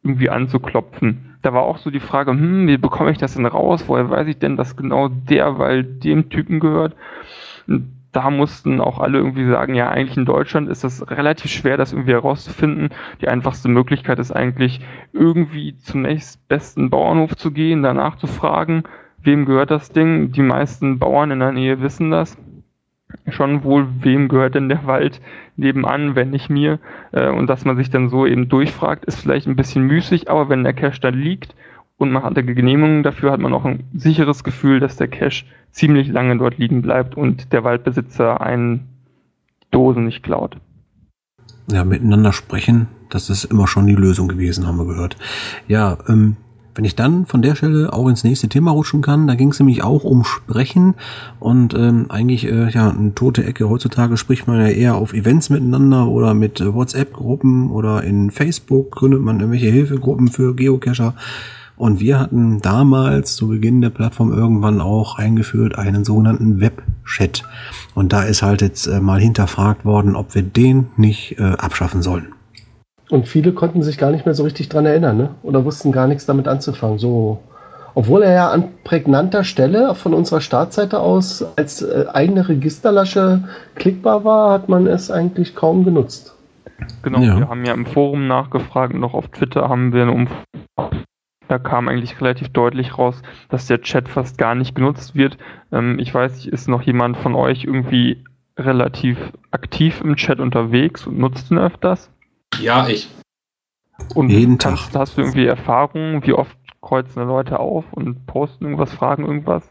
irgendwie 0.03 0.29
anzuklopfen. 0.29 1.35
Da 1.41 1.53
war 1.53 1.63
auch 1.63 1.77
so 1.77 1.91
die 1.91 1.99
Frage, 1.99 2.31
hm, 2.31 2.67
wie 2.67 2.77
bekomme 2.77 3.11
ich 3.11 3.17
das 3.17 3.33
denn 3.35 3.45
raus? 3.45 3.83
Woher 3.87 4.09
weiß 4.09 4.27
ich 4.27 4.39
denn, 4.39 4.55
dass 4.55 4.77
genau 4.77 5.09
der 5.09 5.59
Wald 5.59 6.03
dem 6.05 6.29
Typen 6.29 6.59
gehört? 6.59 6.95
Und 7.67 7.91
da 8.17 8.31
mussten 8.31 8.81
auch 8.81 8.99
alle 8.99 9.19
irgendwie 9.19 9.47
sagen, 9.47 9.75
ja, 9.75 9.89
eigentlich 9.91 10.17
in 10.17 10.25
Deutschland 10.25 10.69
ist 10.69 10.83
das 10.83 11.07
relativ 11.07 11.51
schwer, 11.51 11.77
das 11.77 11.93
irgendwie 11.93 12.13
herauszufinden. 12.13 12.89
Die 13.21 13.27
einfachste 13.27 13.69
Möglichkeit 13.69 14.17
ist 14.17 14.31
eigentlich, 14.31 14.81
irgendwie 15.13 15.77
zum 15.77 16.01
nächstbesten 16.01 16.89
Bauernhof 16.89 17.37
zu 17.37 17.51
gehen, 17.51 17.83
danach 17.83 18.15
zu 18.15 18.25
fragen, 18.25 18.85
wem 19.21 19.45
gehört 19.45 19.69
das 19.69 19.91
Ding. 19.91 20.31
Die 20.31 20.41
meisten 20.41 20.97
Bauern 20.97 21.29
in 21.29 21.41
der 21.41 21.51
Nähe 21.51 21.79
wissen 21.79 22.09
das 22.09 22.35
schon 23.29 23.63
wohl, 23.63 23.85
wem 23.99 24.29
gehört 24.29 24.55
denn 24.55 24.67
der 24.67 24.87
Wald 24.87 25.21
nebenan, 25.55 26.15
wenn 26.15 26.31
nicht 26.31 26.49
mir. 26.49 26.79
Äh, 27.11 27.29
und 27.29 27.45
dass 27.45 27.65
man 27.65 27.77
sich 27.77 27.91
dann 27.91 28.09
so 28.09 28.25
eben 28.25 28.49
durchfragt, 28.49 29.05
ist 29.05 29.21
vielleicht 29.21 29.45
ein 29.45 29.55
bisschen 29.55 29.83
müßig, 29.83 30.27
aber 30.27 30.49
wenn 30.49 30.63
der 30.63 30.73
Cache 30.73 31.01
da 31.01 31.09
liegt 31.09 31.53
und 31.97 32.11
man 32.11 32.23
hatte 32.23 32.43
Genehmigungen 32.43 33.03
dafür, 33.03 33.31
hat 33.31 33.39
man 33.39 33.53
auch 33.53 33.65
ein 33.65 33.83
sicheres 33.93 34.43
Gefühl, 34.43 34.79
dass 34.79 34.97
der 34.97 35.07
Cache 35.07 35.45
ziemlich 35.71 36.07
lange 36.07 36.37
dort 36.37 36.57
liegen 36.57 36.81
bleibt 36.81 37.15
und 37.15 37.51
der 37.53 37.63
Waldbesitzer 37.63 38.41
einen 38.41 38.87
Dosen 39.71 40.05
nicht 40.05 40.23
klaut. 40.23 40.57
Ja, 41.69 41.83
miteinander 41.83 42.31
sprechen, 42.31 42.87
das 43.09 43.29
ist 43.29 43.43
immer 43.43 43.67
schon 43.67 43.87
die 43.87 43.95
Lösung 43.95 44.27
gewesen, 44.27 44.67
haben 44.67 44.77
wir 44.77 44.85
gehört. 44.85 45.17
Ja, 45.67 45.97
ähm, 46.07 46.37
wenn 46.77 46.85
ich 46.85 46.95
dann 46.95 47.25
von 47.25 47.41
der 47.41 47.55
Stelle 47.55 47.91
auch 47.91 48.07
ins 48.07 48.23
nächste 48.23 48.49
Thema 48.49 48.69
rutschen 48.69 49.01
kann, 49.01 49.25
da 49.25 49.33
ging 49.33 49.49
es 49.49 49.59
nämlich 49.59 49.83
auch 49.83 50.03
um 50.03 50.23
Sprechen 50.23 50.93
und 51.39 51.73
ähm, 51.73 52.05
eigentlich 52.09 52.45
äh, 52.45 52.69
ja 52.69 52.91
eine 52.91 53.15
tote 53.15 53.43
Ecke. 53.43 53.67
Heutzutage 53.67 54.15
spricht 54.15 54.47
man 54.47 54.59
ja 54.59 54.67
eher 54.67 54.95
auf 54.95 55.13
Events 55.13 55.49
miteinander 55.49 56.07
oder 56.07 56.35
mit 56.35 56.61
äh, 56.61 56.73
WhatsApp-Gruppen 56.73 57.71
oder 57.71 58.03
in 58.03 58.29
Facebook 58.29 58.91
gründet 58.91 59.21
man 59.21 59.39
irgendwelche 59.39 59.71
Hilfegruppen 59.71 60.27
für 60.27 60.55
Geocacher. 60.55 61.15
Und 61.77 61.99
wir 61.99 62.19
hatten 62.19 62.59
damals 62.59 63.35
zu 63.35 63.47
Beginn 63.49 63.81
der 63.81 63.91
Plattform 63.91 64.33
irgendwann 64.33 64.81
auch 64.81 65.17
eingeführt 65.19 65.77
einen 65.77 66.03
sogenannten 66.03 66.59
Webchat. 66.59 67.43
Und 67.93 68.13
da 68.13 68.23
ist 68.23 68.41
halt 68.41 68.61
jetzt 68.61 68.87
äh, 68.87 68.99
mal 68.99 69.19
hinterfragt 69.19 69.85
worden, 69.85 70.15
ob 70.15 70.33
wir 70.33 70.41
den 70.41 70.87
nicht 70.97 71.39
äh, 71.39 71.43
abschaffen 71.43 72.01
sollen. 72.01 72.33
Und 73.09 73.27
viele 73.27 73.53
konnten 73.53 73.83
sich 73.83 73.97
gar 73.97 74.11
nicht 74.11 74.25
mehr 74.25 74.35
so 74.35 74.43
richtig 74.43 74.69
dran 74.69 74.85
erinnern, 74.85 75.17
ne? 75.17 75.29
Oder 75.43 75.63
wussten 75.63 75.91
gar 75.91 76.07
nichts 76.07 76.25
damit 76.25 76.47
anzufangen. 76.47 76.97
So, 76.97 77.39
obwohl 77.93 78.23
er 78.23 78.33
ja 78.33 78.51
an 78.51 78.69
prägnanter 78.83 79.43
Stelle 79.43 79.95
von 79.95 80.13
unserer 80.13 80.41
Startseite 80.41 80.99
aus 80.99 81.45
als 81.57 81.83
äh, 81.83 82.05
eigene 82.11 82.49
Registerlasche 82.49 83.43
klickbar 83.75 84.25
war, 84.25 84.51
hat 84.51 84.67
man 84.67 84.87
es 84.87 85.09
eigentlich 85.09 85.55
kaum 85.55 85.85
genutzt. 85.85 86.35
Genau, 87.01 87.19
ja. 87.21 87.37
wir 87.37 87.49
haben 87.49 87.65
ja 87.65 87.73
im 87.73 87.85
Forum 87.85 88.27
nachgefragt 88.27 88.93
und 88.93 89.03
auch 89.03 89.13
auf 89.13 89.29
Twitter 89.29 89.69
haben 89.69 89.93
wir 89.93 90.03
eine 90.03 90.11
Umfrage. 90.11 91.03
Da 91.47 91.59
kam 91.59 91.87
eigentlich 91.87 92.19
relativ 92.19 92.49
deutlich 92.49 92.97
raus, 92.97 93.21
dass 93.49 93.67
der 93.67 93.81
Chat 93.81 94.09
fast 94.09 94.37
gar 94.37 94.55
nicht 94.55 94.75
genutzt 94.75 95.15
wird. 95.15 95.37
Ähm, 95.71 95.99
ich 95.99 96.13
weiß 96.13 96.35
nicht, 96.35 96.47
ist 96.47 96.67
noch 96.67 96.81
jemand 96.81 97.17
von 97.17 97.35
euch 97.35 97.63
irgendwie 97.63 98.23
relativ 98.57 99.17
aktiv 99.51 100.01
im 100.01 100.15
Chat 100.15 100.39
unterwegs 100.39 101.07
und 101.07 101.17
nutzt 101.19 101.51
ihn 101.51 101.57
öfters? 101.57 102.09
Ja, 102.59 102.87
ich. 102.87 103.09
Und 104.13 104.29
Jeden 104.29 104.57
kannst, 104.57 104.91
Tag. 104.93 105.01
hast 105.01 105.17
du 105.17 105.21
irgendwie 105.21 105.45
Erfahrungen, 105.45 106.25
wie 106.25 106.33
oft 106.33 106.55
kreuzen 106.81 107.25
Leute 107.25 107.59
auf 107.59 107.85
und 107.91 108.25
posten 108.25 108.65
irgendwas, 108.65 108.93
fragen 108.93 109.25
irgendwas? 109.25 109.63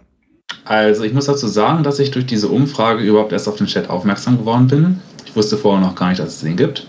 Also 0.64 1.04
ich 1.04 1.12
muss 1.12 1.26
dazu 1.26 1.46
sagen, 1.46 1.84
dass 1.84 1.98
ich 1.98 2.10
durch 2.10 2.26
diese 2.26 2.48
Umfrage 2.48 3.02
überhaupt 3.02 3.32
erst 3.32 3.48
auf 3.48 3.56
den 3.56 3.66
Chat 3.66 3.88
aufmerksam 3.88 4.38
geworden 4.38 4.66
bin. 4.66 5.00
Ich 5.24 5.36
wusste 5.36 5.56
vorher 5.56 5.80
noch 5.80 5.94
gar 5.94 6.08
nicht, 6.08 6.18
dass 6.18 6.28
es 6.28 6.40
den 6.40 6.56
gibt. 6.56 6.88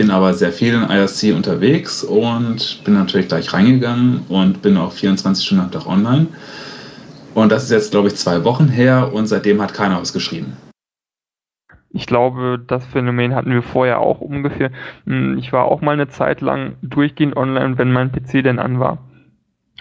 Bin 0.00 0.10
aber 0.10 0.32
sehr 0.32 0.50
viel 0.50 0.72
in 0.72 0.80
IRC 0.80 1.36
unterwegs 1.36 2.02
und 2.02 2.82
bin 2.84 2.94
natürlich 2.94 3.28
gleich 3.28 3.52
reingegangen 3.52 4.22
und 4.30 4.62
bin 4.62 4.78
auch 4.78 4.92
24 4.92 5.44
Stunden 5.44 5.64
am 5.64 5.70
Tag 5.70 5.86
online. 5.86 6.26
Und 7.34 7.52
das 7.52 7.64
ist 7.64 7.70
jetzt, 7.70 7.90
glaube 7.90 8.08
ich, 8.08 8.16
zwei 8.16 8.42
Wochen 8.44 8.66
her 8.66 9.12
und 9.12 9.26
seitdem 9.26 9.60
hat 9.60 9.74
keiner 9.74 10.00
was 10.00 10.14
geschrieben. 10.14 10.56
Ich 11.90 12.06
glaube, 12.06 12.58
das 12.66 12.86
Phänomen 12.86 13.34
hatten 13.34 13.52
wir 13.52 13.62
vorher 13.62 13.98
auch 13.98 14.22
ungefähr. 14.22 14.70
Hm, 15.04 15.36
ich 15.36 15.52
war 15.52 15.66
auch 15.66 15.82
mal 15.82 15.92
eine 15.92 16.08
Zeit 16.08 16.40
lang 16.40 16.76
durchgehend 16.80 17.36
online, 17.36 17.76
wenn 17.76 17.92
mein 17.92 18.10
PC 18.10 18.42
denn 18.42 18.58
an 18.58 18.80
war. 18.80 19.04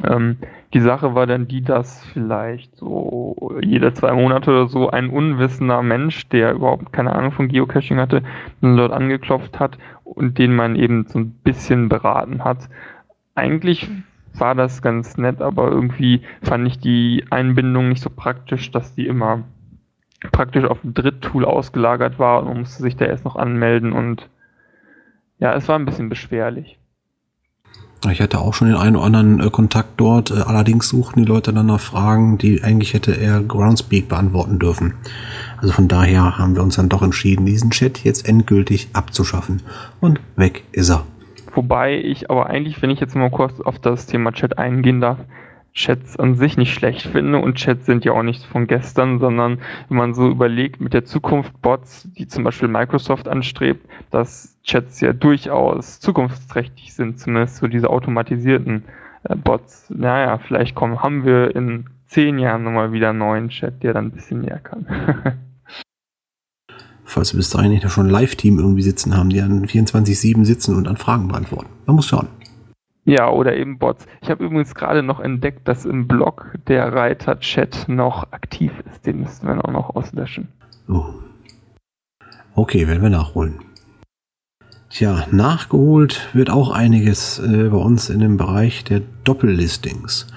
Ähm, 0.03 0.35
die 0.73 0.81
Sache 0.81 1.15
war 1.15 1.25
dann 1.25 1.47
die, 1.47 1.61
dass 1.61 2.03
vielleicht 2.05 2.75
so 2.75 3.57
jede 3.61 3.93
zwei 3.93 4.13
Monate 4.13 4.51
oder 4.51 4.67
so 4.67 4.89
ein 4.89 5.09
unwissender 5.09 5.81
Mensch, 5.81 6.29
der 6.29 6.53
überhaupt 6.53 6.93
keine 6.93 7.13
Ahnung 7.13 7.31
von 7.31 7.47
Geocaching 7.47 7.97
hatte, 7.97 8.21
dort 8.61 8.91
angeklopft 8.91 9.59
hat 9.59 9.77
und 10.03 10.37
den 10.37 10.55
man 10.55 10.75
eben 10.75 11.05
so 11.07 11.19
ein 11.19 11.31
bisschen 11.31 11.89
beraten 11.89 12.43
hat. 12.43 12.69
Eigentlich 13.33 13.89
war 14.33 14.53
das 14.53 14.81
ganz 14.83 15.17
nett, 15.17 15.41
aber 15.41 15.69
irgendwie 15.71 16.21
fand 16.43 16.67
ich 16.67 16.79
die 16.79 17.25
Einbindung 17.31 17.89
nicht 17.89 18.03
so 18.03 18.11
praktisch, 18.11 18.69
dass 18.69 18.93
die 18.93 19.07
immer 19.07 19.43
praktisch 20.31 20.65
auf 20.65 20.83
ein 20.83 20.93
Dritttool 20.93 21.45
ausgelagert 21.45 22.19
war 22.19 22.41
und 22.41 22.47
man 22.47 22.59
musste 22.59 22.83
sich 22.83 22.95
da 22.95 23.05
erst 23.05 23.25
noch 23.25 23.35
anmelden 23.35 23.91
und 23.93 24.29
ja, 25.39 25.53
es 25.55 25.67
war 25.67 25.79
ein 25.79 25.85
bisschen 25.85 26.09
beschwerlich. 26.09 26.77
Ich 28.09 28.21
hatte 28.21 28.39
auch 28.39 28.53
schon 28.53 28.69
den 28.69 28.77
einen 28.77 28.95
oder 28.95 29.05
anderen 29.05 29.41
äh, 29.41 29.49
Kontakt 29.49 29.89
dort, 29.97 30.31
äh, 30.31 30.35
allerdings 30.35 30.87
suchten 30.87 31.23
die 31.23 31.27
Leute 31.27 31.51
dann 31.51 31.65
nach 31.65 31.81
Fragen, 31.81 32.37
die 32.37 32.63
eigentlich 32.63 32.93
hätte 32.93 33.11
er 33.11 33.41
Groundspeak 33.41 34.07
beantworten 34.07 34.57
dürfen. 34.57 34.93
Also 35.57 35.73
von 35.73 35.89
daher 35.89 36.37
haben 36.37 36.55
wir 36.55 36.63
uns 36.63 36.77
dann 36.77 36.87
doch 36.87 37.01
entschieden, 37.01 37.45
diesen 37.45 37.71
Chat 37.71 38.03
jetzt 38.05 38.27
endgültig 38.27 38.87
abzuschaffen. 38.93 39.61
Und 39.99 40.21
weg 40.37 40.63
ist 40.71 40.89
er. 40.89 41.05
Wobei 41.53 41.99
ich 41.99 42.29
aber 42.29 42.47
eigentlich, 42.47 42.81
wenn 42.81 42.89
ich 42.89 43.01
jetzt 43.01 43.15
mal 43.15 43.29
kurz 43.29 43.59
auf 43.59 43.79
das 43.79 44.05
Thema 44.05 44.31
Chat 44.31 44.57
eingehen 44.57 45.01
darf, 45.01 45.17
Chats 45.73 46.17
an 46.17 46.35
sich 46.35 46.57
nicht 46.57 46.73
schlecht 46.73 47.03
finde 47.03 47.39
und 47.39 47.55
Chats 47.55 47.85
sind 47.85 48.03
ja 48.03 48.11
auch 48.13 48.23
nicht 48.23 48.43
von 48.45 48.67
gestern, 48.67 49.19
sondern 49.19 49.59
wenn 49.87 49.97
man 49.97 50.13
so 50.13 50.27
überlegt 50.29 50.81
mit 50.81 50.93
der 50.93 51.05
Zukunft 51.05 51.61
Bots, 51.61 52.07
die 52.17 52.27
zum 52.27 52.43
Beispiel 52.43 52.67
Microsoft 52.67 53.27
anstrebt, 53.27 53.87
dass 54.11 54.57
Chats 54.63 54.99
ja 55.01 55.13
durchaus 55.13 55.99
zukunftsträchtig 55.99 56.93
sind, 56.93 57.19
zumindest 57.19 57.57
so 57.57 57.67
diese 57.67 57.89
automatisierten 57.89 58.83
äh, 59.23 59.35
Bots. 59.35 59.89
Naja, 59.89 60.37
vielleicht 60.39 60.75
kommen, 60.75 61.01
haben 61.01 61.23
wir 61.25 61.55
in 61.55 61.85
zehn 62.07 62.39
Jahren 62.39 62.63
nochmal 62.63 62.91
wieder 62.91 63.09
einen 63.11 63.19
neuen 63.19 63.49
Chat, 63.49 63.83
der 63.83 63.93
dann 63.93 64.07
ein 64.07 64.11
bisschen 64.11 64.41
mehr 64.41 64.59
kann. 64.59 64.85
Falls 67.03 67.33
wir 67.33 67.37
bis 67.37 67.49
dahin 67.49 67.71
nicht 67.71 67.89
schon 67.89 68.07
ein 68.07 68.11
Live-Team 68.11 68.59
irgendwie 68.59 68.83
sitzen 68.83 69.17
haben, 69.17 69.29
die 69.29 69.41
an 69.41 69.65
24-7 69.65 70.45
sitzen 70.45 70.75
und 70.75 70.87
an 70.87 70.95
Fragen 70.95 71.27
beantworten. 71.27 71.69
Man 71.87 71.95
muss 71.95 72.05
schauen. 72.05 72.27
Ja, 73.09 73.31
oder 73.31 73.57
eben 73.57 73.79
Bots. 73.79 74.05
Ich 74.21 74.29
habe 74.29 74.45
übrigens 74.45 74.75
gerade 74.75 75.01
noch 75.01 75.19
entdeckt, 75.19 75.67
dass 75.67 75.83
im 75.83 76.07
Blog 76.07 76.53
der 76.67 76.93
Reiter 76.93 77.39
Chat 77.39 77.85
noch 77.87 78.31
aktiv 78.31 78.71
ist. 78.85 79.07
Den 79.07 79.21
müssten 79.21 79.47
wir 79.47 79.65
auch 79.65 79.71
noch 79.71 79.95
auslöschen. 79.95 80.49
Oh. 80.87 81.05
Okay, 82.53 82.87
werden 82.87 83.01
wir 83.01 83.09
nachholen. 83.09 83.61
Tja, 84.91 85.25
nachgeholt 85.31 86.29
wird 86.33 86.51
auch 86.51 86.69
einiges 86.69 87.39
äh, 87.39 87.69
bei 87.69 87.77
uns 87.77 88.11
in 88.11 88.19
dem 88.19 88.37
Bereich 88.37 88.83
der 88.83 89.01
Doppellistings. 89.23 90.27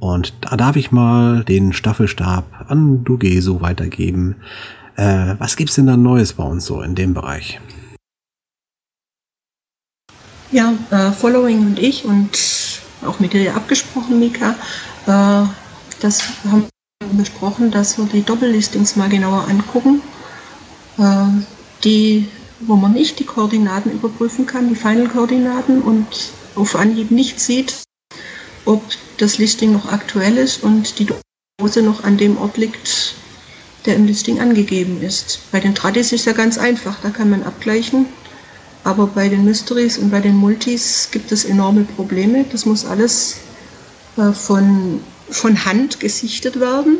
Und 0.00 0.34
da 0.40 0.56
darf 0.56 0.74
ich 0.74 0.90
mal 0.90 1.44
den 1.44 1.72
Staffelstab 1.72 2.66
an 2.66 3.04
Dugeso 3.04 3.60
weitergeben. 3.60 4.34
Äh, 4.96 5.36
was 5.38 5.54
gibt's 5.54 5.76
denn 5.76 5.86
da 5.86 5.96
Neues 5.96 6.32
bei 6.32 6.42
uns 6.42 6.66
so 6.66 6.82
in 6.82 6.96
dem 6.96 7.14
Bereich? 7.14 7.60
Ja, 10.50 10.72
äh, 10.90 11.12
Following 11.12 11.60
und 11.60 11.78
ich 11.78 12.06
und 12.06 12.30
auch 13.04 13.20
mit 13.20 13.34
dir 13.34 13.54
abgesprochen, 13.54 14.18
Mika, 14.18 14.52
äh, 15.06 15.46
das 16.00 16.22
haben 16.50 16.66
wir 17.02 17.18
besprochen, 17.18 17.70
dass 17.70 17.98
wir 17.98 18.06
die 18.06 18.22
Doppellistings 18.22 18.96
mal 18.96 19.10
genauer 19.10 19.46
angucken, 19.46 20.00
äh, 20.96 21.26
die, 21.84 22.28
wo 22.60 22.76
man 22.76 22.94
nicht 22.94 23.18
die 23.18 23.26
Koordinaten 23.26 23.92
überprüfen 23.92 24.46
kann, 24.46 24.70
die 24.70 24.74
Final-Koordinaten 24.74 25.82
und 25.82 26.06
auf 26.54 26.76
Anhieb 26.76 27.10
nicht 27.10 27.40
sieht, 27.40 27.82
ob 28.64 28.82
das 29.18 29.36
Listing 29.36 29.72
noch 29.72 29.92
aktuell 29.92 30.38
ist 30.38 30.62
und 30.62 30.98
die 30.98 31.08
Dose 31.60 31.82
noch 31.82 32.04
an 32.04 32.16
dem 32.16 32.38
Ort 32.38 32.56
liegt, 32.56 33.16
der 33.84 33.96
im 33.96 34.06
Listing 34.06 34.40
angegeben 34.40 35.02
ist. 35.02 35.40
Bei 35.52 35.60
den 35.60 35.74
Tradis 35.74 36.12
ist 36.12 36.24
ja 36.24 36.32
ganz 36.32 36.56
einfach, 36.56 36.96
da 37.02 37.10
kann 37.10 37.28
man 37.28 37.42
abgleichen, 37.42 38.06
aber 38.84 39.06
bei 39.06 39.28
den 39.28 39.44
Mysteries 39.44 39.98
und 39.98 40.10
bei 40.10 40.20
den 40.20 40.36
Multis 40.36 41.08
gibt 41.10 41.32
es 41.32 41.44
enorme 41.44 41.84
Probleme. 41.84 42.44
Das 42.50 42.64
muss 42.64 42.84
alles 42.84 43.38
äh, 44.16 44.32
von, 44.32 45.00
von 45.30 45.64
Hand 45.64 46.00
gesichtet 46.00 46.60
werden 46.60 46.98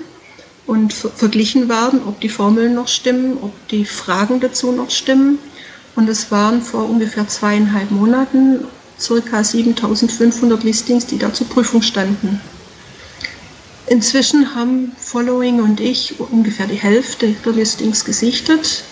und 0.67 0.93
verglichen 0.93 1.69
werden, 1.69 2.01
ob 2.07 2.21
die 2.21 2.29
Formeln 2.29 2.75
noch 2.75 2.89
stimmen, 2.89 3.39
ob 3.41 3.53
die 3.69 3.85
Fragen 3.85 4.41
dazu 4.41 4.71
noch 4.71 4.91
stimmen. 4.91 5.39
Und 5.97 6.09
es 6.09 6.31
waren 6.31 6.63
vor 6.63 6.89
ungefähr 6.89 7.27
zweieinhalb 7.27 7.91
Monaten 7.91 8.65
ca. 8.99 9.45
7500 9.45 10.63
Listings, 10.65 11.07
die 11.07 11.19
da 11.19 11.33
zur 11.33 11.49
Prüfung 11.49 11.83
standen. 11.83 12.41
Inzwischen 13.87 14.55
haben 14.55 14.93
Following 14.99 15.63
und 15.63 15.81
ich 15.81 16.21
ungefähr 16.21 16.67
die 16.67 16.75
Hälfte 16.75 17.35
der 17.45 17.53
Listings 17.53 18.05
gesichtet. 18.05 18.85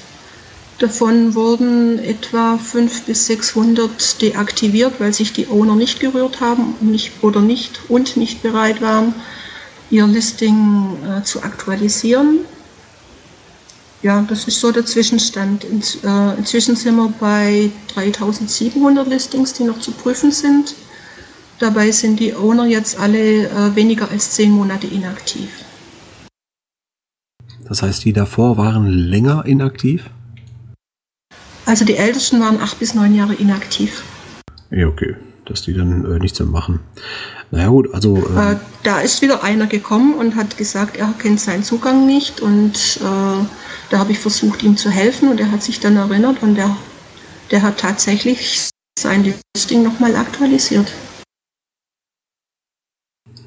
Davon 0.79 1.35
wurden 1.35 1.99
etwa 1.99 2.59
500 2.59 3.07
bis 3.07 3.27
600 3.27 4.21
deaktiviert, 4.21 5.01
weil 5.01 5.15
sich 5.15 5.33
die 5.33 5.49
Owner 5.49 5.75
nicht 5.75 6.01
gerührt 6.01 6.41
haben 6.41 6.75
nicht, 6.81 7.12
oder 7.23 7.41
nicht 7.41 7.81
und 7.89 8.19
nicht 8.19 8.43
bereit 8.43 8.83
waren, 8.83 9.15
ihr 9.91 10.07
Listing 10.07 10.99
äh, 11.03 11.23
zu 11.23 11.43
aktualisieren. 11.43 12.41
Ja, 14.03 14.23
das 14.29 14.47
ist 14.47 14.61
so 14.61 14.71
der 14.71 14.85
Zwischenstand. 14.85 15.65
In, 15.65 15.83
äh, 16.05 16.35
inzwischen 16.37 16.77
sind 16.77 16.97
wir 16.97 17.12
bei 17.19 17.71
3700 17.95 19.09
Listings, 19.09 19.55
die 19.55 19.65
noch 19.65 19.81
zu 19.81 19.93
prüfen 19.93 20.31
sind. 20.31 20.75
Dabei 21.59 21.91
sind 21.91 22.21
die 22.21 22.35
Owner 22.35 22.67
jetzt 22.67 22.99
alle 22.99 23.49
äh, 23.49 23.75
weniger 23.75 24.11
als 24.11 24.33
zehn 24.33 24.53
Monate 24.53 24.87
inaktiv. 24.87 25.49
Das 27.67 27.83
heißt, 27.83 28.05
die 28.05 28.12
davor 28.12 28.59
waren 28.59 28.87
länger 28.87 29.47
inaktiv? 29.47 30.11
Also 31.67 31.85
die 31.85 31.97
Ältesten 31.97 32.41
waren 32.41 32.61
acht 32.61 32.79
bis 32.79 32.95
neun 32.95 33.15
Jahre 33.15 33.35
inaktiv. 33.35 34.03
Ja, 34.71 34.87
okay. 34.87 35.17
dass 35.45 35.63
die 35.63 35.75
dann 35.75 36.05
äh, 36.05 36.19
nichts 36.19 36.39
mehr 36.39 36.49
machen. 36.49 36.81
Naja 37.51 37.69
gut, 37.69 37.93
also. 37.93 38.17
Äh, 38.17 38.53
äh, 38.53 38.57
da 38.83 39.01
ist 39.01 39.23
wieder 39.23 39.43
einer 39.43 39.67
gekommen 39.67 40.15
und 40.15 40.37
hat 40.37 40.57
gesagt, 40.57 40.97
er 40.97 41.13
kennt 41.19 41.41
seinen 41.41 41.63
Zugang 41.65 42.07
nicht 42.07 42.41
und 42.41 42.99
äh, 43.01 43.45
da 43.91 43.99
habe 43.99 44.13
ich 44.13 44.19
versucht, 44.19 44.63
ihm 44.63 44.77
zu 44.77 44.91
helfen 44.91 45.29
und 45.29 45.41
er 45.41 45.51
hat 45.51 45.63
sich 45.63 45.81
dann 45.81 45.97
erinnert 45.97 46.43
und 46.43 46.57
der, 46.57 46.77
der 47.51 47.63
hat 47.63 47.79
tatsächlich 47.79 48.69
sein 48.99 49.35
Listing 49.55 49.83
nochmal 49.83 50.17
aktualisiert. 50.17 50.93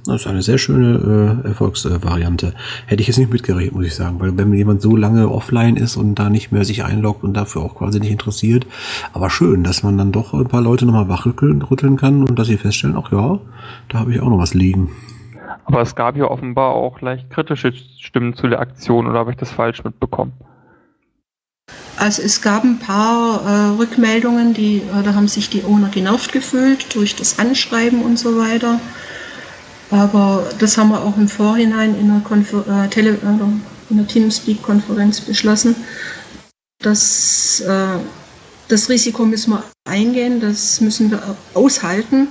Das 0.06 0.22
ist 0.22 0.28
eine 0.28 0.42
sehr 0.42 0.58
schöne 0.58 1.42
äh, 1.44 1.48
Erfolgsvariante. 1.48 2.54
Hätte 2.86 3.02
ich 3.02 3.08
jetzt 3.08 3.18
nicht 3.18 3.32
mitgerechnet, 3.32 3.76
muss 3.76 3.86
ich 3.86 3.96
sagen, 3.96 4.20
weil 4.20 4.38
wenn 4.38 4.54
jemand 4.54 4.82
so 4.82 4.96
lange 4.96 5.30
offline 5.30 5.76
ist 5.76 5.98
und 5.98 6.16
da 6.16 6.30
nicht 6.30 6.52
mehr 6.52 6.66
sich 6.66 6.84
einloggt 6.84 7.24
und 7.24 7.34
dafür 7.34 7.62
auch 7.62 7.76
quasi 7.76 8.00
nicht 8.00 8.12
interessiert, 8.12 8.66
aber 9.14 9.30
schön, 9.30 9.64
dass 9.64 9.84
man 9.84 9.98
dann 9.98 10.12
doch 10.12 10.34
ein 10.34 10.48
paar 10.48 10.62
Leute 10.62 10.86
nochmal 10.86 11.10
wachrütteln 11.10 11.98
kann 11.98 12.24
und 12.24 12.40
dass 12.40 12.48
sie 12.48 12.58
feststellen, 12.58 12.98
ach 12.98 13.12
ja, 13.12 13.40
da 13.90 14.00
habe 14.00 14.14
ich 14.14 14.22
auch 14.22 14.30
noch 14.30 14.40
was 14.40 14.54
liegen. 14.54 14.90
Aber 15.66 15.82
es 15.82 15.96
gab 15.96 16.16
ja 16.16 16.26
offenbar 16.26 16.74
auch 16.74 17.02
leicht 17.02 17.30
kritische 17.30 17.74
Stimmen 18.00 18.36
zu 18.36 18.48
der 18.48 18.60
Aktion, 18.60 19.06
oder 19.06 19.20
habe 19.20 19.32
ich 19.32 19.38
das 19.38 19.52
falsch 19.52 19.84
mitbekommen? 19.84 20.34
Also 21.98 22.22
es 22.22 22.42
gab 22.42 22.64
ein 22.64 22.80
paar 22.80 23.42
äh, 23.46 23.78
Rückmeldungen, 23.78 24.54
die, 24.54 24.78
äh, 24.78 25.04
da 25.04 25.14
haben 25.14 25.28
sich 25.28 25.50
die 25.50 25.64
Owner 25.66 25.90
genervt 25.90 26.32
gefühlt 26.32 26.96
durch 26.96 27.16
das 27.16 27.40
Anschreiben 27.40 28.02
und 28.02 28.18
so 28.18 28.40
weiter. 28.40 28.80
Aber 29.91 30.45
das 30.60 30.78
haben 30.78 30.89
wir 30.89 31.04
auch 31.04 31.17
im 31.17 31.28
Vorhinein 31.28 31.95
in 31.99 32.08
der, 32.08 32.84
äh, 32.84 32.88
Tele 32.89 33.12
äh, 33.12 33.95
der 33.95 34.08
Teamspeak-Konferenz 34.08 35.21
beschlossen. 35.21 35.75
dass 36.82 37.62
äh, 37.62 37.99
das 38.69 38.89
Risiko 38.89 39.25
müssen 39.25 39.52
wir 39.52 39.63
eingehen, 39.86 40.39
das 40.39 40.80
müssen 40.80 41.12
wir 41.12 41.21
aushalten, 41.54 42.28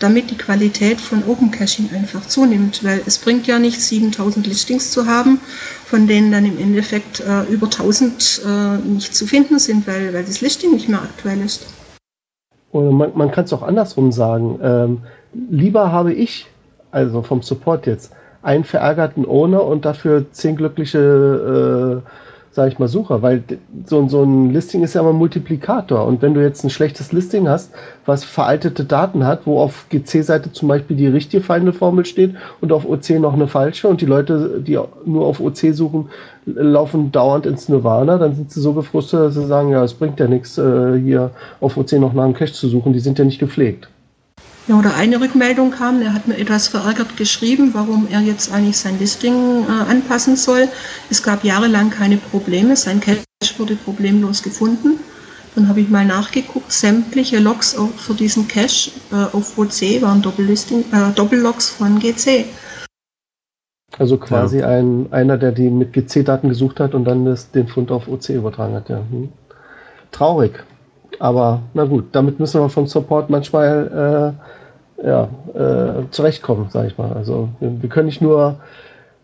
damit 0.00 0.30
die 0.30 0.36
Qualität 0.36 1.00
von 1.00 1.22
Open 1.28 1.50
Caching 1.50 1.90
einfach 1.94 2.26
zunimmt. 2.26 2.82
Weil 2.82 3.02
es 3.06 3.18
bringt 3.18 3.46
ja 3.46 3.58
nichts, 3.58 3.88
7000 3.88 4.46
Listings 4.46 4.90
zu 4.90 5.06
haben, 5.06 5.40
von 5.84 6.08
denen 6.08 6.32
dann 6.32 6.44
im 6.44 6.58
Endeffekt 6.58 7.20
äh, 7.20 7.44
über 7.44 7.66
1000 7.66 8.42
äh, 8.44 8.76
nicht 8.88 9.14
zu 9.14 9.26
finden 9.26 9.58
sind, 9.58 9.86
weil, 9.86 10.12
weil 10.12 10.24
das 10.24 10.40
Listing 10.40 10.72
nicht 10.72 10.88
mehr 10.88 11.02
aktuell 11.02 11.40
ist. 11.40 11.66
Oder 12.72 12.90
man, 12.90 13.12
man 13.14 13.30
kann 13.30 13.44
es 13.44 13.52
auch 13.52 13.62
andersrum 13.62 14.10
sagen. 14.10 14.58
Ähm, 14.62 15.02
lieber 15.50 15.92
habe 15.92 16.12
ich 16.14 16.46
also 16.92 17.22
vom 17.22 17.42
Support 17.42 17.86
jetzt, 17.86 18.12
einen 18.42 18.64
verärgerten 18.64 19.26
Owner 19.26 19.64
und 19.64 19.84
dafür 19.84 20.26
zehn 20.32 20.56
glückliche, 20.56 22.02
äh, 22.02 22.08
sag 22.50 22.70
ich 22.70 22.78
mal, 22.78 22.88
Sucher, 22.88 23.22
weil 23.22 23.42
so, 23.86 24.06
so 24.08 24.24
ein 24.24 24.50
Listing 24.50 24.82
ist 24.82 24.94
ja 24.94 25.00
immer 25.00 25.10
ein 25.10 25.16
Multiplikator. 25.16 26.04
Und 26.04 26.20
wenn 26.20 26.34
du 26.34 26.42
jetzt 26.42 26.64
ein 26.64 26.70
schlechtes 26.70 27.12
Listing 27.12 27.48
hast, 27.48 27.72
was 28.04 28.24
veraltete 28.24 28.84
Daten 28.84 29.24
hat, 29.24 29.46
wo 29.46 29.58
auf 29.58 29.86
GC-Seite 29.88 30.52
zum 30.52 30.68
Beispiel 30.68 30.96
die 30.96 31.06
richtige 31.06 31.42
Final-Formel 31.42 32.04
steht 32.04 32.34
und 32.60 32.72
auf 32.72 32.84
OC 32.84 33.10
noch 33.20 33.32
eine 33.32 33.46
falsche 33.46 33.88
und 33.88 34.00
die 34.00 34.06
Leute, 34.06 34.60
die 34.60 34.78
nur 35.06 35.24
auf 35.24 35.40
OC 35.40 35.72
suchen, 35.72 36.10
laufen 36.44 37.12
dauernd 37.12 37.46
ins 37.46 37.68
Nirvana, 37.68 38.18
dann 38.18 38.34
sind 38.34 38.50
sie 38.50 38.60
so 38.60 38.72
gefrustet, 38.74 39.20
dass 39.20 39.34
sie 39.34 39.46
sagen, 39.46 39.70
ja, 39.70 39.82
es 39.84 39.94
bringt 39.94 40.20
ja 40.20 40.26
nichts, 40.26 40.58
äh, 40.58 40.98
hier 40.98 41.30
auf 41.60 41.76
OC 41.76 41.92
noch 41.92 42.12
nach 42.12 42.24
einem 42.24 42.34
Cache 42.34 42.52
zu 42.52 42.68
suchen, 42.68 42.92
die 42.92 43.00
sind 43.00 43.18
ja 43.18 43.24
nicht 43.24 43.38
gepflegt. 43.38 43.88
Ja, 44.68 44.78
oder 44.78 44.94
eine 44.94 45.20
Rückmeldung 45.20 45.72
kam, 45.72 46.02
er 46.02 46.14
hat 46.14 46.28
mir 46.28 46.38
etwas 46.38 46.68
verärgert 46.68 47.16
geschrieben, 47.16 47.70
warum 47.72 48.06
er 48.08 48.20
jetzt 48.20 48.52
eigentlich 48.52 48.76
sein 48.76 48.96
Listing 48.98 49.64
äh, 49.64 49.90
anpassen 49.90 50.36
soll. 50.36 50.68
Es 51.10 51.22
gab 51.22 51.42
jahrelang 51.42 51.90
keine 51.90 52.16
Probleme, 52.16 52.76
sein 52.76 53.00
Cache 53.00 53.24
wurde 53.58 53.74
problemlos 53.74 54.42
gefunden. 54.42 55.00
Dann 55.56 55.68
habe 55.68 55.80
ich 55.80 55.90
mal 55.90 56.06
nachgeguckt, 56.06 56.70
sämtliche 56.72 57.40
Logs 57.40 57.76
für 57.96 58.14
diesen 58.14 58.46
Cache 58.46 58.92
äh, 59.10 59.36
auf 59.36 59.58
OC 59.58 60.00
waren 60.00 60.22
Doppellisting, 60.22 60.84
äh, 60.92 61.12
Doppellogs 61.14 61.70
von 61.70 61.98
GC. 61.98 62.46
Also 63.98 64.16
quasi 64.16 64.60
ja. 64.60 64.68
ein, 64.68 65.12
einer, 65.12 65.36
der 65.36 65.52
die 65.52 65.68
mit 65.68 65.92
GC-Daten 65.92 66.48
gesucht 66.48 66.80
hat 66.80 66.94
und 66.94 67.04
dann 67.04 67.24
das, 67.24 67.50
den 67.50 67.68
Fund 67.68 67.90
auf 67.90 68.08
OC 68.08 68.30
übertragen 68.30 68.74
hat. 68.74 68.88
Ja. 68.88 68.98
Hm. 69.10 69.30
Traurig. 70.12 70.64
Aber 71.18 71.60
na 71.74 71.84
gut, 71.84 72.06
damit 72.12 72.40
müssen 72.40 72.60
wir 72.60 72.68
vom 72.68 72.86
Support 72.86 73.30
manchmal 73.30 74.34
äh, 75.02 75.06
ja, 75.06 75.28
äh, 75.54 76.10
zurechtkommen, 76.10 76.66
sage 76.70 76.88
ich 76.88 76.98
mal. 76.98 77.12
Also 77.12 77.48
wir, 77.60 77.82
wir 77.82 77.88
können 77.88 78.06
nicht 78.06 78.22
nur 78.22 78.56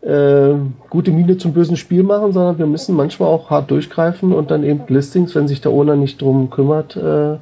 äh, 0.03 0.55
gute 0.91 1.11
Miene 1.11 1.39
zum 1.39 1.53
bösen 1.53 1.77
Spiel 1.77 2.03
machen, 2.03 2.33
sondern 2.33 2.59
wir 2.59 2.67
müssen 2.67 2.95
manchmal 2.95 3.29
auch 3.29 3.51
hart 3.51 3.71
durchgreifen 3.71 4.33
und 4.33 4.51
dann 4.51 4.65
eben 4.65 4.83
Listings, 4.89 5.35
wenn 5.35 5.49
sich 5.49 5.61
der 5.61 5.73
Owner 5.73 5.97
nicht 5.97 6.21
drum 6.21 6.51
kümmert, 6.51 6.97
äh, 6.97 7.37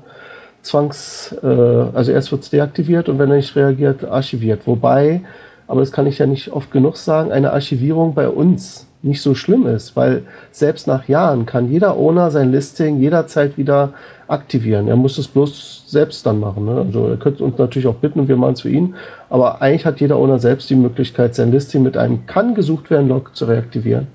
zwangs, 0.62 1.36
äh, 1.42 1.46
also 1.46 2.12
erst 2.12 2.32
wird 2.32 2.42
es 2.42 2.50
deaktiviert 2.50 3.08
und 3.08 3.18
wenn 3.18 3.30
er 3.30 3.36
nicht 3.36 3.56
reagiert, 3.56 4.04
archiviert. 4.04 4.66
Wobei, 4.66 5.22
aber 5.66 5.80
das 5.80 5.92
kann 5.92 6.06
ich 6.06 6.18
ja 6.18 6.26
nicht 6.26 6.52
oft 6.52 6.70
genug 6.70 6.96
sagen, 6.96 7.32
eine 7.32 7.52
Archivierung 7.52 8.14
bei 8.14 8.28
uns 8.28 8.85
nicht 9.02 9.22
so 9.22 9.34
schlimm 9.34 9.66
ist, 9.66 9.96
weil 9.96 10.24
selbst 10.50 10.86
nach 10.86 11.08
Jahren 11.08 11.46
kann 11.46 11.70
jeder 11.70 11.96
Owner 11.96 12.30
sein 12.30 12.50
Listing 12.50 13.00
jederzeit 13.00 13.56
wieder 13.56 13.92
aktivieren. 14.28 14.88
Er 14.88 14.96
muss 14.96 15.18
es 15.18 15.28
bloß 15.28 15.84
selbst 15.86 16.26
dann 16.26 16.40
machen. 16.40 16.64
Ne? 16.64 16.80
Also 16.80 17.08
er 17.08 17.16
könnte 17.16 17.44
uns 17.44 17.58
natürlich 17.58 17.86
auch 17.86 17.96
bitten 17.96 18.20
und 18.20 18.28
wir 18.28 18.36
machen 18.36 18.54
es 18.54 18.62
für 18.62 18.70
ihn, 18.70 18.94
aber 19.30 19.62
eigentlich 19.62 19.86
hat 19.86 20.00
jeder 20.00 20.16
Owner 20.16 20.38
selbst 20.38 20.68
die 20.70 20.74
Möglichkeit, 20.74 21.34
sein 21.34 21.52
Listing 21.52 21.82
mit 21.82 21.96
einem 21.96 22.26
kann 22.26 22.54
gesucht 22.54 22.90
werden 22.90 23.08
Log 23.08 23.36
zu 23.36 23.44
reaktivieren. 23.44 24.08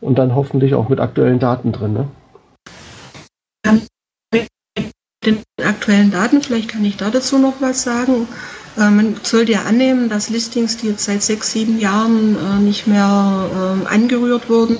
Und 0.00 0.18
dann 0.18 0.34
hoffentlich 0.34 0.74
auch 0.74 0.88
mit 0.88 0.98
aktuellen 0.98 1.38
Daten 1.38 1.72
drin. 1.72 1.92
Ne? 1.92 2.08
Mit 4.32 4.48
den 5.26 5.42
aktuellen 5.62 6.10
Daten, 6.10 6.40
vielleicht 6.40 6.70
kann 6.70 6.84
ich 6.86 6.96
da 6.96 7.10
dazu 7.10 7.36
noch 7.36 7.60
was 7.60 7.82
sagen. 7.82 8.26
Äh, 8.76 8.90
man 8.90 9.16
sollte 9.22 9.52
ja 9.52 9.62
annehmen, 9.62 10.08
dass 10.08 10.30
Listings, 10.30 10.76
die 10.76 10.88
jetzt 10.88 11.04
seit 11.04 11.22
sechs, 11.22 11.52
sieben 11.52 11.78
Jahren 11.78 12.36
äh, 12.36 12.60
nicht 12.60 12.86
mehr 12.86 13.50
ähm, 13.54 13.86
angerührt 13.86 14.48
wurden, 14.48 14.78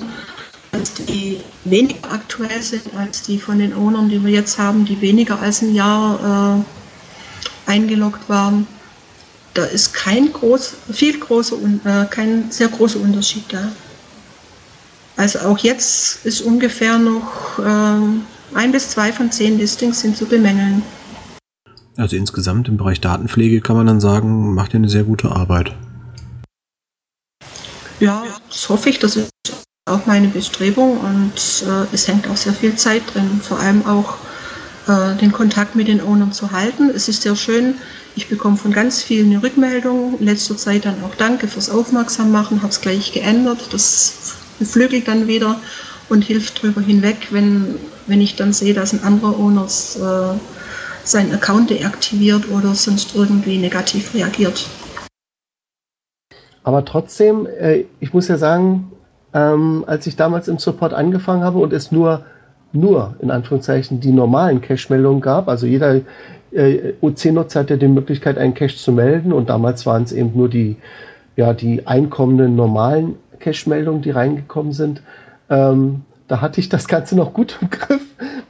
dass 0.71 0.93
die 0.93 1.41
weniger 1.65 2.11
aktuell 2.11 2.61
sind 2.61 2.83
als 2.97 3.23
die 3.23 3.39
von 3.39 3.59
den 3.59 3.75
Ownern, 3.75 4.09
die 4.09 4.23
wir 4.23 4.31
jetzt 4.31 4.57
haben, 4.57 4.85
die 4.85 5.01
weniger 5.01 5.39
als 5.39 5.61
ein 5.61 5.75
Jahr 5.75 6.63
äh, 7.67 7.71
eingeloggt 7.71 8.29
waren. 8.29 8.67
Da 9.53 9.65
ist 9.65 9.93
kein 9.93 10.31
groß, 10.31 10.75
viel 10.93 11.19
großer, 11.19 11.57
äh, 11.83 12.05
kein 12.09 12.49
sehr 12.51 12.69
großer 12.69 12.99
Unterschied 12.99 13.43
da. 13.49 13.71
Also 15.17 15.39
auch 15.39 15.57
jetzt 15.59 16.25
ist 16.25 16.41
ungefähr 16.41 16.97
noch 16.97 17.59
ein 17.59 18.71
bis 18.71 18.89
zwei 18.89 19.11
von 19.11 19.31
zehn 19.31 19.59
Listings 19.59 19.99
sind 19.99 20.17
zu 20.17 20.25
bemängeln. 20.25 20.81
Also 21.97 22.15
insgesamt 22.15 22.67
im 22.67 22.77
Bereich 22.77 23.01
Datenpflege 23.01 23.61
kann 23.61 23.75
man 23.75 23.87
dann 23.87 23.99
sagen, 23.99 24.53
macht 24.53 24.73
ihr 24.73 24.77
eine 24.77 24.89
sehr 24.89 25.03
gute 25.03 25.31
Arbeit. 25.31 25.75
Ja, 27.99 28.23
das 28.49 28.69
hoffe 28.69 28.89
ich. 28.89 28.99
Das 28.99 29.15
ist 29.15 29.31
auch 29.85 30.05
meine 30.05 30.27
Bestrebung 30.27 30.97
und 30.97 31.65
äh, 31.67 31.93
es 31.93 32.07
hängt 32.07 32.27
auch 32.27 32.37
sehr 32.37 32.53
viel 32.53 32.75
Zeit 32.75 33.03
drin, 33.13 33.41
vor 33.41 33.59
allem 33.59 33.85
auch 33.85 34.17
äh, 34.87 35.15
den 35.17 35.31
Kontakt 35.31 35.75
mit 35.75 35.87
den 35.87 36.01
Ownern 36.01 36.31
zu 36.31 36.51
halten. 36.51 36.89
Es 36.89 37.07
ist 37.07 37.23
sehr 37.23 37.35
schön, 37.35 37.75
ich 38.15 38.27
bekomme 38.27 38.57
von 38.57 38.71
ganz 38.71 39.01
vielen 39.01 39.31
eine 39.31 39.43
Rückmeldung, 39.43 40.17
in 40.19 40.25
letzter 40.25 40.57
Zeit 40.57 40.85
dann 40.85 41.03
auch 41.03 41.15
Danke 41.15 41.47
fürs 41.47 41.69
Aufmerksam 41.69 42.31
machen, 42.31 42.61
habe 42.61 42.71
es 42.71 42.81
gleich 42.81 43.11
geändert, 43.11 43.69
das 43.71 44.35
beflügelt 44.59 45.07
dann 45.07 45.27
wieder 45.27 45.59
und 46.09 46.23
hilft 46.23 46.61
drüber 46.61 46.81
hinweg, 46.81 47.27
wenn, 47.31 47.75
wenn 48.07 48.21
ich 48.21 48.35
dann 48.35 48.53
sehe, 48.53 48.73
dass 48.73 48.93
ein 48.93 49.03
anderer 49.03 49.37
Owner 49.39 49.65
äh, 49.65 50.37
seinen 51.03 51.33
Account 51.33 51.69
deaktiviert 51.69 52.49
oder 52.49 52.73
sonst 52.75 53.15
irgendwie 53.15 53.57
negativ 53.57 54.13
reagiert. 54.13 54.67
Aber 56.63 56.85
trotzdem, 56.85 57.47
äh, 57.59 57.85
ich 57.99 58.13
muss 58.13 58.27
ja 58.27 58.37
sagen, 58.37 58.91
ähm, 59.33 59.83
als 59.87 60.05
ich 60.07 60.15
damals 60.15 60.47
im 60.47 60.59
Support 60.59 60.93
angefangen 60.93 61.43
habe 61.43 61.59
und 61.59 61.73
es 61.73 61.91
nur, 61.91 62.25
nur 62.73 63.15
in 63.19 63.31
Anführungszeichen 63.31 63.99
die 63.99 64.11
normalen 64.11 64.61
Cache-Meldungen 64.61 65.21
gab, 65.21 65.47
also 65.47 65.65
jeder 65.65 66.01
äh, 66.51 66.93
OC-Nutzer 67.01 67.61
hat 67.61 67.69
ja 67.69 67.77
die 67.77 67.87
Möglichkeit, 67.87 68.37
einen 68.37 68.53
Cache 68.53 68.75
zu 68.75 68.91
melden 68.91 69.33
und 69.33 69.49
damals 69.49 69.85
waren 69.85 70.03
es 70.03 70.11
eben 70.11 70.31
nur 70.35 70.49
die, 70.49 70.77
ja, 71.35 71.53
die 71.53 71.87
einkommenden 71.87 72.55
normalen 72.55 73.15
Cache-Meldungen, 73.39 74.01
die 74.01 74.11
reingekommen 74.11 74.73
sind. 74.73 75.01
Ähm, 75.49 76.01
da 76.27 76.41
hatte 76.41 76.59
ich 76.61 76.69
das 76.69 76.87
Ganze 76.87 77.15
noch 77.15 77.33
gut 77.33 77.57
im 77.61 77.69
Griff 77.69 78.01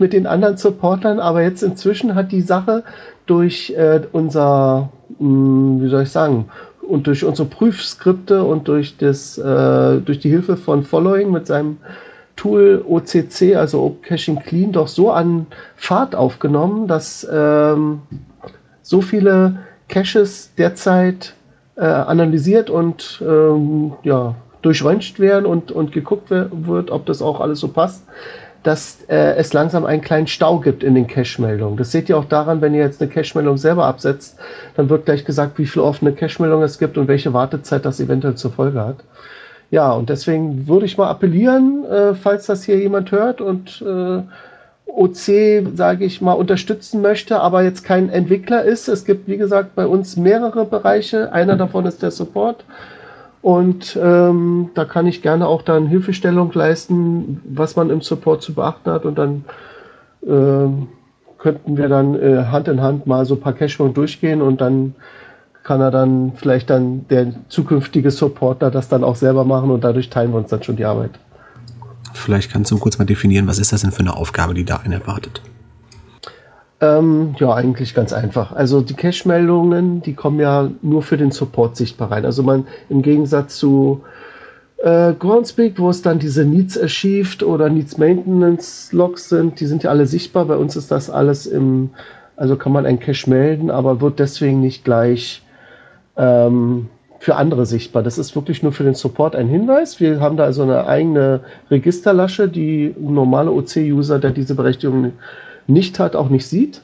mit 0.02 0.12
den 0.12 0.28
anderen 0.28 0.58
Supportern, 0.58 1.20
aber 1.20 1.42
jetzt 1.44 1.64
inzwischen 1.64 2.16
hat 2.16 2.34
die 2.34 2.42
Sache 2.42 2.84
durch 3.26 3.70
äh, 3.78 4.02
unser, 4.12 4.90
mh, 5.20 5.20
hm, 5.20 5.82
wie 5.82 5.90
soll 5.90 6.04
ich 6.04 6.12
sagen, 6.12 6.50
und 6.82 7.08
durch 7.08 7.24
unsere 7.24 7.48
Prüfskripte 7.48 8.44
und 8.44 8.68
durch, 8.68 8.98
das, 8.98 9.38
äh, 9.38 10.02
durch 10.02 10.20
die 10.20 10.30
Hilfe 10.30 10.58
von 10.58 10.84
Following 10.84 11.32
mit 11.32 11.48
seinem 11.48 11.78
Tool 12.36 12.84
OCC, 12.86 13.56
also 13.56 13.82
Open 13.84 14.02
Caching 14.02 14.40
Clean, 14.40 14.72
doch 14.72 14.88
so 14.88 15.12
an 15.12 15.46
Fahrt 15.76 16.16
aufgenommen, 16.16 16.88
dass 16.88 17.26
ähm, 17.32 18.02
so 18.82 19.02
viele 19.02 19.60
Caches 19.88 20.54
derzeit 20.58 21.36
äh, 21.76 21.86
analysiert 21.86 22.70
und 22.70 23.24
ähm, 23.26 23.94
ja, 24.04 24.36
durchröntgt 24.62 25.20
werden 25.20 25.46
und, 25.46 25.72
und 25.72 25.92
geguckt 25.92 26.30
wird, 26.30 26.92
ob 26.92 27.06
das 27.06 27.22
auch 27.22 27.40
alles 27.40 27.60
so 27.60 27.68
passt, 27.68 28.06
dass 28.64 29.00
äh, 29.08 29.36
es 29.36 29.54
langsam 29.54 29.86
einen 29.86 30.02
kleinen 30.02 30.28
Stau 30.28 30.60
gibt 30.60 30.84
in 30.84 30.96
den 30.96 31.08
Cache-Meldungen. 31.08 31.78
Das 31.78 31.92
seht 31.92 32.10
ihr 32.10 32.18
auch 32.18 32.26
daran, 32.26 32.62
wenn 32.62 32.74
ihr 32.74 32.82
jetzt 32.82 33.02
eine 33.02 33.10
Cache-Meldung 33.10 33.58
selber 33.58 33.86
absetzt, 33.86 34.38
dann 34.76 34.90
wird 34.90 35.06
gleich 35.06 35.26
gesagt, 35.26 35.58
wie 35.58 35.66
viele 35.66 35.84
offene 35.84 36.14
Cache-Meldungen 36.14 36.66
es 36.66 36.78
gibt 36.78 36.98
und 36.98 37.08
welche 37.08 37.34
Wartezeit 37.34 37.86
das 37.86 38.00
eventuell 38.00 38.36
zur 38.36 38.52
Folge 38.52 38.84
hat. 38.84 38.98
Ja, 39.72 39.94
und 39.94 40.10
deswegen 40.10 40.68
würde 40.68 40.86
ich 40.86 40.98
mal 40.98 41.10
appellieren, 41.10 41.86
äh, 41.86 42.14
falls 42.14 42.46
das 42.46 42.64
hier 42.64 42.78
jemand 42.78 43.12
hört 43.12 43.42
und 43.42 43.82
äh, 43.82 44.22
OC, 44.86 45.76
sage 45.76 46.06
ich 46.06 46.22
mal, 46.22 46.34
unterstützen 46.34 47.02
möchte, 47.02 47.40
aber 47.40 47.64
jetzt 47.64 47.84
kein 47.84 48.10
Entwickler 48.10 48.64
ist. 48.64 48.90
Es 48.90 49.06
gibt, 49.06 49.28
wie 49.28 49.38
gesagt, 49.38 49.74
bei 49.76 49.88
uns 49.88 50.18
mehrere 50.18 50.66
Bereiche. 50.66 51.32
Einer 51.32 51.56
davon 51.56 51.86
ist 51.86 52.04
der 52.04 52.12
Support. 52.12 52.66
Und 53.42 53.98
ähm, 54.02 54.70
da 54.76 54.86
kann 54.86 55.08
ich 55.08 55.22
gerne 55.22 55.48
auch 55.48 55.64
dann 55.64 55.88
Hilfestellung 55.88 56.52
leisten, 56.54 57.42
was 57.44 57.76
man 57.76 57.90
im 57.90 58.02
Support 58.02 58.44
zu 58.44 58.54
beachten 58.54 58.92
hat. 58.92 59.06
Und 59.06 59.18
dann 59.18 59.46
ähm, 60.28 60.88
könnten 61.40 61.76
wir 61.76 61.90
dann 61.90 62.16
äh, 62.16 62.46
Hand 62.46 62.68
in 62.68 62.82
Hand 62.82 63.08
mal 63.08 63.26
so 63.26 63.36
ein 63.36 63.42
paar 63.42 63.54
Cashflow 63.54 63.88
durchgehen 63.90 64.42
und 64.42 64.62
dann 64.62 64.94
kann 65.64 65.82
er 65.82 65.92
dann 65.92 66.34
vielleicht 66.36 66.70
dann 66.70 67.08
der 67.10 67.34
zukünftige 67.50 68.12
Supporter 68.12 68.72
das 68.72 68.90
dann 68.90 69.04
auch 69.04 69.16
selber 69.16 69.44
machen 69.44 69.72
und 69.72 69.84
dadurch 69.84 70.10
teilen 70.10 70.32
wir 70.32 70.38
uns 70.38 70.50
dann 70.50 70.64
schon 70.64 70.76
die 70.76 70.86
Arbeit. 70.86 71.12
Vielleicht 72.14 72.52
kannst 72.52 72.72
du 72.72 72.78
kurz 72.78 72.98
mal 72.98 73.06
definieren, 73.06 73.48
was 73.48 73.60
ist 73.60 73.72
das 73.72 73.82
denn 73.82 73.92
für 73.92 74.02
eine 74.02 74.16
Aufgabe, 74.16 74.54
die 74.54 74.66
da 74.66 74.78
einen 74.78 74.94
erwartet? 74.94 75.42
Ähm, 76.82 77.36
ja, 77.38 77.54
eigentlich 77.54 77.94
ganz 77.94 78.12
einfach. 78.12 78.54
Also 78.54 78.82
die 78.82 78.96
Cache-Meldungen, 78.96 80.02
die 80.02 80.14
kommen 80.14 80.40
ja 80.40 80.72
nur 80.82 81.04
für 81.04 81.16
den 81.16 81.30
Support 81.30 81.78
sichtbar 81.78 82.12
rein. 82.12 82.26
Also 82.26 82.42
man 82.42 82.66
im 82.90 83.04
Gegensatz 83.04 83.58
zu 83.58 84.02
äh, 84.78 85.14
Groundspeak, 85.14 85.78
wo 85.78 85.92
es 85.92 86.02
dann 86.02 86.18
diese 86.18 86.44
Needs 86.44 86.82
Achieved 86.82 87.44
oder 87.44 87.70
Needs 87.70 88.00
Maintenance 88.00 88.92
Logs 88.94 89.30
sind, 89.30 89.60
die 89.60 89.68
sind 89.68 89.84
ja 89.84 89.92
alle 89.92 90.08
sichtbar. 90.08 90.46
Bei 90.46 90.58
uns 90.58 90.76
ist 90.76 90.90
das 90.90 91.12
alles 91.12 91.46
im, 91.46 91.92
also 92.36 92.56
kann 92.56 92.72
man 92.72 92.88
einen 92.88 93.00
Cache 93.00 93.30
melden, 93.30 93.70
aber 93.70 94.02
wird 94.02 94.18
deswegen 94.18 94.60
nicht 94.60 94.84
gleich 94.84 95.44
ähm, 96.18 96.90
für 97.20 97.36
andere 97.36 97.68
sichtbar. 97.68 98.02
Das 98.02 98.18
ist 98.18 98.36
wirklich 98.36 98.64
nur 98.64 98.72
für 98.72 98.84
den 98.84 98.96
Support 98.96 99.36
ein 99.36 99.48
Hinweis. 99.48 100.00
Wir 100.00 100.20
haben 100.20 100.36
da 100.36 100.46
also 100.46 100.64
eine 100.64 100.88
eigene 100.88 101.42
Registerlasche, 101.70 102.48
die 102.48 102.96
normale 103.00 103.52
OC-User, 103.52 104.18
der 104.18 104.32
diese 104.32 104.56
Berechtigung 104.56 105.14
nicht 105.72 106.00
hat, 106.00 106.16
auch 106.16 106.30
nicht 106.30 106.48
sieht. 106.48 106.82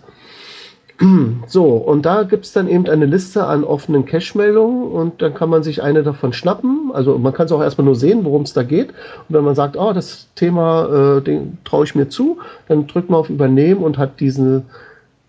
So, 1.48 1.76
und 1.76 2.06
da 2.06 2.24
gibt 2.24 2.46
es 2.46 2.54
dann 2.54 2.68
eben 2.68 2.88
eine 2.90 3.06
Liste 3.06 3.46
an 3.46 3.64
offenen 3.64 4.06
Cache-Meldungen 4.06 4.92
und 4.92 5.22
dann 5.22 5.34
kann 5.34 5.50
man 5.50 5.64
sich 5.64 5.82
eine 5.82 6.04
davon 6.04 6.34
schnappen. 6.34 6.92
Also 6.94 7.18
man 7.18 7.34
kann 7.34 7.46
es 7.46 7.52
auch 7.52 7.62
erstmal 7.62 7.86
nur 7.86 7.96
sehen, 7.96 8.26
worum 8.26 8.42
es 8.42 8.54
da 8.54 8.64
geht. 8.64 8.90
Und 8.90 9.36
wenn 9.36 9.44
man 9.44 9.56
sagt, 9.56 9.78
oh, 9.78 9.94
das 9.94 10.28
Thema, 10.36 11.22
äh, 11.26 11.40
traue 11.64 11.86
ich 11.86 11.96
mir 11.96 12.10
zu, 12.10 12.40
dann 12.68 12.88
drückt 12.88 13.10
man 13.10 13.20
auf 13.20 13.30
Übernehmen 13.30 13.84
und 13.84 13.98
hat 13.98 14.20
diese, 14.20 14.64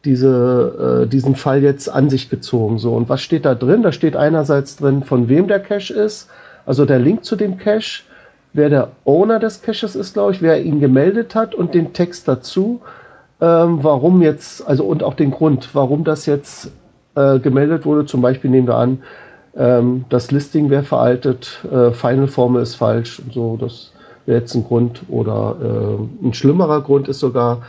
diese, 0.05 1.05
äh, 1.05 1.09
diesen 1.09 1.37
Fall 1.37 1.63
jetzt 1.63 1.89
an 1.89 2.11
sich 2.11 2.31
gezogen. 2.31 2.79
So, 2.79 2.95
und 2.95 3.09
was 3.09 3.21
steht 3.21 3.45
da 3.45 3.55
drin? 3.55 3.83
Da 3.83 3.93
steht 3.93 4.17
einerseits 4.17 4.77
drin, 4.77 5.03
von 5.03 5.29
wem 5.29 5.49
der 5.49 5.61
Cache 5.61 5.93
ist, 5.93 6.29
also 6.67 6.85
der 6.85 6.99
Link 6.99 7.25
zu 7.25 7.37
dem 7.37 7.59
Cache, 7.59 8.03
wer 8.53 8.71
der 8.71 8.91
Owner 9.05 9.39
des 9.39 9.63
Caches 9.63 9.95
ist, 9.95 10.15
glaube 10.15 10.33
ich, 10.33 10.43
wer 10.43 10.63
ihn 10.63 10.81
gemeldet 10.81 11.35
hat 11.35 11.55
und 11.55 11.75
den 11.75 11.93
Text 11.93 12.27
dazu 12.27 12.81
ähm, 13.41 13.79
warum 13.83 14.23
jetzt, 14.23 14.67
also 14.67 14.85
und 14.85 15.03
auch 15.03 15.15
den 15.15 15.31
Grund, 15.31 15.75
warum 15.75 16.05
das 16.05 16.27
jetzt 16.27 16.71
äh, 17.15 17.39
gemeldet 17.39 17.85
wurde. 17.87 18.07
Zum 18.07 18.23
Beispiel 18.23 18.51
nehmen 18.51 18.67
wir 18.67 18.77
an, 18.77 19.03
ähm, 19.57 20.05
das 20.09 20.31
Listing 20.31 20.71
wäre 20.71 20.85
veraltet, 20.85 21.65
äh, 21.71 21.91
Final 21.93 22.29
Formel 22.29 22.63
ist 22.63 22.77
falsch, 22.77 23.23
so 23.33 23.57
das 23.57 23.93
wäre 24.27 24.41
jetzt 24.41 24.55
ein 24.55 24.65
Grund. 24.65 25.03
Oder 25.09 25.57
äh, 25.61 26.27
ein 26.27 26.35
schlimmerer 26.35 26.83
Grund 26.83 27.09
ist 27.09 27.21
sogar, 27.21 27.63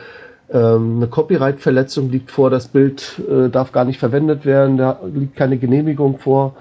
ähm, 0.51 0.97
eine 0.97 1.07
Copyright-Verletzung 1.07 2.09
liegt 2.09 2.31
vor, 2.31 2.49
das 2.49 2.67
Bild 2.67 3.21
äh, 3.29 3.49
darf 3.49 3.71
gar 3.71 3.85
nicht 3.85 3.99
verwendet 3.99 4.45
werden, 4.45 4.77
da 4.77 4.99
liegt 5.13 5.35
keine 5.35 5.57
Genehmigung 5.57 6.17
vor. 6.17 6.55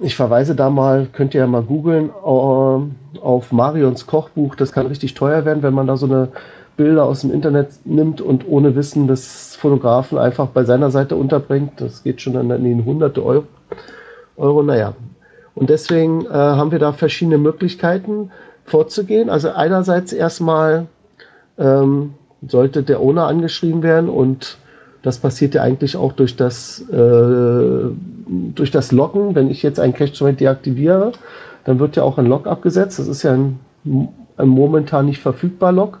Ich 0.00 0.16
verweise 0.16 0.54
da 0.54 0.70
mal, 0.70 1.06
könnt 1.12 1.34
ihr 1.34 1.42
ja 1.42 1.46
mal 1.46 1.62
googeln, 1.62 2.08
äh, 2.08 3.18
auf 3.20 3.52
Marions 3.52 4.06
Kochbuch. 4.06 4.54
Das 4.54 4.72
kann 4.72 4.86
richtig 4.86 5.12
teuer 5.12 5.44
werden, 5.44 5.62
wenn 5.62 5.74
man 5.74 5.86
da 5.86 5.98
so 5.98 6.06
eine 6.06 6.28
Bilder 6.76 7.04
aus 7.04 7.22
dem 7.22 7.32
Internet 7.32 7.68
nimmt 7.84 8.20
und 8.20 8.46
ohne 8.48 8.76
Wissen 8.76 9.06
des 9.06 9.56
Fotografen 9.56 10.18
einfach 10.18 10.48
bei 10.48 10.64
seiner 10.64 10.90
Seite 10.90 11.16
unterbringt. 11.16 11.72
Das 11.80 12.02
geht 12.02 12.20
schon 12.20 12.34
in 12.34 12.64
den 12.64 12.84
hunderte 12.84 13.24
Euro. 13.24 13.44
Euro 14.36 14.62
naja. 14.62 14.94
Und 15.54 15.70
deswegen 15.70 16.26
äh, 16.26 16.28
haben 16.28 16.70
wir 16.70 16.78
da 16.78 16.92
verschiedene 16.92 17.38
Möglichkeiten 17.38 18.30
vorzugehen. 18.64 19.30
Also 19.30 19.50
einerseits 19.50 20.12
erstmal 20.12 20.86
ähm, 21.58 22.14
sollte 22.46 22.82
der 22.82 23.00
Owner 23.00 23.26
angeschrieben 23.26 23.82
werden 23.82 24.10
und 24.10 24.58
das 25.02 25.18
passiert 25.18 25.54
ja 25.54 25.62
eigentlich 25.62 25.96
auch 25.96 26.12
durch 26.12 26.36
das, 26.36 26.84
äh, 26.90 27.90
durch 28.54 28.70
das 28.70 28.92
Locken. 28.92 29.34
Wenn 29.34 29.50
ich 29.50 29.62
jetzt 29.62 29.80
einen 29.80 29.94
Cache 29.94 30.32
deaktiviere, 30.32 31.12
dann 31.64 31.78
wird 31.78 31.96
ja 31.96 32.02
auch 32.02 32.18
ein 32.18 32.26
Log 32.26 32.46
abgesetzt. 32.46 32.98
Das 32.98 33.06
ist 33.06 33.22
ja 33.22 33.32
ein, 33.32 33.58
ein 34.36 34.48
momentan 34.48 35.06
nicht 35.06 35.20
verfügbar 35.20 35.72
Log. 35.72 36.00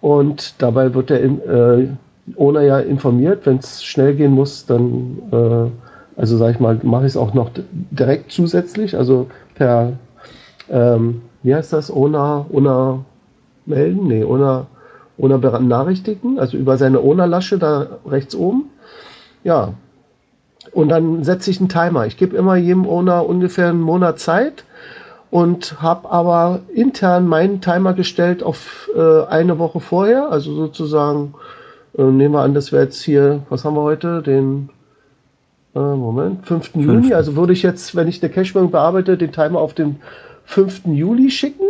Und 0.00 0.62
dabei 0.62 0.94
wird 0.94 1.10
der 1.10 1.24
äh, 1.24 1.88
Owner 2.36 2.62
ja 2.62 2.78
informiert, 2.78 3.46
wenn 3.46 3.58
es 3.58 3.82
schnell 3.82 4.14
gehen 4.14 4.32
muss, 4.32 4.66
dann, 4.66 5.18
äh, 5.32 6.20
also 6.20 6.36
sage 6.36 6.52
ich 6.52 6.60
mal, 6.60 6.78
mache 6.82 7.06
ich 7.06 7.12
es 7.12 7.16
auch 7.16 7.34
noch 7.34 7.50
direkt 7.90 8.30
zusätzlich, 8.32 8.96
also 8.96 9.26
per, 9.54 9.92
ähm, 10.70 11.22
wie 11.42 11.54
heißt 11.54 11.72
das, 11.72 11.90
Owner, 11.90 12.46
Owner 12.52 13.04
melden, 13.66 14.06
nee, 14.06 14.24
Owner, 14.24 14.66
Owner 15.18 15.38
benachrichtigen, 15.38 16.38
also 16.38 16.56
über 16.56 16.76
seine 16.76 17.00
Owner-Lasche 17.00 17.58
da 17.58 17.98
rechts 18.06 18.34
oben. 18.34 18.70
Ja, 19.42 19.74
und 20.72 20.90
dann 20.90 21.24
setze 21.24 21.50
ich 21.50 21.60
einen 21.60 21.68
Timer. 21.68 22.06
Ich 22.06 22.16
gebe 22.16 22.36
immer 22.36 22.56
jedem 22.56 22.86
Owner 22.86 23.26
ungefähr 23.26 23.70
einen 23.70 23.80
Monat 23.80 24.18
Zeit 24.18 24.64
und 25.30 25.82
habe 25.82 26.10
aber 26.10 26.60
intern 26.72 27.26
meinen 27.26 27.60
Timer 27.60 27.92
gestellt 27.92 28.42
auf 28.42 28.88
äh, 28.96 29.24
eine 29.26 29.58
Woche 29.58 29.80
vorher, 29.80 30.30
also 30.30 30.54
sozusagen, 30.54 31.34
äh, 31.96 32.02
nehmen 32.02 32.34
wir 32.34 32.40
an, 32.40 32.54
das 32.54 32.72
wäre 32.72 32.84
jetzt 32.84 33.02
hier, 33.02 33.40
was 33.50 33.64
haben 33.64 33.74
wir 33.74 33.82
heute, 33.82 34.22
den 34.22 34.70
äh, 35.74 35.78
Moment, 35.80 36.46
5. 36.46 36.70
Fünf. 36.70 36.86
Juni, 36.86 37.14
also 37.14 37.36
würde 37.36 37.52
ich 37.52 37.62
jetzt, 37.62 37.94
wenn 37.94 38.08
ich 38.08 38.22
eine 38.22 38.32
Cashmeldung 38.32 38.70
bearbeite, 38.70 39.18
den 39.18 39.32
Timer 39.32 39.60
auf 39.60 39.74
den 39.74 39.96
5. 40.44 40.86
Juli 40.86 41.30
schicken, 41.30 41.66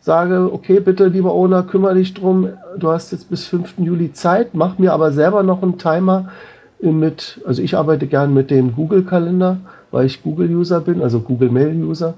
sage, 0.00 0.50
okay, 0.52 0.78
bitte, 0.78 1.06
lieber 1.08 1.32
Owner, 1.32 1.64
kümmere 1.64 1.94
dich 1.94 2.14
drum, 2.14 2.48
du 2.78 2.90
hast 2.90 3.10
jetzt 3.10 3.28
bis 3.28 3.46
5. 3.46 3.74
Juli 3.78 4.12
Zeit, 4.12 4.54
mach 4.54 4.78
mir 4.78 4.92
aber 4.92 5.10
selber 5.10 5.42
noch 5.42 5.62
einen 5.62 5.78
Timer 5.78 6.28
mit, 6.80 7.40
also 7.44 7.60
ich 7.60 7.76
arbeite 7.76 8.06
gern 8.06 8.32
mit 8.32 8.52
dem 8.52 8.76
Google-Kalender, 8.76 9.58
weil 9.90 10.06
ich 10.06 10.22
Google-User 10.22 10.80
bin, 10.80 11.02
also 11.02 11.18
Google-Mail-User. 11.18 12.14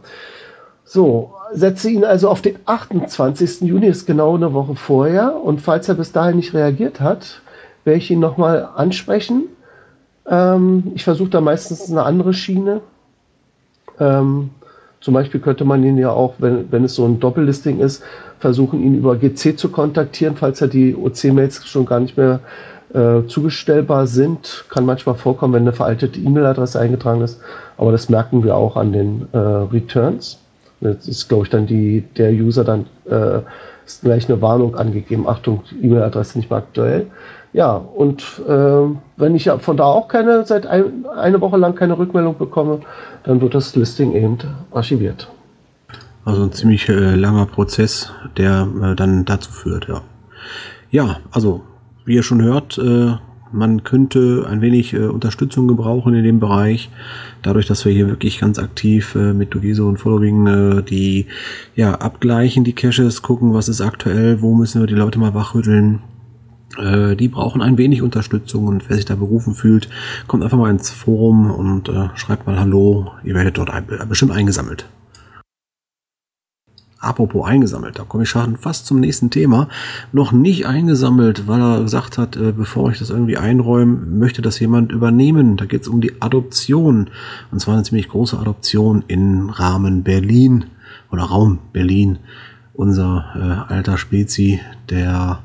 So, 0.93 1.35
setze 1.53 1.89
ihn 1.89 2.03
also 2.03 2.29
auf 2.29 2.43
den 2.43 2.57
28. 2.67 3.61
Juni, 3.61 3.87
ist 3.87 4.07
genau 4.07 4.35
eine 4.35 4.53
Woche 4.55 4.75
vorher. 4.75 5.37
Und 5.41 5.61
falls 5.61 5.89
er 5.89 5.95
bis 5.95 6.11
dahin 6.11 6.35
nicht 6.35 6.53
reagiert 6.53 7.01
hat, 7.01 7.43
werde 7.85 7.99
ich 7.99 8.11
ihn 8.11 8.19
nochmal 8.19 8.69
ansprechen. 8.75 9.45
Ähm, 10.27 10.91
ich 10.97 11.05
versuche 11.05 11.31
da 11.31 11.41
meistens 11.41 11.89
eine 11.93 12.03
andere 12.03 12.35
Schiene. 12.35 12.81
Ähm, 14.01 14.51
zum 15.01 15.15
Beispiel 15.15 15.39
könnte 15.39 15.65
man 15.65 15.85
ihn 15.85 15.97
ja 15.97 16.11
auch, 16.11 16.35
wenn, 16.39 16.73
wenn 16.73 16.83
es 16.83 16.97
so 16.97 17.07
ein 17.07 17.21
Doppellisting 17.21 17.79
ist, 17.79 18.03
versuchen, 18.41 18.83
ihn 18.83 18.97
über 18.97 19.15
GC 19.15 19.57
zu 19.57 19.69
kontaktieren, 19.69 20.35
falls 20.35 20.61
er 20.61 20.67
die 20.67 20.97
OC-Mails 20.97 21.69
schon 21.69 21.87
gar 21.87 22.01
nicht 22.01 22.17
mehr 22.17 22.41
äh, 22.93 23.25
zugestellbar 23.29 24.09
sind. 24.09 24.65
Kann 24.69 24.87
manchmal 24.87 25.15
vorkommen, 25.15 25.55
wenn 25.55 25.63
eine 25.63 25.73
veraltete 25.73 26.19
E-Mail-Adresse 26.19 26.81
eingetragen 26.81 27.21
ist. 27.21 27.41
Aber 27.79 27.93
das 27.93 28.09
merken 28.09 28.43
wir 28.43 28.57
auch 28.57 28.77
an 28.77 28.93
den 28.93 29.29
äh, 29.31 29.39
Returns. 29.39 30.41
Jetzt 30.81 31.09
ist, 31.09 31.29
glaube 31.29 31.45
ich, 31.45 31.51
dann 31.51 31.67
die, 31.67 32.03
der 32.17 32.33
User 32.33 32.65
dann 32.65 32.87
äh, 33.07 33.41
gleich 34.03 34.29
eine 34.29 34.41
Warnung 34.41 34.77
angegeben. 34.77 35.29
Achtung, 35.29 35.63
E-Mail-Adresse 35.81 36.39
nicht 36.39 36.51
mehr 36.51 36.59
aktuell. 36.59 37.07
Ja, 37.53 37.75
und 37.75 38.23
äh, 38.49 38.97
wenn 39.17 39.35
ich 39.35 39.51
von 39.59 39.77
da 39.77 39.85
auch 39.85 40.09
keine, 40.09 40.47
seit 40.47 40.67
ein, 40.67 41.07
eine 41.17 41.41
Woche 41.41 41.57
lang 41.57 41.75
keine 41.75 41.99
Rückmeldung 41.99 42.39
bekomme, 42.39 42.81
dann 43.25 43.41
wird 43.41 43.55
das 43.55 43.75
Listing 43.75 44.15
eben 44.15 44.39
archiviert. 44.71 45.29
Also 46.25 46.45
ein 46.45 46.53
ziemlich 46.53 46.89
äh, 46.89 47.15
langer 47.17 47.47
Prozess, 47.47 48.13
der 48.37 48.69
äh, 48.83 48.95
dann 48.95 49.25
dazu 49.25 49.51
führt, 49.51 49.89
ja. 49.89 50.03
Ja, 50.91 51.19
also 51.33 51.63
wie 52.05 52.15
ihr 52.15 52.23
schon 52.23 52.43
hört, 52.43 52.79
äh, 52.79 53.15
man 53.53 53.85
könnte 53.85 54.47
ein 54.49 54.61
wenig 54.61 54.93
äh, 54.93 55.07
Unterstützung 55.07 55.69
gebrauchen 55.69 56.15
in 56.15 56.25
dem 56.25 56.41
Bereich, 56.41 56.91
dadurch, 57.43 57.67
dass 57.67 57.85
wir 57.85 57.93
hier 57.93 58.09
wirklich 58.09 58.39
ganz 58.39 58.59
aktiv 58.59 59.15
äh, 59.15 59.33
mit 59.33 59.55
Dogiso 59.55 59.89
und 59.89 59.99
Following 59.99 60.47
äh, 60.47 60.83
die 60.83 61.27
ja 61.75 61.95
abgleichen 61.95 62.65
die 62.65 62.73
Caches, 62.73 63.23
gucken, 63.23 63.55
was 63.55 63.69
ist 63.69 63.81
aktuell, 63.81 64.43
wo 64.43 64.55
müssen 64.55 64.81
wir 64.81 64.87
die 64.87 64.95
Leute 64.95 65.19
mal 65.19 65.35
wachrütteln. 65.35 66.01
Äh, 66.79 67.17
die 67.17 67.29
brauchen 67.29 67.63
ein 67.63 67.79
wenig 67.79 68.03
Unterstützung 68.03 68.67
und 68.67 68.89
wer 68.89 68.97
sich 68.97 69.05
da 69.05 69.17
berufen 69.17 69.55
fühlt, 69.55 69.89
kommt 70.27 70.45
einfach 70.45 70.59
mal 70.59 70.71
ins 70.71 70.91
Forum 70.91 71.51
und 71.51 71.89
äh, 71.89 72.09
schreibt 72.15 72.47
mal 72.47 72.59
Hallo. 72.59 73.13
Ihr 73.25 73.35
werdet 73.35 73.59
dort 73.59 73.71
ein, 73.71 73.85
bestimmt 74.09 74.33
eingesammelt. 74.33 74.87
Apropos 77.03 77.47
eingesammelt, 77.47 77.99
da 77.99 78.05
komme 78.05 78.25
ich 78.25 78.29
schon 78.29 78.59
fast 78.59 78.85
zum 78.85 79.01
nächsten 79.01 79.31
Thema. 79.31 79.69
Noch 80.13 80.33
nicht 80.33 80.67
eingesammelt, 80.67 81.49
weil 81.49 81.59
er 81.59 81.81
gesagt 81.81 82.19
hat, 82.19 82.37
äh, 82.37 82.53
bevor 82.53 82.91
ich 82.91 82.99
das 82.99 83.09
irgendwie 83.09 83.39
einräume, 83.39 83.97
möchte 83.97 84.43
das 84.43 84.61
jemand 84.61 84.93
übernehmen. 84.93 85.57
Da 85.57 85.65
geht 85.65 85.81
es 85.81 85.89
um 85.89 86.03
die 86.03 86.21
Adoption. 86.21 87.09
Und 87.51 87.59
zwar 87.59 87.75
eine 87.75 87.85
ziemlich 87.85 88.09
große 88.09 88.39
Adoption 88.39 89.03
im 89.09 89.49
Rahmen 89.49 90.03
Berlin 90.03 90.67
oder 91.11 91.23
Raum 91.23 91.61
Berlin. 91.73 92.19
Unser 92.75 93.67
äh, 93.69 93.73
alter 93.73 93.97
Spezi, 93.97 94.61
der 94.91 95.41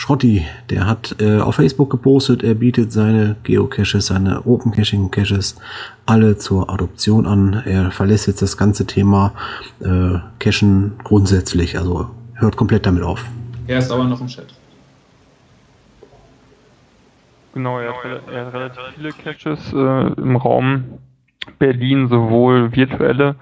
Schrotti, 0.00 0.46
der 0.70 0.86
hat 0.86 1.16
äh, 1.20 1.40
auf 1.40 1.56
Facebook 1.56 1.90
gepostet, 1.90 2.42
er 2.42 2.54
bietet 2.54 2.90
seine 2.90 3.36
Geocaches, 3.42 4.06
seine 4.06 4.46
Open 4.46 4.72
Caching 4.72 5.10
Caches 5.10 5.60
alle 6.06 6.38
zur 6.38 6.70
Adoption 6.70 7.26
an. 7.26 7.62
Er 7.66 7.90
verlässt 7.90 8.26
jetzt 8.26 8.40
das 8.40 8.56
ganze 8.56 8.86
Thema 8.86 9.34
äh, 9.80 10.18
Cachen 10.38 10.92
grundsätzlich, 11.04 11.76
also 11.76 12.08
hört 12.32 12.56
komplett 12.56 12.86
damit 12.86 13.02
auf. 13.02 13.26
Er 13.66 13.76
ist 13.76 13.92
aber 13.92 14.04
noch 14.04 14.22
im 14.22 14.26
Chat. 14.26 14.46
Genau, 17.52 17.78
er 17.78 17.92
hat, 17.92 18.22
er 18.32 18.46
hat 18.46 18.54
relativ 18.54 18.82
viele 18.96 19.12
Caches 19.12 19.70
äh, 19.74 20.12
im 20.18 20.36
Raum 20.36 20.84
Berlin, 21.58 22.08
sowohl 22.08 22.74
virtuelle 22.74 23.36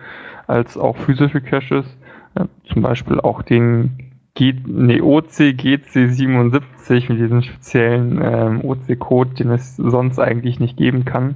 als 0.48 0.76
auch 0.76 0.96
physische 0.96 1.40
Caches. 1.40 1.86
Äh, 2.34 2.46
zum 2.72 2.82
Beispiel 2.82 3.20
auch 3.20 3.42
den 3.42 4.07
G 4.38 4.54
nee, 4.66 5.00
OC-GC77 5.00 7.10
mit 7.10 7.18
diesem 7.18 7.42
speziellen 7.42 8.20
ähm, 8.22 8.64
OC-Code, 8.64 9.34
den 9.34 9.50
es 9.50 9.74
sonst 9.74 10.20
eigentlich 10.20 10.60
nicht 10.60 10.76
geben 10.76 11.04
kann. 11.04 11.34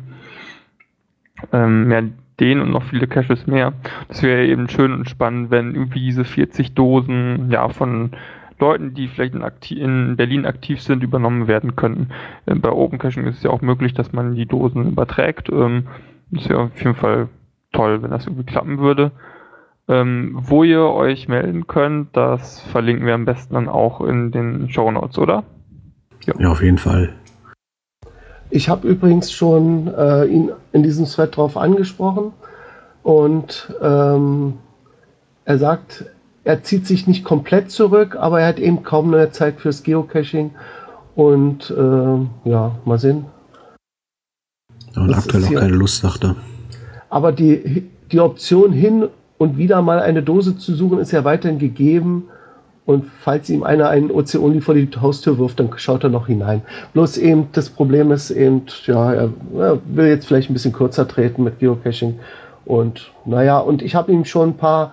Ähm, 1.53 1.91
ja, 1.91 2.03
den 2.39 2.61
und 2.61 2.71
noch 2.71 2.85
viele 2.85 3.09
Caches 3.09 3.49
mehr. 3.49 3.73
Das 4.07 4.23
wäre 4.23 4.47
eben 4.47 4.69
schön 4.69 4.93
und 4.93 5.11
spannend, 5.11 5.51
wenn 5.51 5.75
irgendwie 5.75 5.99
diese 5.99 6.25
40 6.25 6.75
Dosen 6.75 7.51
ja 7.51 7.69
von 7.71 8.13
Leuten, 8.61 8.95
die 8.95 9.09
vielleicht 9.09 9.35
in, 9.35 9.43
in 9.73 10.15
Berlin 10.17 10.47
aktiv 10.47 10.81
sind, 10.81 11.03
übernommen 11.03 11.49
werden 11.49 11.75
könnten. 11.75 12.11
Ähm, 12.47 12.61
bei 12.61 12.71
Open 12.71 13.01
Caching 13.01 13.25
ist 13.25 13.39
es 13.39 13.43
ja 13.43 13.51
auch 13.51 13.63
möglich, 13.63 13.95
dass 13.95 14.13
man 14.13 14.37
die 14.37 14.47
Dosen 14.47 14.87
überträgt. 14.87 15.49
Ähm, 15.51 15.89
das 16.31 16.49
wäre 16.49 16.61
auf 16.61 16.81
jeden 16.81 16.95
Fall 16.95 17.29
toll, 17.73 18.01
wenn 18.01 18.13
das 18.13 18.29
irgendwie 18.29 18.47
klappen 18.47 18.79
würde. 18.79 19.11
Ähm, 19.93 20.31
wo 20.35 20.65
ihr 20.65 20.85
euch 20.85 21.29
melden 21.29 21.67
könnt, 21.67 22.17
das 22.17 22.61
verlinken 22.61 23.05
wir 23.05 23.13
am 23.13 23.27
besten 23.27 23.53
dann 23.53 23.69
auch 23.69 24.01
in 24.01 24.31
den 24.31 24.71
Show 24.71 24.91
Notes, 24.91 25.19
oder? 25.19 25.45
Ja, 26.25 26.33
ja 26.39 26.51
auf 26.51 26.63
jeden 26.63 26.79
Fall. 26.79 27.13
Ich 28.49 28.71
habe 28.71 28.89
übrigens 28.89 29.31
schon 29.31 29.89
äh, 29.89 30.25
ihn 30.25 30.51
in 30.73 30.83
diesem 30.83 31.05
Thread 31.05 31.37
drauf 31.37 31.59
angesprochen 31.59 32.33
und 33.03 33.75
ähm, 33.83 34.55
er 35.45 35.59
sagt, 35.59 36.07
er 36.45 36.63
zieht 36.63 36.87
sich 36.87 37.07
nicht 37.07 37.23
komplett 37.23 37.71
zurück, 37.71 38.17
aber 38.19 38.41
er 38.41 38.49
hat 38.49 38.59
eben 38.59 38.85
kaum 38.85 39.11
mehr 39.11 39.31
Zeit 39.31 39.61
fürs 39.61 39.83
Geocaching 39.83 40.53
und 41.17 41.71
äh, 41.71 42.49
ja, 42.49 42.79
mal 42.87 42.99
sehen. 42.99 43.27
Ja, 44.95 45.03
und 45.03 45.13
aktuell 45.13 45.45
auch 45.45 45.61
keine 45.61 45.75
Lust, 45.75 46.01
sagt 46.01 46.25
er. 46.25 46.37
Aber 47.11 47.33
die, 47.33 47.91
die 48.11 48.21
Option 48.21 48.73
hin 48.73 49.09
und 49.43 49.59
wieder 49.59 49.83
mal 49.83 49.99
eine 49.99 50.23
Dose 50.23 50.57
zu 50.57 50.73
suchen, 50.73 51.01
ist 51.01 51.11
ja 51.11 51.25
weiterhin 51.25 51.59
gegeben. 51.59 52.29
Und 52.87 53.07
falls 53.21 53.51
ihm 53.51 53.65
einer 53.65 53.89
einen 53.89 54.13
Ozean 54.13 54.61
vor 54.61 54.75
die 54.75 54.89
Haustür 55.01 55.37
wirft, 55.37 55.59
dann 55.59 55.71
schaut 55.77 56.05
er 56.05 56.11
noch 56.11 56.29
hinein. 56.29 56.63
Bloß 56.93 57.19
eben, 57.19 57.49
das 57.53 57.69
Problem 57.69 58.13
ist 58.13 58.31
eben, 58.31 58.63
ja, 58.87 59.13
er, 59.13 59.31
er 59.59 59.79
will 59.85 60.07
jetzt 60.07 60.27
vielleicht 60.27 60.49
ein 60.49 60.53
bisschen 60.53 60.73
kürzer 60.73 61.09
treten 61.09 61.43
mit 61.43 61.59
Geocaching. 61.59 62.21
Und 62.65 63.11
naja, 63.25 63.59
und 63.59 63.83
ich 63.83 63.97
habe 63.97 64.13
ihm 64.13 64.25
schon 64.25 64.51
ein 64.51 64.57
paar, 64.57 64.93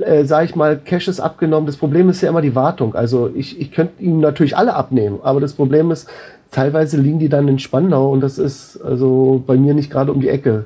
äh, 0.00 0.24
sag 0.24 0.46
ich 0.46 0.56
mal, 0.56 0.78
Caches 0.78 1.20
abgenommen. 1.20 1.66
Das 1.66 1.76
Problem 1.76 2.08
ist 2.08 2.22
ja 2.22 2.30
immer 2.30 2.40
die 2.40 2.54
Wartung. 2.54 2.94
Also 2.94 3.30
ich, 3.34 3.60
ich 3.60 3.72
könnte 3.72 4.02
ihm 4.02 4.20
natürlich 4.20 4.56
alle 4.56 4.74
abnehmen, 4.74 5.18
aber 5.22 5.40
das 5.40 5.52
Problem 5.52 5.90
ist, 5.90 6.08
teilweise 6.50 6.98
liegen 6.98 7.18
die 7.18 7.28
dann 7.28 7.46
in 7.46 7.58
Spandau 7.58 8.10
und 8.10 8.22
das 8.22 8.38
ist 8.38 8.80
also 8.82 9.42
bei 9.46 9.58
mir 9.58 9.74
nicht 9.74 9.90
gerade 9.90 10.12
um 10.12 10.20
die 10.22 10.30
Ecke. 10.30 10.64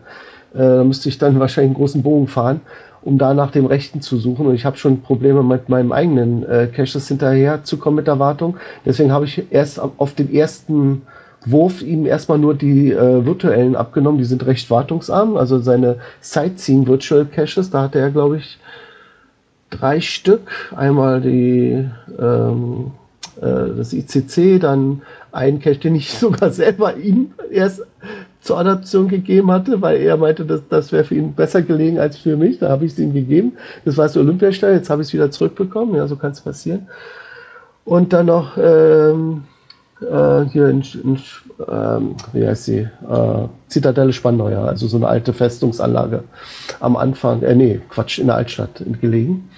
Äh, 0.55 0.59
da 0.59 0.85
müsste 0.85 1.09
ich 1.09 1.19
dann 1.19 1.41
wahrscheinlich 1.41 1.71
einen 1.71 1.77
großen 1.77 2.05
Bogen 2.05 2.29
fahren 2.29 2.61
um 3.07 3.19
da 3.19 3.35
nach 3.35 3.53
dem 3.53 3.67
Rechten 3.67 4.01
zu 4.01 4.19
suchen. 4.19 4.47
Und 4.47 4.55
ich 4.57 4.65
habe 4.65 4.77
schon 4.77 5.01
Probleme 5.01 5.43
mit 5.45 5.69
meinem 5.69 5.93
eigenen 5.93 6.45
äh, 6.45 6.67
Caches 6.67 7.07
hinterher 7.07 7.63
zu 7.63 7.79
kommen 7.79 7.97
mit 7.97 8.09
der 8.09 8.19
Wartung. 8.19 8.57
Deswegen 8.85 9.13
habe 9.13 9.27
ich 9.27 9.45
erst 9.51 9.79
auf 9.79 10.15
den 10.15 10.35
ersten 10.35 11.03
Wurf 11.45 11.83
ihm 11.83 12.05
erstmal 12.05 12.39
nur 12.39 12.55
die 12.55 12.91
äh, 12.91 13.25
virtuellen 13.25 13.77
abgenommen. 13.77 14.19
Die 14.19 14.25
sind 14.25 14.45
recht 14.45 14.69
wartungsarm. 14.71 15.37
Also 15.37 15.61
seine 15.61 15.99
Sightseeing 16.21 16.89
Virtual 16.89 17.25
Caches, 17.25 17.71
da 17.71 17.83
hatte 17.83 18.01
er, 18.01 18.11
glaube 18.11 18.39
ich, 18.39 18.59
drei 19.71 20.01
Stück. 20.01 20.73
Einmal 20.75 21.21
die 21.21 21.89
ähm, 22.19 22.91
äh, 23.41 23.77
das 23.77 23.93
ICC, 23.93 24.61
dann 24.61 25.03
ein 25.31 25.61
Cache, 25.61 25.79
den 25.79 25.95
ich 25.95 26.11
sogar 26.19 26.51
selber 26.51 26.97
ihm 26.97 27.31
erst 27.51 27.83
zur 28.47 28.59
Adaption 28.59 29.09
gegeben 29.09 29.51
hatte, 29.51 29.83
weil 29.83 30.01
er 30.01 30.17
meinte, 30.17 30.47
dass 30.47 30.61
das 30.69 30.93
wäre 30.93 31.05
für 31.05 31.17
ihn 31.17 31.35
besser 31.35 31.63
gelegen 31.63 31.99
als 31.99 32.17
für 32.17 32.37
mich. 32.37 32.59
Da 32.61 32.69
habe 32.69 32.87
ich 32.87 32.93
es 32.93 32.99
ihm 32.99 33.13
gegeben. 33.13 33.53
Das 33.85 33.97
war 33.97 34.07
das 34.07 34.17
Olympiastall, 34.17 34.73
jetzt 34.73 34.89
habe 34.89 35.03
ich 35.03 35.09
es 35.09 35.15
wieder 35.15 35.31
zurückbekommen. 35.31 35.97
Ja, 35.97 36.07
so 36.07 36.17
kann 36.17 36.31
es 36.31 36.41
passieren. 36.41 36.87
Und 37.85 38.13
dann 38.13 38.27
noch 38.27 38.57
ähm, 38.57 39.45
äh, 40.01 40.45
hier 40.45 40.69
in, 40.69 40.83
in 41.03 41.19
ähm, 41.69 42.17
wie 42.33 42.47
heißt 42.47 42.65
sie? 42.65 42.79
Äh, 42.79 43.49
Zitadelle 43.69 44.13
Spandau, 44.13 44.49
ja, 44.49 44.65
also 44.65 44.87
so 44.87 44.97
eine 44.97 45.09
alte 45.09 45.33
Festungsanlage 45.33 46.23
am 46.81 46.97
Anfang, 46.97 47.43
äh, 47.43 47.55
nee, 47.55 47.81
Quatsch, 47.89 48.19
in 48.19 48.27
der 48.27 48.37
Altstadt 48.37 48.83
gelegen 49.01 49.49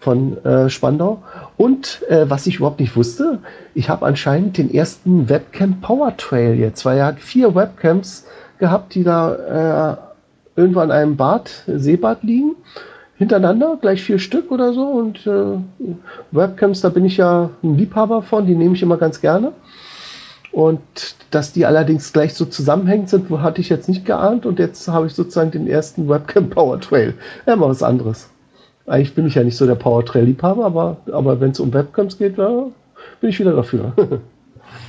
von 0.00 0.42
äh, 0.44 0.68
Spandau. 0.68 1.22
Und 1.56 2.02
äh, 2.08 2.28
was 2.28 2.46
ich 2.46 2.56
überhaupt 2.56 2.80
nicht 2.80 2.96
wusste, 2.96 3.38
ich 3.74 3.88
habe 3.88 4.04
anscheinend 4.04 4.58
den 4.58 4.72
ersten 4.72 5.28
Webcam 5.28 5.80
Power 5.80 6.16
Trail 6.16 6.54
jetzt, 6.58 6.84
weil 6.84 6.98
er 6.98 7.06
hat 7.06 7.20
vier 7.20 7.54
Webcams 7.54 8.26
gehabt, 8.58 8.94
die 8.94 9.04
da 9.04 9.96
äh, 10.54 10.60
irgendwo 10.60 10.80
an 10.80 10.90
einem 10.90 11.16
Bad, 11.16 11.50
Seebad 11.66 12.22
liegen. 12.22 12.56
Hintereinander, 13.18 13.78
gleich 13.80 14.02
vier 14.02 14.18
Stück 14.18 14.50
oder 14.50 14.74
so. 14.74 14.86
Und 14.86 15.26
äh, 15.26 15.58
Webcams, 16.32 16.82
da 16.82 16.90
bin 16.90 17.06
ich 17.06 17.16
ja 17.16 17.48
ein 17.62 17.76
Liebhaber 17.76 18.20
von, 18.20 18.46
die 18.46 18.54
nehme 18.54 18.74
ich 18.74 18.82
immer 18.82 18.98
ganz 18.98 19.22
gerne. 19.22 19.52
Und 20.52 20.80
dass 21.30 21.52
die 21.52 21.64
allerdings 21.64 22.12
gleich 22.12 22.34
so 22.34 22.44
zusammenhängend 22.44 23.08
sind, 23.08 23.30
hatte 23.30 23.62
ich 23.62 23.70
jetzt 23.70 23.88
nicht 23.88 24.04
geahnt. 24.04 24.44
Und 24.44 24.58
jetzt 24.58 24.86
habe 24.88 25.06
ich 25.06 25.14
sozusagen 25.14 25.50
den 25.50 25.66
ersten 25.66 26.08
Webcam 26.08 26.50
Power 26.50 26.78
Trail. 26.78 27.14
Ja, 27.46 27.56
mal 27.56 27.70
was 27.70 27.82
anderes. 27.82 28.28
Eigentlich 28.86 29.14
bin 29.14 29.26
ich 29.26 29.34
ja 29.34 29.42
nicht 29.42 29.56
so 29.56 29.66
der 29.66 29.74
Powertrail-Liebhaber, 29.74 30.64
aber, 30.64 30.96
aber 31.12 31.40
wenn 31.40 31.50
es 31.50 31.60
um 31.60 31.72
Webcams 31.72 32.18
geht, 32.18 32.38
da 32.38 32.66
bin 33.20 33.30
ich 33.30 33.38
wieder 33.38 33.52
dafür. 33.52 33.92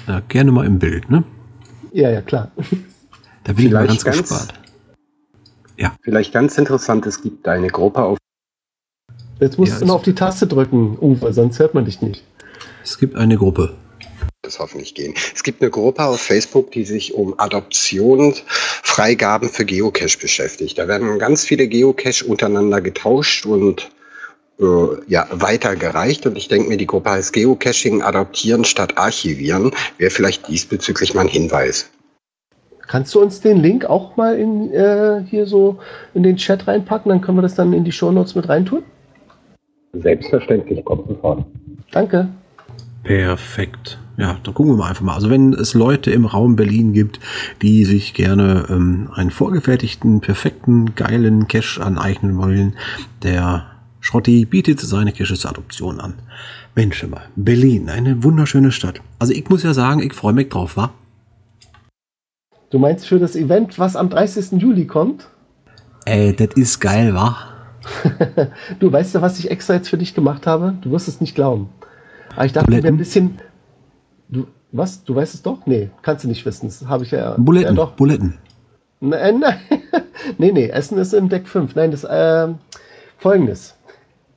ja, 0.08 0.22
gerne 0.28 0.52
mal 0.52 0.66
im 0.66 0.78
Bild, 0.78 1.10
ne? 1.10 1.24
Ja, 1.92 2.12
ja, 2.12 2.22
klar. 2.22 2.52
Da 3.44 3.54
bin 3.54 3.56
vielleicht 3.56 3.66
ich 3.66 3.72
mal 3.74 3.88
ganz, 3.88 4.04
ganz 4.04 4.18
gespannt. 4.18 4.54
Ja. 5.78 5.96
Vielleicht 6.02 6.34
ganz 6.34 6.58
interessant, 6.58 7.06
es 7.06 7.22
gibt 7.22 7.48
eine 7.48 7.68
Gruppe 7.68 8.04
auf. 8.04 8.18
Jetzt 9.40 9.58
musst 9.58 9.74
ja, 9.74 9.80
du 9.80 9.86
noch 9.86 9.96
auf 9.96 10.02
die 10.04 10.16
Taste 10.16 10.48
drücken, 10.48 10.98
Uwe, 11.00 11.34
sonst 11.34 11.60
hört 11.60 11.74
man 11.74 11.86
dich 11.86 12.02
nicht. 12.02 12.24
Es 12.84 12.98
gibt 12.98 13.16
eine 13.16 13.38
Gruppe 13.38 13.76
das 14.48 14.60
hoffentlich 14.60 14.96
gehen. 14.96 15.14
Es 15.36 15.44
gibt 15.44 15.62
eine 15.62 15.70
Gruppe 15.70 16.04
auf 16.04 16.20
Facebook, 16.20 16.72
die 16.72 16.86
sich 16.86 17.14
um 17.14 17.36
Adoptionsfreigaben 17.38 19.50
für 19.50 19.66
Geocache 19.66 20.18
beschäftigt. 20.20 20.76
Da 20.78 20.88
werden 20.88 21.20
ganz 21.20 21.44
viele 21.46 21.68
Geocache 21.68 22.26
untereinander 22.26 22.80
getauscht 22.82 23.46
und 23.46 23.90
äh, 24.60 24.64
ja, 25.08 25.28
weitergereicht. 25.32 26.26
Und 26.26 26.38
ich 26.38 26.48
denke 26.48 26.70
mir, 26.70 26.78
die 26.78 26.88
Gruppe 26.88 27.12
heißt 27.12 27.34
Geocaching 27.34 28.02
adoptieren 28.02 28.66
statt 28.66 28.98
archivieren. 28.98 29.72
Wäre 29.98 30.10
vielleicht 30.10 30.48
diesbezüglich 30.48 31.14
mal 31.14 31.22
ein 31.22 31.28
Hinweis. 31.28 31.92
Kannst 32.88 33.14
du 33.14 33.22
uns 33.22 33.42
den 33.42 33.58
Link 33.58 33.86
auch 33.86 34.16
mal 34.16 34.40
in, 34.40 34.72
äh, 34.72 35.22
hier 35.30 35.46
so 35.46 35.78
in 36.14 36.24
den 36.24 36.38
Chat 36.38 36.68
reinpacken? 36.68 37.10
Dann 37.10 37.22
können 37.22 37.38
wir 37.38 37.42
das 37.42 37.56
dann 37.56 37.74
in 37.74 37.84
die 37.84 37.92
Shownotes 37.92 38.34
mit 38.34 38.48
reintun. 38.48 38.84
Selbstverständlich, 39.94 40.84
kommt 40.86 41.08
sofort. 41.08 41.46
Danke. 41.92 42.30
Perfekt. 43.04 44.00
Ja, 44.18 44.38
dann 44.44 44.54
gucken 44.56 44.74
wir 44.74 44.78
mal 44.78 44.90
einfach 44.90 45.04
mal. 45.04 45.14
Also 45.14 45.30
wenn 45.30 45.54
es 45.54 45.76
Leute 45.76 46.10
im 46.10 46.26
Raum 46.26 46.56
Berlin 46.56 46.92
gibt, 46.92 47.20
die 47.62 47.86
sich 47.86 48.16
gerne 48.16 48.66
ähm, 48.68 49.10
einen 49.14 49.30
vorgefertigten, 49.30 50.22
perfekten, 50.22 50.96
geilen 50.96 51.48
Cache 51.48 51.84
aneignen 51.84 52.36
wollen, 52.38 52.76
der 53.22 53.68
Schrotti 54.02 54.46
bietet 54.46 54.80
seine 54.80 55.12
Cache 55.12 55.36
zur 55.36 55.52
Adoption 55.52 56.00
an. 56.00 56.16
Mensch 56.74 57.04
immer, 57.04 57.22
Berlin, 57.36 57.90
eine 57.90 58.24
wunderschöne 58.24 58.72
Stadt. 58.72 59.02
Also 59.20 59.34
ich 59.34 59.48
muss 59.50 59.62
ja 59.62 59.74
sagen, 59.76 60.02
ich 60.02 60.14
freue 60.14 60.34
mich 60.34 60.50
drauf, 60.50 60.78
wa? 60.78 60.92
Du 62.72 62.80
meinst 62.80 63.08
für 63.08 63.20
das 63.20 63.36
Event, 63.36 63.78
was 63.78 63.96
am 63.96 64.10
30. 64.10 64.60
Juli 64.62 64.88
kommt? 64.88 65.28
Ey, 66.06 66.36
das 66.36 66.56
ist 66.56 66.80
geil, 66.80 67.14
wa? 67.14 67.38
du 68.80 68.92
weißt 68.92 69.14
ja, 69.14 69.22
was 69.22 69.38
ich 69.40 69.52
extra 69.52 69.76
jetzt 69.76 69.90
für 69.90 69.98
dich 69.98 70.16
gemacht 70.16 70.48
habe? 70.48 70.76
Du 70.82 70.92
wirst 70.92 71.08
es 71.08 71.22
nicht 71.22 71.36
glauben. 71.36 71.70
Aber 72.36 72.46
ich 72.46 72.54
dachte, 72.54 72.72
wir 72.72 72.84
ein 72.84 72.98
bisschen, 72.98 73.40
Du, 74.30 74.48
was? 74.72 75.04
Du 75.04 75.16
weißt 75.16 75.34
es 75.34 75.42
doch? 75.42 75.66
Nee, 75.66 75.90
kannst 76.02 76.24
du 76.24 76.28
nicht 76.28 76.46
wissen. 76.46 76.68
Das 76.68 76.86
habe 76.88 77.04
ich 77.04 77.12
ja. 77.12 77.36
Buletten. 77.38 77.76
Ja, 77.76 77.86
doch. 77.86 77.94
Buletten. 77.94 78.38
Nein, 79.00 79.40
nein. 79.40 79.60
nee, 80.38 80.52
nee, 80.52 80.68
Essen 80.68 80.98
ist 80.98 81.14
im 81.14 81.30
Deck 81.30 81.48
5. 81.48 81.76
Nein, 81.76 81.92
das 81.92 82.04
äh, 82.04 82.48
folgendes. 83.18 83.76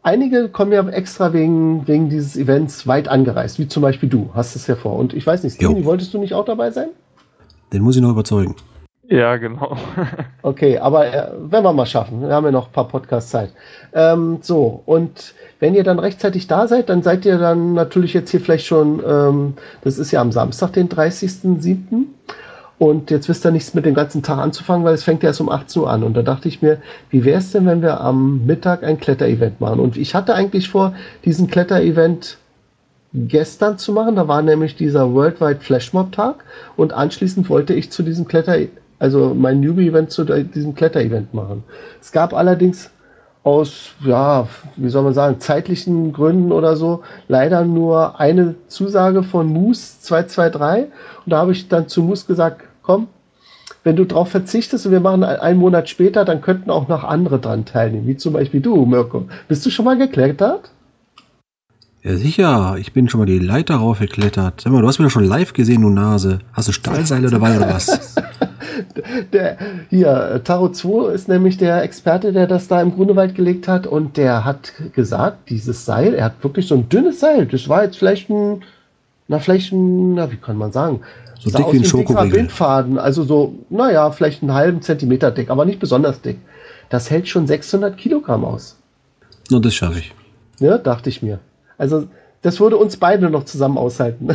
einige 0.03 0.49
kommen 0.49 0.73
ja 0.73 0.87
extra 0.89 1.33
wegen, 1.33 1.87
wegen 1.89 2.11
dieses 2.11 2.37
Events 2.37 2.87
weit 2.87 3.09
angereist, 3.09 3.59
wie 3.59 3.69
zum 3.69 3.83
Beispiel 3.83 4.09
du, 4.09 4.31
hast 4.35 4.57
es 4.57 4.67
ja 4.67 4.77
vor. 4.77 4.97
Und 4.97 5.15
ich 5.15 5.27
weiß 5.27 5.43
nicht, 5.43 5.55
Stevie, 5.57 5.85
wolltest 5.85 6.13
du 6.13 6.19
nicht 6.19 6.35
auch 6.35 6.45
dabei 6.45 6.71
sein? 6.71 6.89
Den 7.73 7.83
muss 7.83 7.97
ich 7.97 8.03
noch 8.03 8.11
überzeugen. 8.11 8.55
Ja, 9.09 9.37
genau. 9.39 9.77
okay, 10.43 10.79
aber 10.79 11.07
äh, 11.07 11.31
werden 11.51 11.65
wir 11.65 11.73
mal 11.73 11.87
schaffen. 11.87 12.21
Wir 12.21 12.33
haben 12.33 12.45
ja 12.45 12.53
noch 12.53 12.69
ein 12.69 12.73
paar 12.73 12.87
Podcasts 12.87 13.31
Zeit. 13.31 13.53
Ähm, 13.93 14.39
so, 14.41 14.83
und 14.87 15.35
wenn 15.61 15.75
ihr 15.75 15.85
dann 15.85 15.99
rechtzeitig 15.99 16.47
da 16.47 16.67
seid, 16.67 16.89
dann 16.89 17.03
seid 17.03 17.25
ihr 17.27 17.39
dann 17.39 17.75
natürlich 17.75 18.15
jetzt 18.15 18.31
hier 18.31 18.41
vielleicht 18.41 18.67
schon, 18.67 19.03
ähm, 19.07 19.55
das 19.83 19.99
ist 19.99 20.11
ja 20.11 20.21
am 20.21 20.33
Samstag, 20.33 20.73
den 20.73 20.89
30.07. 20.89 22.07
Und 22.79 23.11
jetzt 23.11 23.29
wisst 23.29 23.45
ihr 23.45 23.51
nichts 23.51 23.75
mit 23.75 23.85
dem 23.85 23.95
ganzen 23.95 24.23
Tag 24.23 24.39
anzufangen, 24.39 24.87
weil 24.87 24.95
es 24.95 25.05
fängt 25.05 25.23
ja 25.23 25.29
erst 25.29 25.43
um 25.43 25.51
18 25.51 25.83
Uhr 25.83 25.91
an. 25.91 26.03
Und 26.03 26.17
da 26.17 26.23
dachte 26.23 26.49
ich 26.49 26.63
mir, 26.63 26.79
wie 27.11 27.27
wäre 27.27 27.39
es 27.39 27.53
denn, 27.53 27.67
wenn 27.67 27.83
wir 27.83 28.01
am 28.01 28.47
Mittag 28.47 28.83
ein 28.83 28.99
Kletterevent 28.99 29.61
machen? 29.61 29.81
Und 29.81 29.99
ich 29.99 30.15
hatte 30.15 30.35
eigentlich 30.35 30.71
vor, 30.71 30.95
diesen 31.27 31.47
Kletterevent 31.47 32.39
gestern 33.13 33.77
zu 33.77 33.93
machen. 33.93 34.17
Da 34.17 34.29
war 34.29 34.41
nämlich 34.41 34.77
dieser 34.77 35.13
Worldwide 35.13 35.61
Flashmob 35.61 36.13
Tag. 36.13 36.45
Und 36.79 36.95
anschließend 36.95 37.51
wollte 37.51 37.75
ich 37.75 37.93
zu 37.93 38.03
diesem 38.03 38.27
Kletter, 38.27 38.57
also 38.99 39.35
mein 39.35 39.61
Newbie-Event 39.61 40.11
zu 40.11 40.25
diesem 40.25 40.75
Kletter-Event 40.75 41.35
machen. 41.35 41.65
Es 42.01 42.13
gab 42.13 42.33
allerdings 42.33 42.91
aus, 43.43 43.93
ja, 44.05 44.49
wie 44.77 44.91
soll 44.91 45.03
man 45.03 45.15
sagen, 45.15 45.41
zeitlichen 45.41 46.13
Gründen 46.13 46.53
oder 46.53 46.77
so, 46.77 47.03
leider 47.29 47.65
nur 47.65 48.21
eine 48.21 48.55
Zusage 48.69 49.23
von 49.23 49.47
Moose 49.47 50.01
223. 50.01 50.93
Und 51.25 51.33
da 51.33 51.39
habe 51.39 51.53
ich 51.53 51.69
dann 51.69 51.89
zu 51.89 52.03
Moose 52.03 52.27
gesagt, 52.27 52.63
komm, 52.83 53.09
wenn 53.83 53.97
du 53.97 54.05
darauf 54.05 54.29
verzichtest 54.29 54.85
und 54.85 54.93
wir 54.93 55.01
machen 55.01 55.25
einen 55.25 55.59
Monat 55.59 55.89
später, 55.89 56.25
dann 56.25 56.43
könnten 56.43 56.71
auch 56.71 56.89
noch 56.89 57.03
andere 57.03 57.39
dran 57.39 57.65
teilnehmen, 57.65 58.07
wie 58.07 58.17
zum 58.17 58.35
Beispiel 58.35 58.61
du, 58.61 58.85
Mirko. 58.85 59.27
Bist 59.49 59.65
du 59.65 59.71
schon 59.71 59.87
mal 59.87 59.97
geklettert? 59.97 60.71
Ja, 62.03 62.17
sicher. 62.17 62.77
Ich 62.79 62.93
bin 62.93 63.09
schon 63.09 63.21
mal 63.21 63.27
die 63.27 63.39
Leiter 63.39 63.77
raufgeklettert. 63.77 64.63
Sag 64.63 64.73
mal, 64.73 64.81
du 64.81 64.89
hast 64.89 64.99
mich 64.99 65.07
doch 65.07 65.13
schon 65.13 65.25
live 65.25 65.53
gesehen, 65.53 65.83
du 65.83 65.91
Nase. 65.91 66.41
Hast 66.53 66.69
du 66.69 66.73
Stahlseile 66.73 67.31
dabei 67.31 67.57
oder 67.57 67.69
was? 67.69 68.15
der, 69.33 69.57
hier, 69.89 70.41
Taro 70.45 70.71
2 70.71 71.13
ist 71.13 71.29
nämlich 71.29 71.57
der 71.57 71.83
Experte, 71.83 72.33
der 72.33 72.47
das 72.47 72.69
da 72.69 72.81
im 72.81 72.95
Grunewald 72.95 73.35
gelegt 73.35 73.69
hat 73.69 73.87
und 73.87 74.17
der 74.17 74.45
hat 74.45 74.73
gesagt, 74.95 75.51
dieses 75.51 75.85
Seil, 75.85 76.15
er 76.15 76.27
hat 76.27 76.43
wirklich 76.43 76.67
so 76.67 76.75
ein 76.75 76.89
dünnes 76.89 77.21
Seil. 77.21 77.47
Das 77.47 77.69
war 77.69 77.85
jetzt 77.85 77.99
vielleicht 77.99 78.31
ein, 78.31 78.63
na, 79.29 79.39
vielleicht 79.39 79.73
ein, 79.73 80.15
na, 80.15 80.31
wie 80.31 80.37
kann 80.37 80.57
man 80.57 80.73
sagen? 80.73 81.01
So 81.39 81.51
dick 81.51 81.73
wie 81.73 81.79
ein 81.79 81.85
Schokoriegel. 81.85 82.39
Windfaden, 82.39 82.99
also 82.99 83.25
so, 83.25 83.55
naja, 83.71 84.11
vielleicht 84.11 84.43
einen 84.43 84.53
halben 84.53 84.83
Zentimeter 84.83 85.31
dick, 85.31 85.51
aber 85.51 85.65
nicht 85.65 85.81
besonders 85.81 86.21
dick. 86.21 86.39
Das 86.91 87.11
hält 87.11 87.29
schon 87.29 87.47
600 87.47 87.97
Kilogramm 87.97 88.45
aus. 88.45 88.77
Na, 89.51 89.59
das 89.59 89.75
schaffe 89.75 90.01
ich. 90.01 90.13
Ja, 90.59 90.77
dachte 90.77 91.09
ich 91.09 91.23
mir. 91.23 91.39
Also 91.79 92.09
das 92.43 92.59
würde 92.59 92.79
uns 92.79 92.97
beide 92.97 93.29
noch 93.29 93.45
zusammen 93.45 93.77
aushalten. 93.77 94.29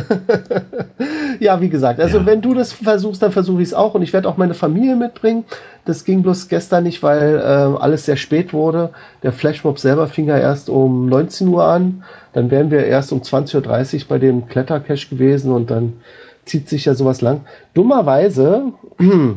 ja, 1.40 1.60
wie 1.60 1.68
gesagt, 1.68 1.98
also 1.98 2.18
ja. 2.18 2.26
wenn 2.26 2.40
du 2.40 2.54
das 2.54 2.72
versuchst, 2.72 3.20
dann 3.20 3.32
versuche 3.32 3.62
ich 3.62 3.68
es 3.68 3.74
auch 3.74 3.94
und 3.94 4.02
ich 4.02 4.12
werde 4.12 4.28
auch 4.28 4.36
meine 4.36 4.54
Familie 4.54 4.94
mitbringen. 4.94 5.44
Das 5.84 6.04
ging 6.04 6.22
bloß 6.22 6.48
gestern 6.48 6.84
nicht, 6.84 7.02
weil 7.02 7.36
äh, 7.36 7.80
alles 7.80 8.04
sehr 8.06 8.16
spät 8.16 8.52
wurde. 8.52 8.90
Der 9.24 9.32
Flashmob 9.32 9.80
selber 9.80 10.06
fing 10.06 10.28
ja 10.28 10.38
erst 10.38 10.68
um 10.68 11.08
19 11.08 11.48
Uhr 11.48 11.64
an. 11.64 12.04
Dann 12.32 12.50
wären 12.52 12.70
wir 12.70 12.86
erst 12.86 13.10
um 13.10 13.22
20.30 13.22 14.02
Uhr 14.02 14.08
bei 14.08 14.18
dem 14.18 14.46
Klettercache 14.46 15.08
gewesen 15.08 15.50
und 15.50 15.70
dann 15.70 15.94
zieht 16.44 16.68
sich 16.68 16.84
ja 16.84 16.94
sowas 16.94 17.22
lang. 17.22 17.40
Dummerweise 17.74 18.72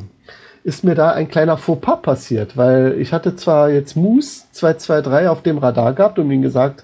ist 0.63 0.83
mir 0.83 0.93
da 0.93 1.11
ein 1.11 1.27
kleiner 1.27 1.57
Fauxpas 1.57 2.03
passiert, 2.03 2.55
weil 2.55 2.97
ich 2.99 3.13
hatte 3.13 3.35
zwar 3.35 3.71
jetzt 3.71 3.95
Moose 3.95 4.43
223 4.51 5.27
auf 5.27 5.41
dem 5.41 5.57
Radar 5.57 5.93
gehabt 5.93 6.19
und 6.19 6.29
ihm 6.29 6.43
gesagt, 6.43 6.83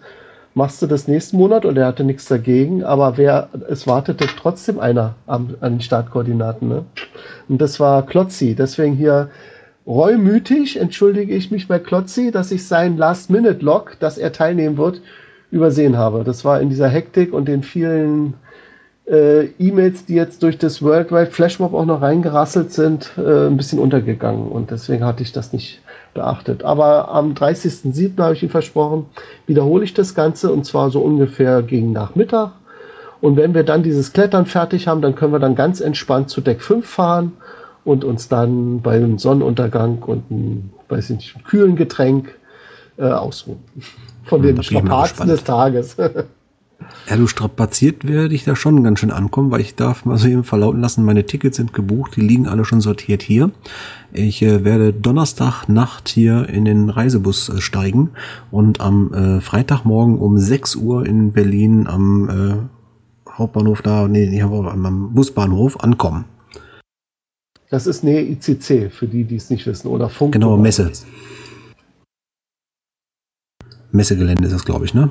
machst 0.56 0.82
du 0.82 0.88
das 0.88 1.08
nächsten 1.08 1.38
Monat 1.38 1.66
und 1.66 1.78
er 1.78 1.86
hatte 1.86 2.04
nichts 2.04 2.26
dagegen, 2.26 2.84
aber 2.84 3.18
wer, 3.18 3.50
es 3.70 3.86
wartete 3.86 4.26
trotzdem 4.40 4.80
einer 4.80 5.16
am, 5.28 5.56
an 5.60 5.74
den 5.74 5.82
Startkoordinaten. 5.82 6.70
Ne? 6.70 6.86
Und 7.50 7.62
das 7.62 7.80
war 7.80 8.06
Klotzi. 8.06 8.56
Deswegen 8.56 8.96
hier 8.96 9.30
reumütig 9.86 10.80
entschuldige 10.80 11.36
ich 11.36 11.52
mich 11.52 11.68
bei 11.68 11.78
Klotzi, 11.78 12.32
dass 12.32 12.52
ich 12.52 12.66
sein 12.66 12.98
Last-Minute-Log, 12.98 13.98
dass 14.00 14.18
er 14.18 14.32
teilnehmen 14.32 14.78
wird, 14.78 15.02
übersehen 15.52 15.98
habe. 15.98 16.24
Das 16.24 16.46
war 16.46 16.62
in 16.62 16.70
dieser 16.70 16.88
Hektik 16.88 17.34
und 17.34 17.48
den 17.48 17.62
vielen 17.62 18.34
äh, 19.08 19.48
E-Mails, 19.60 20.06
die 20.06 20.16
jetzt 20.16 20.42
durch 20.42 20.58
das 20.58 20.82
Worldwide 20.82 21.32
Flashmob 21.32 21.74
auch 21.74 21.86
noch 21.86 22.02
reingerasselt 22.02 22.72
sind, 22.72 23.12
äh, 23.18 23.48
ein 23.48 23.58
bisschen 23.58 23.80
untergegangen. 23.80 24.48
Und 24.48 24.72
deswegen 24.72 25.04
hatte 25.04 25.22
ich 25.22 25.34
das 25.34 25.52
nicht 25.52 25.82
beachtet. 26.16 26.64
Aber 26.64 27.10
am 27.10 27.34
30.07. 27.34 28.18
habe 28.18 28.34
ich 28.34 28.42
ihm 28.42 28.50
versprochen, 28.50 29.06
wiederhole 29.46 29.84
ich 29.84 29.94
das 29.94 30.16
Ganze 30.16 30.52
und 30.52 30.66
zwar 30.66 30.90
so 30.90 31.02
ungefähr 31.02 31.62
gegen 31.62 31.92
Nachmittag. 31.92 32.54
Und 33.22 33.38
wenn 33.38 33.54
wir 33.54 33.64
dann 33.64 33.84
dieses 33.84 34.14
Klettern 34.14 34.48
fertig 34.48 34.88
haben, 34.88 35.02
dann 35.02 35.14
können 35.14 35.32
wir 35.32 35.40
dann 35.40 35.56
ganz 35.56 35.80
entspannt 35.80 36.30
zu 36.30 36.42
Deck 36.42 36.62
5 36.64 36.88
fahren 36.88 37.34
und 37.84 38.04
uns 38.04 38.28
dann 38.28 38.82
bei 38.82 38.96
einem 38.96 39.20
Sonnenuntergang 39.20 40.00
und 40.00 40.32
einem, 40.32 40.72
weiß 40.90 41.12
ich 41.12 41.18
nicht, 41.18 41.46
kühlen 41.46 41.76
Getränk 41.76 42.36
äh, 42.98 43.04
ausruhen. 43.04 43.60
Von 44.24 44.42
den 44.42 44.62
Strapazen 44.64 45.28
des 45.28 45.44
Tages. 45.44 45.98
Ja, 47.10 47.18
du 47.18 47.28
strapaziert 47.28 48.08
werde 48.08 48.34
ich 48.34 48.44
da 48.44 48.56
schon 48.56 48.84
ganz 48.84 49.00
schön 49.00 49.12
ankommen, 49.12 49.52
weil 49.52 49.62
ich 49.62 49.76
darf 49.76 50.06
mal 50.06 50.18
so 50.18 50.28
eben 50.28 50.44
verlauten 50.44 50.82
lassen, 50.82 51.06
meine 51.06 51.26
Tickets 51.26 51.58
sind 51.58 51.74
gebucht, 51.74 52.16
die 52.16 52.22
liegen 52.22 52.48
alle 52.48 52.66
schon 52.66 52.82
sortiert 52.82 53.22
hier. 53.22 53.52
Ich 54.12 54.42
äh, 54.42 54.64
werde 54.64 54.92
Donnerstag 54.92 55.68
Nacht 55.68 56.10
hier 56.10 56.50
in 56.50 56.66
den 56.66 56.90
Reisebus 56.90 57.50
äh, 57.50 57.62
steigen 57.62 58.12
und 58.52 58.82
am 58.82 59.14
äh, 59.14 59.42
Freitagmorgen 59.42 60.18
um 60.18 60.38
6 60.38 60.76
Uhr 60.76 61.06
in 61.06 61.32
Berlin 61.32 61.88
am 61.88 62.30
äh, 62.30 63.32
Hauptbahnhof 63.32 63.82
da, 63.82 64.08
nee, 64.08 64.28
nicht 64.28 64.44
am, 64.44 64.86
am 64.86 65.14
Busbahnhof 65.14 65.80
ankommen. 65.82 66.26
Das 67.70 67.88
ist 67.88 68.04
Nähe 68.04 68.22
ICC, 68.22 68.92
für 68.92 69.08
die, 69.08 69.24
die 69.26 69.36
es 69.36 69.50
nicht 69.50 69.66
wissen, 69.66 69.88
oder 69.88 70.10
Funk. 70.10 70.34
Genau, 70.34 70.56
Messe. 70.58 70.92
Messegelände 73.92 74.46
ist 74.46 74.54
das, 74.54 74.66
glaube 74.66 74.86
ich, 74.86 74.94
ne? 74.94 75.10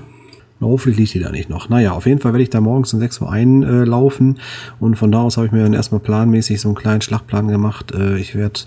Hoffentlich 0.60 0.96
liegt 0.96 1.14
die 1.14 1.20
da 1.20 1.30
nicht 1.30 1.50
noch. 1.50 1.68
Naja, 1.68 1.92
auf 1.92 2.06
jeden 2.06 2.20
Fall 2.20 2.32
werde 2.32 2.44
ich 2.44 2.50
da 2.50 2.60
morgens 2.60 2.94
um 2.94 3.00
6 3.00 3.20
Uhr 3.20 3.30
einlaufen 3.30 4.38
und 4.78 4.96
von 4.96 5.10
da 5.10 5.20
aus 5.22 5.36
habe 5.36 5.46
ich 5.46 5.52
mir 5.52 5.62
dann 5.62 5.74
erstmal 5.74 6.00
planmäßig 6.00 6.60
so 6.60 6.68
einen 6.68 6.76
kleinen 6.76 7.00
Schlachtplan 7.00 7.48
gemacht. 7.48 7.92
Äh, 7.92 8.18
ich 8.18 8.34
werde 8.34 8.60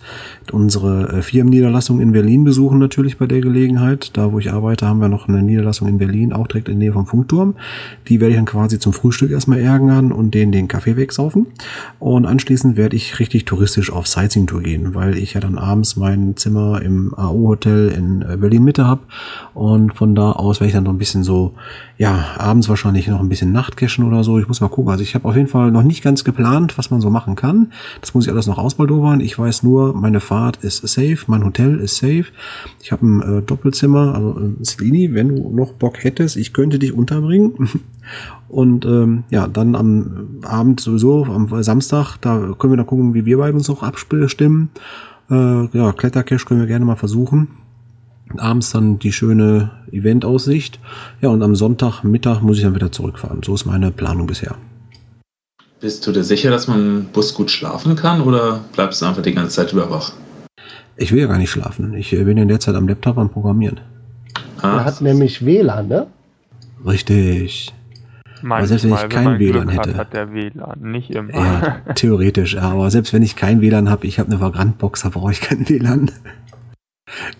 unsere 0.51 1.09
äh, 1.09 1.21
Firmenniederlassung 1.21 2.01
in 2.01 2.11
Berlin 2.11 2.43
besuchen 2.43 2.77
natürlich 2.77 3.17
bei 3.17 3.25
der 3.25 3.41
Gelegenheit. 3.41 4.17
Da, 4.17 4.31
wo 4.31 4.39
ich 4.39 4.51
arbeite, 4.51 4.85
haben 4.85 4.99
wir 4.99 5.09
noch 5.09 5.27
eine 5.27 5.41
Niederlassung 5.41 5.87
in 5.87 5.97
Berlin, 5.97 6.33
auch 6.33 6.47
direkt 6.47 6.67
in 6.67 6.79
der 6.79 6.89
Nähe 6.89 6.93
vom 6.93 7.07
Funkturm. 7.07 7.55
Die 8.07 8.19
werde 8.19 8.31
ich 8.31 8.37
dann 8.37 8.45
quasi 8.45 8.79
zum 8.79 8.93
Frühstück 8.93 9.31
erstmal 9.31 9.59
ärgern 9.59 10.11
und 10.11 10.33
denen 10.33 10.51
den 10.51 10.67
Kaffee 10.67 10.97
wegsaufen. 10.97 11.47
Und 11.99 12.25
anschließend 12.25 12.77
werde 12.77 12.95
ich 12.95 13.19
richtig 13.19 13.45
touristisch 13.45 13.91
auf 13.91 14.07
Sightseeing-Tour 14.07 14.61
gehen, 14.61 14.93
weil 14.93 15.17
ich 15.17 15.33
ja 15.33 15.41
dann 15.41 15.57
abends 15.57 15.95
mein 15.95 16.35
Zimmer 16.35 16.81
im 16.81 17.13
AO-Hotel 17.15 17.89
in 17.89 18.21
äh, 18.21 18.37
Berlin-Mitte 18.37 18.85
habe 18.85 19.01
und 19.53 19.95
von 19.95 20.15
da 20.15 20.33
aus 20.33 20.59
werde 20.59 20.67
ich 20.67 20.73
dann 20.73 20.83
noch 20.83 20.91
ein 20.91 20.97
bisschen 20.97 21.23
so 21.23 21.53
ja, 21.97 22.35
abends 22.37 22.69
wahrscheinlich 22.69 23.07
noch 23.07 23.19
ein 23.19 23.29
bisschen 23.29 23.51
Nachtcachen 23.51 24.03
oder 24.03 24.23
so. 24.23 24.37
Ich 24.37 24.47
muss 24.47 24.61
mal 24.61 24.69
gucken. 24.69 24.91
Also 24.91 25.03
ich 25.03 25.15
habe 25.15 25.27
auf 25.27 25.35
jeden 25.35 25.47
Fall 25.47 25.71
noch 25.71 25.81
nicht 25.81 26.03
ganz 26.03 26.23
geplant, 26.23 26.77
was 26.77 26.91
man 26.91 27.01
so 27.01 27.09
machen 27.09 27.35
kann. 27.35 27.71
Das 28.01 28.13
muss 28.13 28.25
ich 28.25 28.31
alles 28.31 28.45
noch 28.45 28.59
ausbaldowern. 28.59 29.19
Ich 29.19 29.37
weiß 29.37 29.63
nur, 29.63 29.93
meine 29.93 30.19
Fahrt 30.19 30.57
ist 30.57 30.87
safe, 30.87 31.17
mein 31.25 31.43
Hotel 31.43 31.79
ist 31.79 31.97
safe. 31.97 32.25
Ich 32.81 32.91
habe 32.91 33.05
ein 33.05 33.21
äh, 33.21 33.41
Doppelzimmer. 33.41 34.13
Also 34.13 34.39
äh, 34.39 34.63
Slini, 34.63 35.13
wenn 35.13 35.29
du 35.29 35.49
noch 35.49 35.73
Bock 35.73 36.03
hättest, 36.03 36.37
ich 36.37 36.53
könnte 36.53 36.77
dich 36.77 36.93
unterbringen. 36.93 37.69
Und 38.47 38.85
ähm, 38.85 39.23
ja, 39.29 39.47
dann 39.47 39.75
am 39.75 40.39
Abend 40.43 40.79
sowieso, 40.79 41.25
am 41.25 41.63
Samstag, 41.63 42.17
da 42.21 42.53
können 42.57 42.73
wir 42.73 42.77
dann 42.77 42.85
gucken, 42.85 43.13
wie 43.13 43.25
wir 43.25 43.39
beide 43.39 43.57
uns 43.57 43.67
noch 43.67 43.83
abstimmen. 43.83 44.69
Äh, 45.29 45.65
ja, 45.77 45.91
Klettercache 45.91 46.45
können 46.45 46.61
wir 46.61 46.67
gerne 46.67 46.85
mal 46.85 46.95
versuchen 46.95 47.49
abends 48.37 48.71
dann 48.71 48.99
die 48.99 49.11
schöne 49.11 49.71
Eventaussicht. 49.91 50.79
Ja, 51.21 51.29
und 51.29 51.41
am 51.43 51.55
Sonntagmittag 51.55 52.41
muss 52.41 52.57
ich 52.57 52.63
dann 52.63 52.75
wieder 52.75 52.91
zurückfahren. 52.91 53.41
So 53.43 53.53
ist 53.55 53.65
meine 53.65 53.91
Planung 53.91 54.27
bisher. 54.27 54.55
Bist 55.79 56.05
du 56.07 56.11
dir 56.11 56.23
sicher, 56.23 56.49
dass 56.49 56.67
man 56.67 56.79
im 56.79 57.05
Bus 57.05 57.33
gut 57.35 57.51
schlafen 57.51 57.95
kann 57.95 58.21
oder 58.21 58.61
bleibst 58.73 59.01
du 59.01 59.05
einfach 59.05 59.21
die 59.21 59.33
ganze 59.33 59.57
Zeit 59.57 59.73
über 59.73 59.89
wach? 59.91 60.11
Ich 60.95 61.11
will 61.11 61.19
ja 61.19 61.27
gar 61.27 61.37
nicht 61.37 61.51
schlafen. 61.51 61.93
Ich 61.93 62.11
äh, 62.13 62.23
bin 62.23 62.37
in 62.37 62.47
der 62.47 62.59
Zeit 62.59 62.73
am 62.73 62.87
Laptop 62.87 63.19
am 63.19 63.29
Programmieren. 63.29 63.79
Ah. 64.61 64.77
Er 64.77 64.85
hat 64.85 65.01
nämlich 65.01 65.45
WLAN, 65.45 65.87
ne? 65.87 66.07
Richtig. 66.83 67.71
Manchmal, 68.41 68.57
aber 68.57 68.67
selbst 68.67 68.83
wenn 68.85 68.93
ich 68.93 69.09
kein 69.09 69.25
wenn 69.25 69.39
WLAN 69.39 69.67
Glück 69.67 69.77
hätte. 69.77 69.89
Hat, 69.91 69.97
hat 69.97 70.13
der 70.13 70.33
WLAN, 70.33 70.79
nicht 70.81 71.11
immer. 71.11 71.33
Ja, 71.33 71.93
theoretisch. 71.93 72.57
Aber 72.57 72.89
selbst 72.89 73.13
wenn 73.13 73.21
ich 73.21 73.35
kein 73.35 73.61
WLAN 73.61 73.89
habe, 73.89 74.07
ich 74.07 74.17
habe 74.17 74.31
eine 74.31 74.41
Vagrant-Box, 74.41 75.03
da 75.03 75.09
brauche 75.09 75.31
ich 75.31 75.41
kein 75.41 75.69
WLAN. 75.69 76.11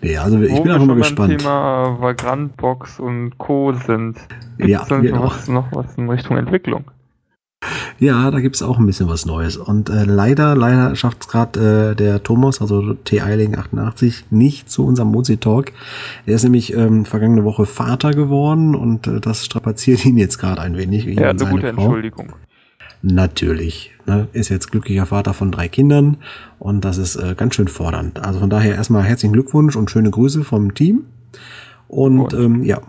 Nee, 0.02 0.16
also 0.16 0.40
ich 0.40 0.52
Wo 0.52 0.62
bin 0.62 0.72
einfach 0.72 0.86
mal 0.86 0.96
gespannt. 0.96 1.38
Thema 1.38 1.96
Vagrantbox 2.00 3.00
und 3.00 3.38
Co. 3.38 3.72
sind. 3.72 4.18
Gibt's 4.58 4.88
ja, 4.88 4.98
genau. 4.98 5.24
was, 5.24 5.48
noch 5.48 5.70
was 5.72 5.96
in 5.96 6.08
Richtung 6.08 6.36
Entwicklung? 6.36 6.84
Ja, 7.98 8.30
da 8.30 8.38
gibt's 8.38 8.62
auch 8.62 8.78
ein 8.78 8.86
bisschen 8.86 9.08
was 9.08 9.26
Neues. 9.26 9.56
Und 9.56 9.90
äh, 9.90 10.04
leider, 10.04 10.54
leider 10.54 10.94
schafft 10.94 11.22
es 11.22 11.28
gerade 11.28 11.90
äh, 11.90 11.96
der 11.96 12.22
Thomas, 12.22 12.60
also 12.60 12.94
T. 12.94 13.20
Eiling 13.20 13.56
88, 13.56 14.26
nicht 14.30 14.70
zu 14.70 14.86
unserem 14.86 15.08
Mozi 15.08 15.38
Talk. 15.38 15.72
Er 16.24 16.36
ist 16.36 16.44
nämlich 16.44 16.72
ähm, 16.74 17.04
vergangene 17.04 17.44
Woche 17.44 17.66
Vater 17.66 18.12
geworden 18.12 18.76
und 18.76 19.08
äh, 19.08 19.20
das 19.20 19.44
strapaziert 19.44 20.04
ihn 20.04 20.16
jetzt 20.16 20.38
gerade 20.38 20.60
ein 20.60 20.76
wenig. 20.76 21.06
Ja, 21.06 21.30
eine 21.30 21.44
gute 21.46 21.72
Frau. 21.72 21.82
Entschuldigung. 21.82 22.32
Natürlich. 23.02 23.92
Ne, 24.06 24.26
ist 24.32 24.48
jetzt 24.48 24.70
glücklicher 24.70 25.06
Vater 25.06 25.34
von 25.34 25.52
drei 25.52 25.68
Kindern 25.68 26.16
und 26.58 26.84
das 26.84 26.96
ist 26.96 27.16
äh, 27.16 27.34
ganz 27.36 27.54
schön 27.54 27.68
fordernd. 27.68 28.24
Also 28.24 28.40
von 28.40 28.48
daher 28.48 28.74
erstmal 28.74 29.02
herzlichen 29.02 29.34
Glückwunsch 29.34 29.76
und 29.76 29.90
schöne 29.90 30.10
Grüße 30.10 30.44
vom 30.44 30.74
Team. 30.74 31.04
Und 31.88 32.32
ähm, 32.32 32.64
ja. 32.64 32.80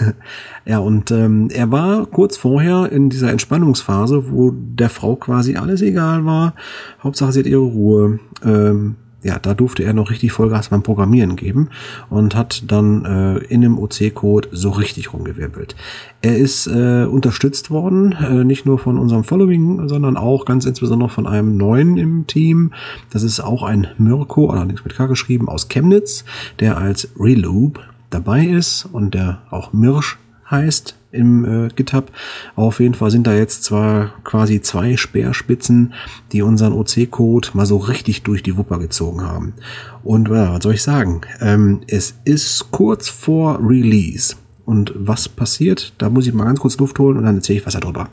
ja, 0.64 0.78
und 0.78 1.10
ähm, 1.10 1.48
er 1.50 1.70
war 1.70 2.06
kurz 2.06 2.36
vorher 2.36 2.90
in 2.90 3.10
dieser 3.10 3.30
Entspannungsphase, 3.30 4.30
wo 4.30 4.52
der 4.52 4.90
Frau 4.90 5.16
quasi 5.16 5.56
alles 5.56 5.82
egal 5.82 6.24
war. 6.24 6.54
Hauptsache 7.02 7.32
sie 7.32 7.40
hat 7.40 7.46
ihre 7.46 7.60
Ruhe. 7.60 8.20
Ähm, 8.44 8.96
ja, 9.22 9.38
da 9.38 9.54
durfte 9.54 9.82
er 9.82 9.94
noch 9.94 10.10
richtig 10.10 10.32
Vollgas 10.32 10.68
beim 10.68 10.82
Programmieren 10.82 11.34
geben 11.34 11.70
und 12.08 12.36
hat 12.36 12.70
dann 12.70 13.04
äh, 13.04 13.38
in 13.38 13.62
dem 13.62 13.78
OC-Code 13.78 14.48
so 14.52 14.70
richtig 14.70 15.12
rumgewirbelt. 15.12 15.74
Er 16.22 16.36
ist 16.36 16.68
äh, 16.68 17.04
unterstützt 17.04 17.70
worden, 17.70 18.12
äh, 18.12 18.44
nicht 18.44 18.64
nur 18.64 18.78
von 18.78 18.96
unserem 18.96 19.24
Following, 19.24 19.88
sondern 19.88 20.16
auch 20.16 20.44
ganz 20.44 20.66
insbesondere 20.66 21.08
von 21.08 21.26
einem 21.26 21.56
neuen 21.56 21.96
im 21.96 22.26
Team. 22.28 22.72
Das 23.10 23.24
ist 23.24 23.40
auch 23.40 23.64
ein 23.64 23.88
Mirko, 23.98 24.50
allerdings 24.50 24.84
mit 24.84 24.94
K 24.94 25.06
geschrieben, 25.06 25.48
aus 25.48 25.68
Chemnitz, 25.68 26.24
der 26.60 26.78
als 26.78 27.08
Reloop 27.18 27.80
dabei 28.10 28.46
ist 28.46 28.88
und 28.92 29.14
der 29.14 29.42
auch 29.50 29.72
Mirsch 29.72 30.16
heißt 30.50 30.96
im 31.10 31.44
äh, 31.44 31.68
GitHub. 31.68 32.10
Auf 32.54 32.80
jeden 32.80 32.94
Fall 32.94 33.10
sind 33.10 33.26
da 33.26 33.34
jetzt 33.34 33.64
zwar 33.64 34.12
quasi 34.24 34.60
zwei 34.60 34.96
Speerspitzen, 34.96 35.94
die 36.32 36.42
unseren 36.42 36.72
OC-Code 36.72 37.50
mal 37.54 37.66
so 37.66 37.78
richtig 37.78 38.22
durch 38.22 38.42
die 38.42 38.56
Wupper 38.56 38.78
gezogen 38.78 39.22
haben. 39.22 39.54
Und 40.02 40.28
äh, 40.28 40.32
was 40.32 40.62
soll 40.62 40.74
ich 40.74 40.82
sagen? 40.82 41.22
Ähm, 41.40 41.80
es 41.86 42.14
ist 42.24 42.70
kurz 42.70 43.08
vor 43.08 43.58
Release. 43.62 44.36
Und 44.64 44.92
was 44.94 45.28
passiert? 45.28 45.94
Da 45.96 46.10
muss 46.10 46.26
ich 46.26 46.34
mal 46.34 46.44
ganz 46.44 46.60
kurz 46.60 46.76
Luft 46.76 46.98
holen 46.98 47.16
und 47.16 47.24
dann 47.24 47.36
erzähle 47.36 47.60
ich 47.60 47.66
was 47.66 47.74
darüber. 47.74 48.10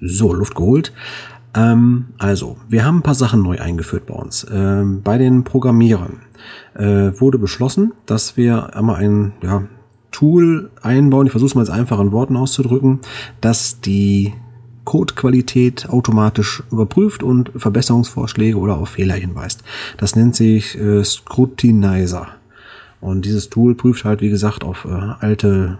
So, 0.00 0.34
Luft 0.34 0.54
geholt. 0.54 0.92
Ähm, 1.54 2.08
also, 2.18 2.58
wir 2.68 2.84
haben 2.84 2.98
ein 2.98 3.02
paar 3.02 3.14
Sachen 3.14 3.42
neu 3.42 3.58
eingeführt 3.58 4.06
bei 4.06 4.14
uns. 4.14 4.46
Ähm, 4.52 5.02
bei 5.02 5.16
den 5.16 5.44
Programmierern 5.44 6.20
äh, 6.74 7.18
wurde 7.18 7.38
beschlossen, 7.38 7.92
dass 8.06 8.36
wir 8.36 8.76
einmal 8.76 8.96
ein 8.96 9.32
ja, 9.42 9.62
Tool 10.10 10.70
einbauen, 10.82 11.26
ich 11.26 11.32
versuche 11.32 11.48
es 11.48 11.54
mal 11.54 11.62
als 11.62 11.70
einfachen 11.70 12.12
Worten 12.12 12.36
auszudrücken, 12.36 13.00
dass 13.40 13.80
die 13.80 14.32
Codequalität 14.84 15.88
automatisch 15.88 16.62
überprüft 16.72 17.22
und 17.22 17.52
Verbesserungsvorschläge 17.54 18.58
oder 18.58 18.78
auf 18.78 18.90
Fehler 18.90 19.14
hinweist. 19.14 19.62
Das 19.98 20.16
nennt 20.16 20.34
sich 20.34 20.78
äh, 20.78 21.04
Scrutinizer. 21.04 22.28
Und 23.00 23.24
dieses 23.24 23.50
Tool 23.50 23.74
prüft 23.74 24.04
halt, 24.04 24.20
wie 24.20 24.30
gesagt, 24.30 24.64
auf 24.64 24.84
äh, 24.84 24.88
alte 25.20 25.78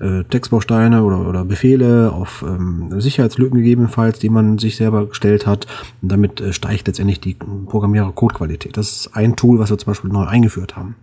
äh, 0.00 0.24
Textbausteine 0.24 1.02
oder, 1.04 1.28
oder 1.28 1.44
Befehle, 1.44 2.12
auf 2.12 2.44
ähm, 2.46 3.00
Sicherheitslücken 3.00 3.58
gegebenenfalls, 3.58 4.18
die 4.18 4.28
man 4.28 4.58
sich 4.58 4.76
selber 4.76 5.06
gestellt 5.06 5.46
hat. 5.46 5.66
Und 6.02 6.10
damit 6.10 6.40
äh, 6.40 6.52
steigt 6.52 6.86
letztendlich 6.86 7.20
die 7.20 7.34
Programmierer-Codequalität. 7.34 8.76
Das 8.76 8.90
ist 8.92 9.16
ein 9.16 9.36
Tool, 9.36 9.58
was 9.58 9.70
wir 9.70 9.78
zum 9.78 9.90
Beispiel 9.90 10.10
neu 10.10 10.24
eingeführt 10.24 10.76
haben. 10.76 10.96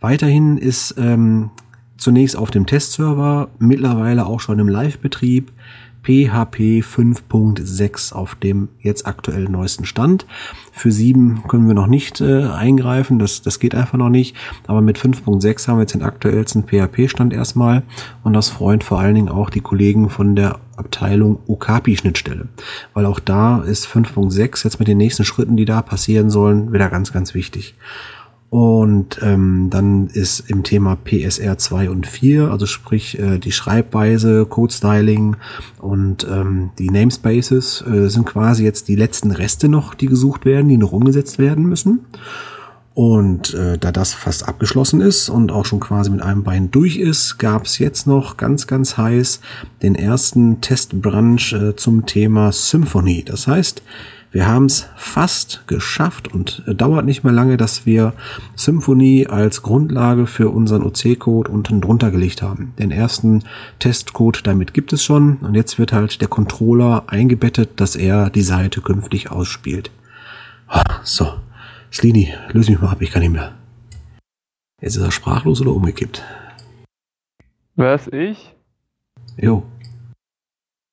Weiterhin 0.00 0.58
ist 0.58 0.94
ähm, 0.98 1.50
zunächst 1.96 2.36
auf 2.36 2.50
dem 2.50 2.66
Testserver, 2.66 3.48
mittlerweile 3.58 4.26
auch 4.26 4.40
schon 4.40 4.58
im 4.58 4.68
Live-Betrieb 4.68 5.52
PHP 6.06 6.84
5.6 6.84 8.12
auf 8.12 8.36
dem 8.36 8.68
jetzt 8.80 9.08
aktuell 9.08 9.48
neuesten 9.48 9.84
Stand. 9.86 10.24
Für 10.70 10.92
7 10.92 11.42
können 11.48 11.66
wir 11.66 11.74
noch 11.74 11.88
nicht 11.88 12.20
äh, 12.20 12.44
eingreifen, 12.44 13.18
das, 13.18 13.42
das 13.42 13.58
geht 13.58 13.74
einfach 13.74 13.98
noch 13.98 14.08
nicht. 14.08 14.36
Aber 14.68 14.82
mit 14.82 14.98
5.6 14.98 15.66
haben 15.66 15.78
wir 15.78 15.82
jetzt 15.82 15.94
den 15.94 16.04
aktuellsten 16.04 16.62
PHP-Stand 16.62 17.32
erstmal 17.32 17.82
und 18.22 18.34
das 18.34 18.50
freut 18.50 18.84
vor 18.84 19.00
allen 19.00 19.16
Dingen 19.16 19.28
auch 19.28 19.50
die 19.50 19.60
Kollegen 19.62 20.08
von 20.08 20.36
der 20.36 20.60
Abteilung 20.76 21.40
Okapi-Schnittstelle. 21.48 22.46
Weil 22.94 23.06
auch 23.06 23.18
da 23.18 23.62
ist 23.62 23.88
5.6 23.88 24.62
jetzt 24.62 24.78
mit 24.78 24.86
den 24.86 24.98
nächsten 24.98 25.24
Schritten, 25.24 25.56
die 25.56 25.64
da 25.64 25.82
passieren 25.82 26.30
sollen, 26.30 26.72
wieder 26.72 26.88
ganz, 26.88 27.12
ganz 27.12 27.34
wichtig. 27.34 27.74
Und 28.48 29.18
ähm, 29.22 29.68
dann 29.70 30.06
ist 30.06 30.48
im 30.48 30.62
Thema 30.62 30.96
PSR 30.96 31.58
2 31.58 31.90
und 31.90 32.06
4, 32.06 32.50
also 32.50 32.66
sprich 32.66 33.18
äh, 33.18 33.38
die 33.38 33.50
Schreibweise, 33.50 34.46
Code 34.46 34.72
Styling 34.72 35.36
und 35.80 36.26
ähm, 36.30 36.70
die 36.78 36.88
Namespaces 36.88 37.84
äh, 37.86 38.08
sind 38.08 38.24
quasi 38.24 38.62
jetzt 38.62 38.86
die 38.88 38.94
letzten 38.94 39.32
Reste 39.32 39.68
noch, 39.68 39.94
die 39.94 40.06
gesucht 40.06 40.44
werden, 40.44 40.68
die 40.68 40.76
noch 40.76 40.92
umgesetzt 40.92 41.38
werden 41.38 41.66
müssen. 41.66 42.06
Und 42.94 43.52
äh, 43.52 43.76
da 43.76 43.92
das 43.92 44.14
fast 44.14 44.48
abgeschlossen 44.48 45.02
ist 45.02 45.28
und 45.28 45.52
auch 45.52 45.66
schon 45.66 45.80
quasi 45.80 46.08
mit 46.08 46.22
einem 46.22 46.44
Bein 46.44 46.70
durch 46.70 46.96
ist, 46.96 47.36
gab 47.36 47.66
es 47.66 47.78
jetzt 47.78 48.06
noch 48.06 48.38
ganz, 48.38 48.66
ganz 48.66 48.96
heiß 48.96 49.40
den 49.82 49.96
ersten 49.96 50.62
Testbranch 50.62 51.52
äh, 51.52 51.76
zum 51.76 52.06
Thema 52.06 52.52
Symphony. 52.52 53.22
Das 53.22 53.48
heißt, 53.48 53.82
wir 54.32 54.46
haben 54.46 54.66
es 54.66 54.88
fast 54.96 55.66
geschafft 55.66 56.32
und 56.32 56.62
äh, 56.66 56.74
dauert 56.74 57.04
nicht 57.04 57.24
mehr 57.24 57.32
lange, 57.32 57.56
dass 57.56 57.86
wir 57.86 58.12
Symfony 58.54 59.26
als 59.28 59.62
Grundlage 59.62 60.26
für 60.26 60.50
unseren 60.50 60.82
OC-Code 60.82 61.50
unten 61.50 61.80
drunter 61.80 62.10
gelegt 62.10 62.42
haben. 62.42 62.72
Den 62.78 62.90
ersten 62.90 63.44
Testcode 63.78 64.46
damit 64.46 64.74
gibt 64.74 64.92
es 64.92 65.02
schon 65.02 65.36
und 65.36 65.54
jetzt 65.54 65.78
wird 65.78 65.92
halt 65.92 66.20
der 66.20 66.28
Controller 66.28 67.04
eingebettet, 67.06 67.80
dass 67.80 67.96
er 67.96 68.30
die 68.30 68.42
Seite 68.42 68.80
künftig 68.80 69.30
ausspielt. 69.30 69.90
So, 71.02 71.34
Slini, 71.92 72.34
löse 72.52 72.72
mich 72.72 72.80
mal 72.80 72.90
ab, 72.90 73.00
ich 73.00 73.12
kann 73.12 73.22
nicht 73.22 73.32
mehr. 73.32 73.54
Jetzt 74.80 74.96
ist 74.96 75.02
er 75.02 75.12
sprachlos 75.12 75.60
oder 75.60 75.72
umgekippt? 75.72 76.22
Was, 77.76 78.08
ich? 78.08 78.54
Jo. 79.36 79.62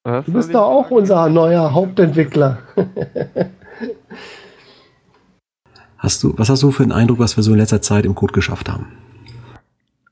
Was 0.04 0.26
du 0.26 0.34
bist 0.34 0.54
doch 0.54 0.64
auch 0.64 0.92
unser 0.92 1.30
neuer 1.30 1.74
Hauptentwickler. 1.74 2.58
hast 5.98 6.22
du, 6.24 6.34
was 6.38 6.50
hast 6.50 6.62
du 6.62 6.72
für 6.72 6.84
einen 6.84 6.92
Eindruck, 6.92 7.20
was 7.20 7.38
wir 7.38 7.44
so 7.44 7.54
in 7.54 7.58
letzter 7.58 7.82
Zeit 7.82 8.06
im 8.06 8.14
Code 8.14 8.34
geschafft 8.34 8.70
haben? 8.70 8.88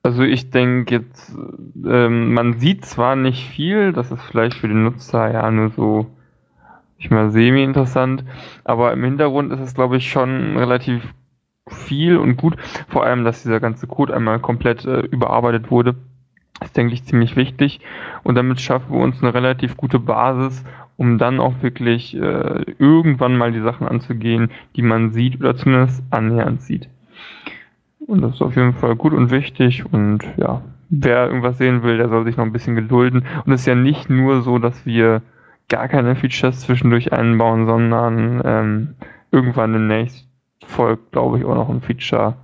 Also 0.02 0.24
ich 0.24 0.50
denke 0.50 0.96
jetzt, 0.96 1.36
ähm, 1.86 2.34
man 2.34 2.58
sieht 2.60 2.86
zwar 2.86 3.18
nicht 3.18 3.48
viel, 3.50 3.92
das 3.92 4.12
ist 4.12 4.22
vielleicht 4.22 4.56
für 4.58 4.70
den 4.70 4.84
Nutzer 4.84 5.32
ja 5.32 5.52
nur 5.52 5.72
so, 5.72 6.08
ich 6.98 7.12
mal 7.12 7.32
semi-interessant, 7.32 8.24
aber 8.64 8.94
im 8.94 9.04
Hintergrund 9.04 9.52
ist 9.52 9.60
es 9.60 9.76
glaube 9.76 9.98
ich 9.98 10.10
schon 10.10 10.58
relativ 10.58 11.04
viel 11.68 12.18
und 12.18 12.38
gut, 12.38 12.56
vor 12.88 13.04
allem, 13.04 13.26
dass 13.26 13.44
dieser 13.44 13.60
ganze 13.60 13.88
Code 13.88 14.16
einmal 14.16 14.40
komplett 14.40 14.86
äh, 14.86 15.02
überarbeitet 15.02 15.70
wurde 15.70 15.96
ist, 16.64 16.78
denke 16.78 16.94
ich, 16.94 17.04
ziemlich 17.06 17.36
wichtig. 17.36 17.80
Und 18.24 18.36
damit 18.36 18.62
schaffen 18.62 18.94
wir 18.94 19.00
uns 19.02 19.22
eine 19.22 19.34
relativ 19.34 19.78
gute 19.78 20.00
Basis, 20.00 20.64
um 20.98 21.18
dann 21.18 21.40
auch 21.40 21.62
wirklich 21.62 22.16
äh, 22.16 22.66
irgendwann 22.78 23.38
mal 23.38 23.52
die 23.52 23.62
Sachen 23.62 23.88
anzugehen, 23.88 24.52
die 24.76 24.84
man 24.84 25.12
sieht 25.12 25.40
oder 25.40 25.56
zumindest 25.56 26.04
annähernd 26.12 26.62
sieht. 26.62 26.90
Und 28.06 28.22
das 28.22 28.36
ist 28.36 28.42
auf 28.42 28.56
jeden 28.56 28.74
Fall 28.74 28.96
gut 28.96 29.14
und 29.14 29.32
wichtig. 29.32 29.84
Und 29.92 30.20
ja, 30.38 30.62
wer 30.90 31.28
irgendwas 31.28 31.58
sehen 31.58 31.84
will, 31.84 31.98
der 31.98 32.10
soll 32.10 32.26
sich 32.26 32.38
noch 32.38 32.46
ein 32.46 32.54
bisschen 32.54 32.76
gedulden. 32.76 33.26
Und 33.46 33.54
es 33.54 33.62
ist 33.62 33.68
ja 33.68 33.76
nicht 33.76 34.10
nur 34.10 34.42
so, 34.42 34.60
dass 34.60 34.86
wir 34.86 35.22
gar 35.70 35.88
keine 35.88 36.16
Features 36.16 36.60
zwischendurch 36.60 37.14
einbauen, 37.14 37.66
sondern 37.66 38.42
ähm, 38.44 38.96
irgendwann 39.32 39.74
demnächst 39.74 40.28
folgt, 40.66 41.12
glaube 41.12 41.40
ich, 41.40 41.46
auch 41.46 41.56
noch 41.56 41.70
ein 41.70 41.82
Feature, 41.82 42.36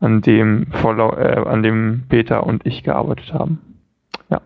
an 0.00 0.20
dem, 0.22 0.66
Follow, 0.70 1.12
äh, 1.16 1.42
an 1.46 1.62
dem 1.62 2.04
Peter 2.08 2.46
und 2.46 2.64
ich 2.66 2.82
gearbeitet 2.82 3.32
haben. 3.32 3.60
Ja. 4.30 4.40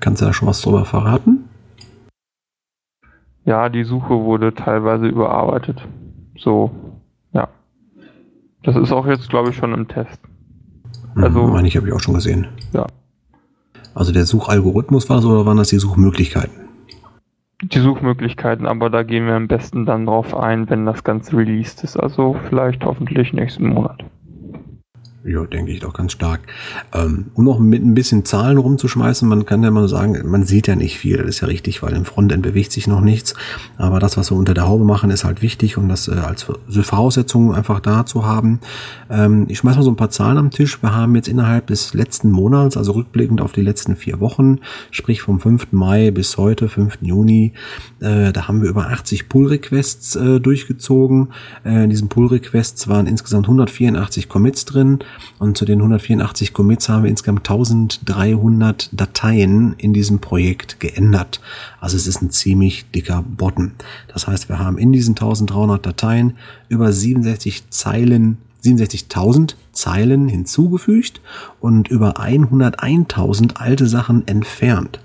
Kannst 0.00 0.22
du 0.22 0.26
da 0.26 0.32
schon 0.32 0.48
was 0.48 0.60
drüber 0.62 0.84
verraten? 0.84 1.48
Ja, 3.44 3.68
die 3.68 3.84
Suche 3.84 4.20
wurde 4.22 4.54
teilweise 4.54 5.06
überarbeitet. 5.06 5.86
So, 6.38 6.70
ja. 7.32 7.48
Das 8.62 8.76
ist 8.76 8.92
auch 8.92 9.06
jetzt, 9.06 9.28
glaube 9.28 9.50
ich, 9.50 9.56
schon 9.56 9.74
im 9.74 9.86
Test. 9.88 10.18
Mhm, 11.14 11.24
also, 11.24 11.46
meine 11.46 11.68
ich, 11.68 11.76
habe 11.76 11.86
ich 11.86 11.92
auch 11.92 12.00
schon 12.00 12.14
gesehen. 12.14 12.48
Ja. 12.72 12.86
Also 13.94 14.12
der 14.12 14.26
Suchalgorithmus 14.26 15.08
war 15.08 15.16
das 15.16 15.24
oder 15.26 15.46
waren 15.46 15.58
das 15.58 15.68
die 15.68 15.78
Suchmöglichkeiten? 15.78 16.64
Die 17.62 17.78
Suchmöglichkeiten, 17.78 18.66
aber 18.66 18.90
da 18.90 19.04
gehen 19.04 19.26
wir 19.26 19.34
am 19.34 19.46
besten 19.46 19.86
dann 19.86 20.06
drauf 20.06 20.34
ein, 20.34 20.68
wenn 20.68 20.84
das 20.84 21.04
Ganze 21.04 21.36
released 21.36 21.84
ist. 21.84 21.96
Also 21.96 22.36
vielleicht 22.48 22.84
hoffentlich 22.84 23.32
nächsten 23.32 23.68
Monat. 23.68 24.04
Ja, 25.26 25.46
denke 25.46 25.72
ich 25.72 25.80
doch 25.80 25.94
ganz 25.94 26.12
stark. 26.12 26.40
Ähm, 26.92 27.26
um 27.32 27.44
noch 27.44 27.58
mit 27.58 27.82
ein 27.82 27.94
bisschen 27.94 28.26
Zahlen 28.26 28.58
rumzuschmeißen, 28.58 29.26
man 29.26 29.46
kann 29.46 29.62
ja 29.62 29.70
mal 29.70 29.88
sagen, 29.88 30.20
man 30.26 30.44
sieht 30.44 30.66
ja 30.66 30.76
nicht 30.76 30.98
viel, 30.98 31.16
das 31.16 31.28
ist 31.28 31.40
ja 31.40 31.48
richtig, 31.48 31.82
weil 31.82 31.94
im 31.94 32.04
Frontend 32.04 32.42
bewegt 32.42 32.72
sich 32.72 32.86
noch 32.86 33.00
nichts. 33.00 33.34
Aber 33.78 34.00
das, 34.00 34.18
was 34.18 34.30
wir 34.30 34.36
unter 34.36 34.52
der 34.52 34.68
Haube 34.68 34.84
machen, 34.84 35.10
ist 35.10 35.24
halt 35.24 35.40
wichtig 35.40 35.78
und 35.78 35.88
das 35.88 36.08
äh, 36.08 36.12
als 36.12 36.42
Voraussetzung 36.42 37.54
einfach 37.54 37.80
da 37.80 38.04
zu 38.04 38.26
haben. 38.26 38.60
Ähm, 39.08 39.46
ich 39.48 39.58
schmeiß 39.58 39.76
mal 39.76 39.82
so 39.82 39.90
ein 39.90 39.96
paar 39.96 40.10
Zahlen 40.10 40.36
am 40.36 40.50
Tisch. 40.50 40.82
Wir 40.82 40.94
haben 40.94 41.14
jetzt 41.14 41.28
innerhalb 41.28 41.68
des 41.68 41.94
letzten 41.94 42.30
Monats, 42.30 42.76
also 42.76 42.92
rückblickend 42.92 43.40
auf 43.40 43.52
die 43.52 43.62
letzten 43.62 43.96
vier 43.96 44.20
Wochen, 44.20 44.58
sprich 44.90 45.22
vom 45.22 45.40
5. 45.40 45.68
Mai 45.72 46.10
bis 46.10 46.36
heute, 46.36 46.68
5. 46.68 46.98
Juni, 47.00 47.54
äh, 48.00 48.30
da 48.30 48.46
haben 48.46 48.60
wir 48.60 48.68
über 48.68 48.90
80 48.90 49.30
Pull-Requests 49.30 50.16
äh, 50.16 50.38
durchgezogen. 50.38 51.32
Äh, 51.64 51.84
in 51.84 51.90
diesen 51.90 52.10
Pull-Requests 52.10 52.88
waren 52.88 53.06
insgesamt 53.06 53.46
184 53.46 54.28
Commits 54.28 54.66
drin. 54.66 54.98
Und 55.38 55.56
zu 55.56 55.64
den 55.64 55.80
184 55.80 56.52
Commits 56.52 56.88
haben 56.88 57.04
wir 57.04 57.10
insgesamt 57.10 57.48
1300 57.48 58.90
Dateien 58.92 59.74
in 59.78 59.92
diesem 59.92 60.20
Projekt 60.20 60.80
geändert. 60.80 61.40
Also 61.80 61.96
es 61.96 62.06
ist 62.06 62.22
ein 62.22 62.30
ziemlich 62.30 62.90
dicker 62.90 63.24
Bottom. 63.26 63.72
Das 64.08 64.26
heißt, 64.26 64.48
wir 64.48 64.58
haben 64.58 64.78
in 64.78 64.92
diesen 64.92 65.12
1300 65.12 65.84
Dateien 65.84 66.36
über 66.68 66.92
67 66.92 67.70
Zeilen 67.70 68.38
67.000 68.64 69.56
Zeilen 69.72 70.28
hinzugefügt 70.28 71.20
und 71.60 71.88
über 71.88 72.18
101.000 72.18 73.56
alte 73.56 73.86
Sachen 73.86 74.26
entfernt. 74.26 75.00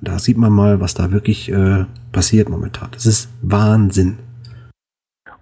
Da 0.00 0.18
sieht 0.18 0.36
man 0.36 0.52
mal, 0.52 0.80
was 0.80 0.94
da 0.94 1.12
wirklich 1.12 1.50
äh, 1.50 1.84
passiert 2.12 2.48
momentan. 2.48 2.88
Das 2.92 3.06
ist 3.06 3.28
Wahnsinn. 3.42 4.18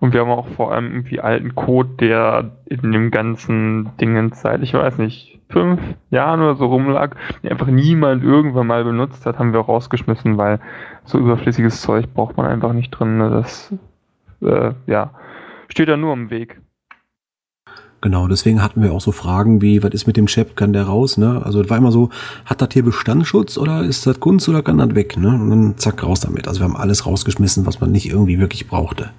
Und 0.03 0.13
wir 0.13 0.23
haben 0.23 0.31
auch 0.31 0.49
vor 0.49 0.73
allem 0.73 0.91
irgendwie 0.91 1.21
alten 1.21 1.55
Code, 1.55 1.91
der 2.01 2.51
in 2.67 2.91
dem 2.91 3.13
ganzen 3.13 3.97
Dingen 3.99 4.33
seit, 4.33 4.61
ich 4.61 4.75
weiß 4.75 4.99
nicht, 4.99 5.39
fünf 5.49 5.81
Jahren 6.11 6.41
oder 6.41 6.57
so 6.57 6.67
rumlag, 6.67 7.15
den 7.41 7.53
einfach 7.53 7.69
niemand 7.69 8.25
irgendwann 8.25 8.67
mal 8.67 8.83
benutzt 8.83 9.25
hat, 9.27 9.39
haben 9.39 9.53
wir 9.53 9.61
auch 9.61 9.69
rausgeschmissen, 9.69 10.39
weil 10.39 10.59
so 11.05 11.19
überflüssiges 11.21 11.83
Zeug 11.83 12.13
braucht 12.15 12.37
man 12.37 12.47
einfach 12.47 12.73
nicht 12.73 12.91
drin. 12.91 13.19
Ne? 13.19 13.31
Das, 13.31 13.73
äh, 14.41 14.73
ja, 14.89 15.13
steht 15.69 15.89
da 15.89 15.97
nur 15.97 16.15
im 16.15 16.31
Weg. 16.31 16.61
Genau, 18.03 18.27
deswegen 18.27 18.61
hatten 18.61 18.83
wir 18.83 18.93
auch 18.93 19.01
so 19.01 19.13
Fragen 19.13 19.63
wie, 19.63 19.81
was 19.85 19.93
ist 19.93 20.09
mit 20.09 20.17
dem 20.17 20.27
Chap, 20.27 20.57
kann 20.57 20.73
der 20.73 20.87
raus, 20.87 21.19
ne? 21.19 21.41
Also 21.45 21.63
es 21.63 21.71
war 21.71 21.79
immer 21.79 21.93
so, 21.93 22.11
hat 22.45 22.61
das 22.61 22.71
hier 22.73 22.83
Bestandsschutz 22.83 23.57
oder 23.57 23.85
ist 23.85 24.09
das 24.09 24.19
Kunst 24.19 24.49
oder 24.49 24.61
kann 24.61 24.79
das 24.79 24.97
weg, 24.97 25.17
ne? 25.17 25.29
Und 25.29 25.51
dann 25.51 25.79
zack, 25.79 26.03
raus 26.03 26.19
damit. 26.19 26.49
Also 26.49 26.61
wir 26.61 26.65
haben 26.65 26.77
alles 26.77 27.07
rausgeschmissen, 27.07 27.65
was 27.65 27.81
man 27.81 27.93
nicht 27.93 28.11
irgendwie 28.11 28.41
wirklich 28.41 28.67
brauchte. 28.67 29.11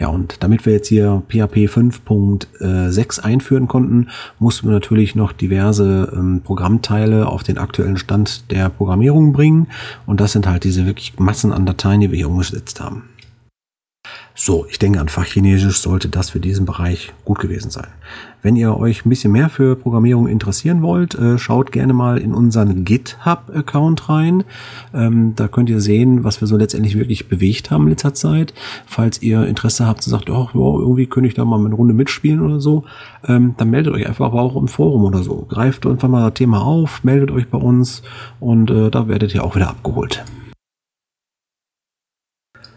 Ja, 0.00 0.08
und 0.08 0.42
damit 0.42 0.66
wir 0.66 0.72
jetzt 0.72 0.88
hier 0.88 1.22
PHP 1.28 1.68
5.6 1.68 3.20
einführen 3.20 3.68
konnten, 3.68 4.08
mussten 4.40 4.66
wir 4.66 4.72
natürlich 4.72 5.14
noch 5.14 5.32
diverse 5.32 6.12
ähm, 6.12 6.40
Programmteile 6.42 7.28
auf 7.28 7.44
den 7.44 7.56
aktuellen 7.56 7.98
Stand 7.98 8.50
der 8.50 8.68
Programmierung 8.68 9.32
bringen. 9.32 9.68
Und 10.06 10.20
das 10.20 10.32
sind 10.32 10.48
halt 10.48 10.64
diese 10.64 10.86
wirklich 10.86 11.20
Massen 11.20 11.52
an 11.52 11.66
Dateien, 11.66 12.00
die 12.00 12.10
wir 12.10 12.16
hier 12.16 12.28
umgesetzt 12.28 12.80
haben. 12.80 13.04
So, 14.36 14.66
ich 14.68 14.80
denke, 14.80 14.98
an 14.98 15.08
Fachchinesisch 15.08 15.78
sollte 15.78 16.08
das 16.08 16.30
für 16.30 16.40
diesen 16.40 16.66
Bereich 16.66 17.12
gut 17.24 17.38
gewesen 17.38 17.70
sein. 17.70 17.86
Wenn 18.42 18.56
ihr 18.56 18.76
euch 18.76 19.06
ein 19.06 19.08
bisschen 19.08 19.30
mehr 19.30 19.48
für 19.48 19.76
Programmierung 19.76 20.26
interessieren 20.26 20.82
wollt, 20.82 21.14
äh, 21.14 21.38
schaut 21.38 21.70
gerne 21.70 21.92
mal 21.92 22.18
in 22.18 22.34
unseren 22.34 22.84
GitHub-Account 22.84 24.08
rein. 24.08 24.42
Ähm, 24.92 25.34
da 25.36 25.46
könnt 25.46 25.70
ihr 25.70 25.80
sehen, 25.80 26.24
was 26.24 26.40
wir 26.40 26.48
so 26.48 26.56
letztendlich 26.56 26.98
wirklich 26.98 27.28
bewegt 27.28 27.70
haben 27.70 27.84
in 27.84 27.90
letzter 27.90 28.12
Zeit. 28.12 28.54
Falls 28.86 29.22
ihr 29.22 29.46
Interesse 29.46 29.86
habt 29.86 30.04
und 30.04 30.10
sagt, 30.10 30.28
oh, 30.28 30.48
irgendwie 30.52 31.06
könnte 31.06 31.28
ich 31.28 31.34
da 31.34 31.44
mal 31.44 31.64
eine 31.64 31.74
Runde 31.74 31.94
mitspielen 31.94 32.40
oder 32.40 32.58
so, 32.58 32.82
ähm, 33.28 33.54
dann 33.56 33.70
meldet 33.70 33.94
euch 33.94 34.08
einfach 34.08 34.26
aber 34.26 34.42
auch 34.42 34.56
im 34.56 34.66
Forum 34.66 35.04
oder 35.04 35.22
so. 35.22 35.46
Greift 35.48 35.86
einfach 35.86 36.08
mal 36.08 36.24
das 36.24 36.34
Thema 36.34 36.60
auf, 36.60 37.04
meldet 37.04 37.30
euch 37.30 37.48
bei 37.48 37.58
uns 37.58 38.02
und 38.40 38.68
äh, 38.68 38.90
da 38.90 39.06
werdet 39.06 39.32
ihr 39.32 39.44
auch 39.44 39.54
wieder 39.54 39.68
abgeholt. 39.68 40.24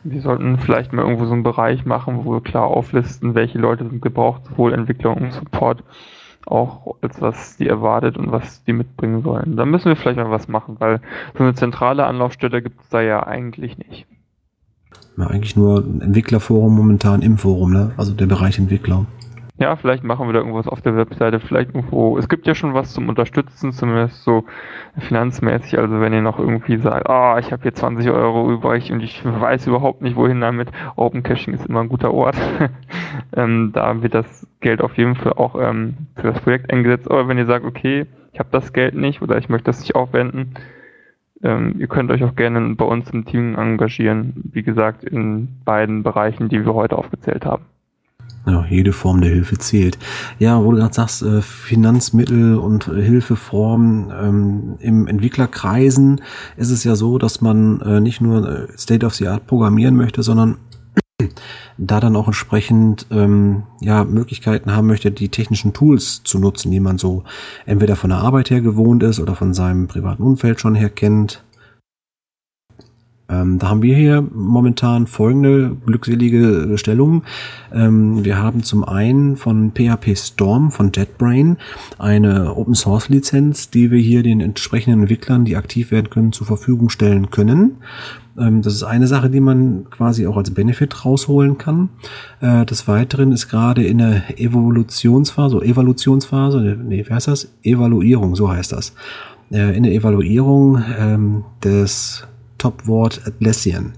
Wir 0.09 0.21
sollten 0.21 0.57
vielleicht 0.57 0.93
mal 0.93 1.01
irgendwo 1.03 1.25
so 1.25 1.33
einen 1.33 1.43
Bereich 1.43 1.85
machen, 1.85 2.23
wo 2.23 2.31
wir 2.31 2.41
klar 2.41 2.65
auflisten, 2.65 3.35
welche 3.35 3.57
Leute 3.57 3.85
sind 3.85 4.01
gebraucht, 4.01 4.45
sowohl 4.45 4.73
Entwicklung 4.73 5.17
und 5.17 5.33
Support, 5.33 5.83
auch 6.45 6.95
als 7.01 7.21
was 7.21 7.57
die 7.57 7.67
erwartet 7.67 8.17
und 8.17 8.31
was 8.31 8.63
die 8.63 8.71
mitbringen 8.71 9.21
sollen. 9.21 9.57
Da 9.57 9.65
müssen 9.65 9.89
wir 9.89 9.97
vielleicht 9.97 10.17
mal 10.17 10.31
was 10.31 10.47
machen, 10.47 10.77
weil 10.79 11.01
so 11.37 11.43
eine 11.43 11.55
zentrale 11.55 12.05
Anlaufstelle 12.05 12.61
gibt 12.61 12.81
es 12.81 12.89
da 12.89 13.01
ja 13.01 13.27
eigentlich 13.27 13.77
nicht. 13.77 14.07
Ja, 15.17 15.27
eigentlich 15.27 15.57
nur 15.57 15.79
ein 15.79 16.01
Entwicklerforum 16.01 16.73
momentan 16.73 17.21
im 17.21 17.37
Forum, 17.37 17.73
ne? 17.73 17.91
Also 17.97 18.13
der 18.13 18.27
Bereich 18.27 18.59
Entwickler. 18.59 19.05
Ja, 19.59 19.75
vielleicht 19.75 20.03
machen 20.03 20.27
wir 20.27 20.33
da 20.33 20.39
irgendwas 20.39 20.67
auf 20.67 20.81
der 20.81 20.95
Webseite, 20.95 21.39
vielleicht 21.39 21.73
irgendwo. 21.73 22.19
Es 22.19 22.29
gibt 22.29 22.45
ja 22.45 22.53
schon 22.53 22.75
was 22.75 22.93
zum 22.93 23.09
Unterstützen, 23.09 23.71
zumindest 23.71 24.23
so 24.23 24.43
finanzmäßig. 24.99 25.79
Also 25.79 25.99
wenn 25.99 26.13
ihr 26.13 26.21
noch 26.21 26.37
irgendwie 26.37 26.77
sagt, 26.77 27.09
ah, 27.09 27.33
oh, 27.33 27.37
ich 27.39 27.51
habe 27.51 27.63
hier 27.63 27.73
20 27.73 28.07
Euro 28.11 28.51
übrig 28.51 28.91
und 28.91 29.01
ich 29.01 29.25
weiß 29.25 29.65
überhaupt 29.65 30.03
nicht, 30.03 30.15
wohin 30.15 30.41
damit. 30.41 30.69
Open 30.95 31.23
Caching 31.23 31.55
ist 31.55 31.65
immer 31.65 31.81
ein 31.81 31.89
guter 31.89 32.13
Ort. 32.13 32.37
ähm, 33.35 33.71
da 33.73 34.03
wird 34.03 34.13
das 34.13 34.45
Geld 34.59 34.79
auf 34.79 34.95
jeden 34.95 35.15
Fall 35.15 35.33
auch 35.33 35.55
ähm, 35.59 35.97
für 36.15 36.31
das 36.31 36.39
Projekt 36.41 36.71
eingesetzt. 36.71 37.09
Aber 37.09 37.27
wenn 37.27 37.39
ihr 37.39 37.47
sagt, 37.47 37.65
okay, 37.65 38.05
ich 38.33 38.39
habe 38.39 38.49
das 38.51 38.73
Geld 38.73 38.93
nicht 38.93 39.23
oder 39.23 39.39
ich 39.39 39.49
möchte 39.49 39.65
das 39.65 39.79
nicht 39.79 39.95
aufwenden, 39.95 40.53
ähm, 41.41 41.75
ihr 41.79 41.87
könnt 41.87 42.11
euch 42.11 42.23
auch 42.23 42.35
gerne 42.35 42.75
bei 42.75 42.85
uns 42.85 43.09
im 43.09 43.25
Team 43.25 43.55
engagieren. 43.55 44.33
Wie 44.51 44.61
gesagt, 44.61 45.03
in 45.03 45.63
beiden 45.65 46.03
Bereichen, 46.03 46.47
die 46.47 46.63
wir 46.63 46.75
heute 46.75 46.95
aufgezählt 46.95 47.43
haben. 47.43 47.65
Ja, 48.47 48.65
jede 48.69 48.93
Form 48.93 49.19
der 49.19 49.29
Hilfe 49.29 49.57
zählt. 49.57 49.97
Ja, 50.39 50.63
wo 50.63 50.71
du 50.71 50.77
gerade 50.77 50.93
sagst, 50.93 51.21
äh, 51.21 51.41
Finanzmittel 51.41 52.55
und 52.55 52.87
äh, 52.87 53.01
Hilfeformen 53.01 54.09
ähm, 54.17 54.75
im 54.79 55.05
Entwicklerkreisen 55.07 56.21
ist 56.55 56.71
es 56.71 56.85
ja 56.85 56.95
so, 56.95 57.17
dass 57.17 57.41
man 57.41 57.81
äh, 57.81 57.99
nicht 57.99 58.21
nur 58.21 58.49
äh, 58.49 58.67
State 58.77 59.05
of 59.05 59.15
the 59.15 59.27
Art 59.27 59.47
programmieren 59.47 59.97
möchte, 59.97 60.23
sondern 60.23 60.55
da 61.77 61.99
dann 61.99 62.15
auch 62.15 62.27
entsprechend 62.27 63.07
ähm, 63.11 63.63
ja 63.81 64.03
Möglichkeiten 64.03 64.75
haben 64.75 64.87
möchte, 64.87 65.11
die 65.11 65.29
technischen 65.29 65.73
Tools 65.73 66.21
zu 66.23 66.39
nutzen, 66.39 66.71
die 66.71 66.79
man 66.79 66.97
so 66.97 67.23
entweder 67.65 67.95
von 67.95 68.11
der 68.11 68.19
Arbeit 68.19 68.49
her 68.49 68.61
gewohnt 68.61 69.03
ist 69.03 69.19
oder 69.19 69.35
von 69.35 69.53
seinem 69.53 69.87
privaten 69.87 70.23
Umfeld 70.23 70.61
schon 70.61 70.75
her 70.75 70.89
kennt. 70.89 71.43
Ähm, 73.29 73.59
da 73.59 73.69
haben 73.69 73.81
wir 73.81 73.95
hier 73.95 74.25
momentan 74.33 75.07
folgende 75.07 75.75
glückselige 75.85 76.77
Stellung. 76.77 77.23
Ähm, 77.73 78.23
wir 78.23 78.37
haben 78.41 78.63
zum 78.63 78.83
einen 78.83 79.35
von 79.35 79.71
PHP 79.73 80.17
Storm 80.17 80.71
von 80.71 80.91
JetBrain 80.93 81.57
eine 81.97 82.55
Open 82.55 82.75
Source 82.75 83.09
Lizenz, 83.09 83.69
die 83.69 83.91
wir 83.91 83.99
hier 83.99 84.23
den 84.23 84.39
entsprechenden 84.39 85.01
Entwicklern, 85.01 85.43
die 85.43 85.57
aktiv 85.57 85.91
werden 85.91 86.09
können, 86.09 86.31
zur 86.31 86.47
Verfügung 86.47 86.89
stellen 86.89 87.29
können. 87.29 87.77
Ähm, 88.37 88.61
das 88.61 88.73
ist 88.73 88.83
eine 88.83 89.07
Sache, 89.07 89.29
die 89.29 89.41
man 89.41 89.89
quasi 89.89 90.25
auch 90.25 90.37
als 90.37 90.51
Benefit 90.51 91.03
rausholen 91.03 91.57
kann. 91.57 91.89
Äh, 92.39 92.65
des 92.65 92.87
Weiteren 92.87 93.31
ist 93.31 93.49
gerade 93.49 93.83
in 93.83 93.97
der 93.97 94.39
Evolutionsphase, 94.39 95.57
Evolutionsphase, 95.57 96.77
nee, 96.81 97.05
wie 97.05 97.13
heißt 97.13 97.27
das? 97.27 97.51
Evaluierung, 97.63 98.35
so 98.35 98.49
heißt 98.49 98.71
das. 98.71 98.93
Äh, 99.51 99.75
in 99.75 99.83
der 99.83 99.93
Evaluierung 99.93 100.81
ähm, 100.97 101.43
des 101.63 102.27
Topwort 102.57 103.21
Atlassian. 103.25 103.93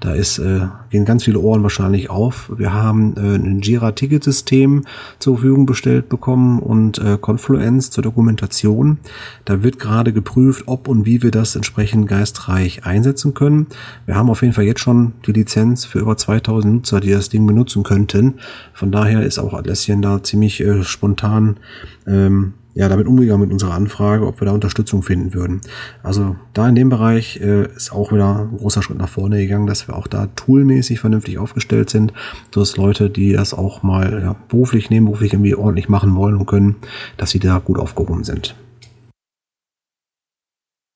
Da 0.00 0.14
ist, 0.14 0.38
äh, 0.38 0.66
gehen 0.90 1.04
ganz 1.04 1.24
viele 1.24 1.38
Ohren 1.38 1.62
wahrscheinlich 1.62 2.10
auf. 2.10 2.50
Wir 2.56 2.72
haben 2.72 3.14
äh, 3.16 3.36
ein 3.36 3.60
Jira-Ticketsystem 3.60 4.84
zur 5.18 5.36
Verfügung 5.36 5.66
bestellt 5.66 6.08
bekommen 6.08 6.58
und 6.58 6.98
äh, 6.98 7.18
Confluence 7.20 7.90
zur 7.90 8.02
Dokumentation. 8.02 8.98
Da 9.44 9.62
wird 9.62 9.78
gerade 9.78 10.12
geprüft, 10.12 10.64
ob 10.66 10.88
und 10.88 11.06
wie 11.06 11.22
wir 11.22 11.30
das 11.30 11.54
entsprechend 11.54 12.08
geistreich 12.08 12.84
einsetzen 12.84 13.34
können. 13.34 13.66
Wir 14.06 14.16
haben 14.16 14.30
auf 14.30 14.42
jeden 14.42 14.54
Fall 14.54 14.64
jetzt 14.64 14.80
schon 14.80 15.12
die 15.26 15.32
Lizenz 15.32 15.84
für 15.84 16.00
über 16.00 16.16
2000 16.16 16.74
Nutzer, 16.74 17.00
die 17.00 17.10
das 17.10 17.28
Ding 17.28 17.46
benutzen 17.46 17.82
könnten. 17.82 18.34
Von 18.72 18.90
daher 18.90 19.22
ist 19.22 19.38
auch 19.38 19.54
Atlassian 19.54 20.02
da 20.02 20.22
ziemlich 20.22 20.60
äh, 20.60 20.82
spontan 20.82 21.58
ähm, 22.06 22.54
ja, 22.74 22.88
damit 22.88 23.06
umgegangen 23.06 23.42
mit 23.42 23.52
unserer 23.52 23.74
Anfrage, 23.74 24.26
ob 24.26 24.40
wir 24.40 24.46
da 24.46 24.52
Unterstützung 24.52 25.02
finden 25.02 25.34
würden. 25.34 25.60
Also 26.02 26.36
da 26.52 26.68
in 26.68 26.74
dem 26.74 26.88
Bereich 26.88 27.40
äh, 27.40 27.66
ist 27.74 27.92
auch 27.92 28.12
wieder 28.12 28.48
ein 28.50 28.58
großer 28.58 28.82
Schritt 28.82 28.98
nach 28.98 29.08
vorne 29.08 29.38
gegangen, 29.38 29.66
dass 29.66 29.88
wir 29.88 29.96
auch 29.96 30.06
da 30.06 30.26
toolmäßig 30.36 31.00
vernünftig 31.00 31.38
aufgestellt 31.38 31.90
sind, 31.90 32.12
dass 32.52 32.76
Leute, 32.76 33.10
die 33.10 33.32
das 33.32 33.54
auch 33.54 33.82
mal 33.82 34.20
ja, 34.22 34.36
beruflich, 34.48 34.90
nebenberuflich 34.90 35.32
irgendwie 35.32 35.54
ordentlich 35.54 35.88
machen 35.88 36.14
wollen 36.14 36.36
und 36.36 36.46
können, 36.46 36.76
dass 37.16 37.30
sie 37.30 37.40
da 37.40 37.58
gut 37.58 37.78
aufgehoben 37.78 38.24
sind. 38.24 38.54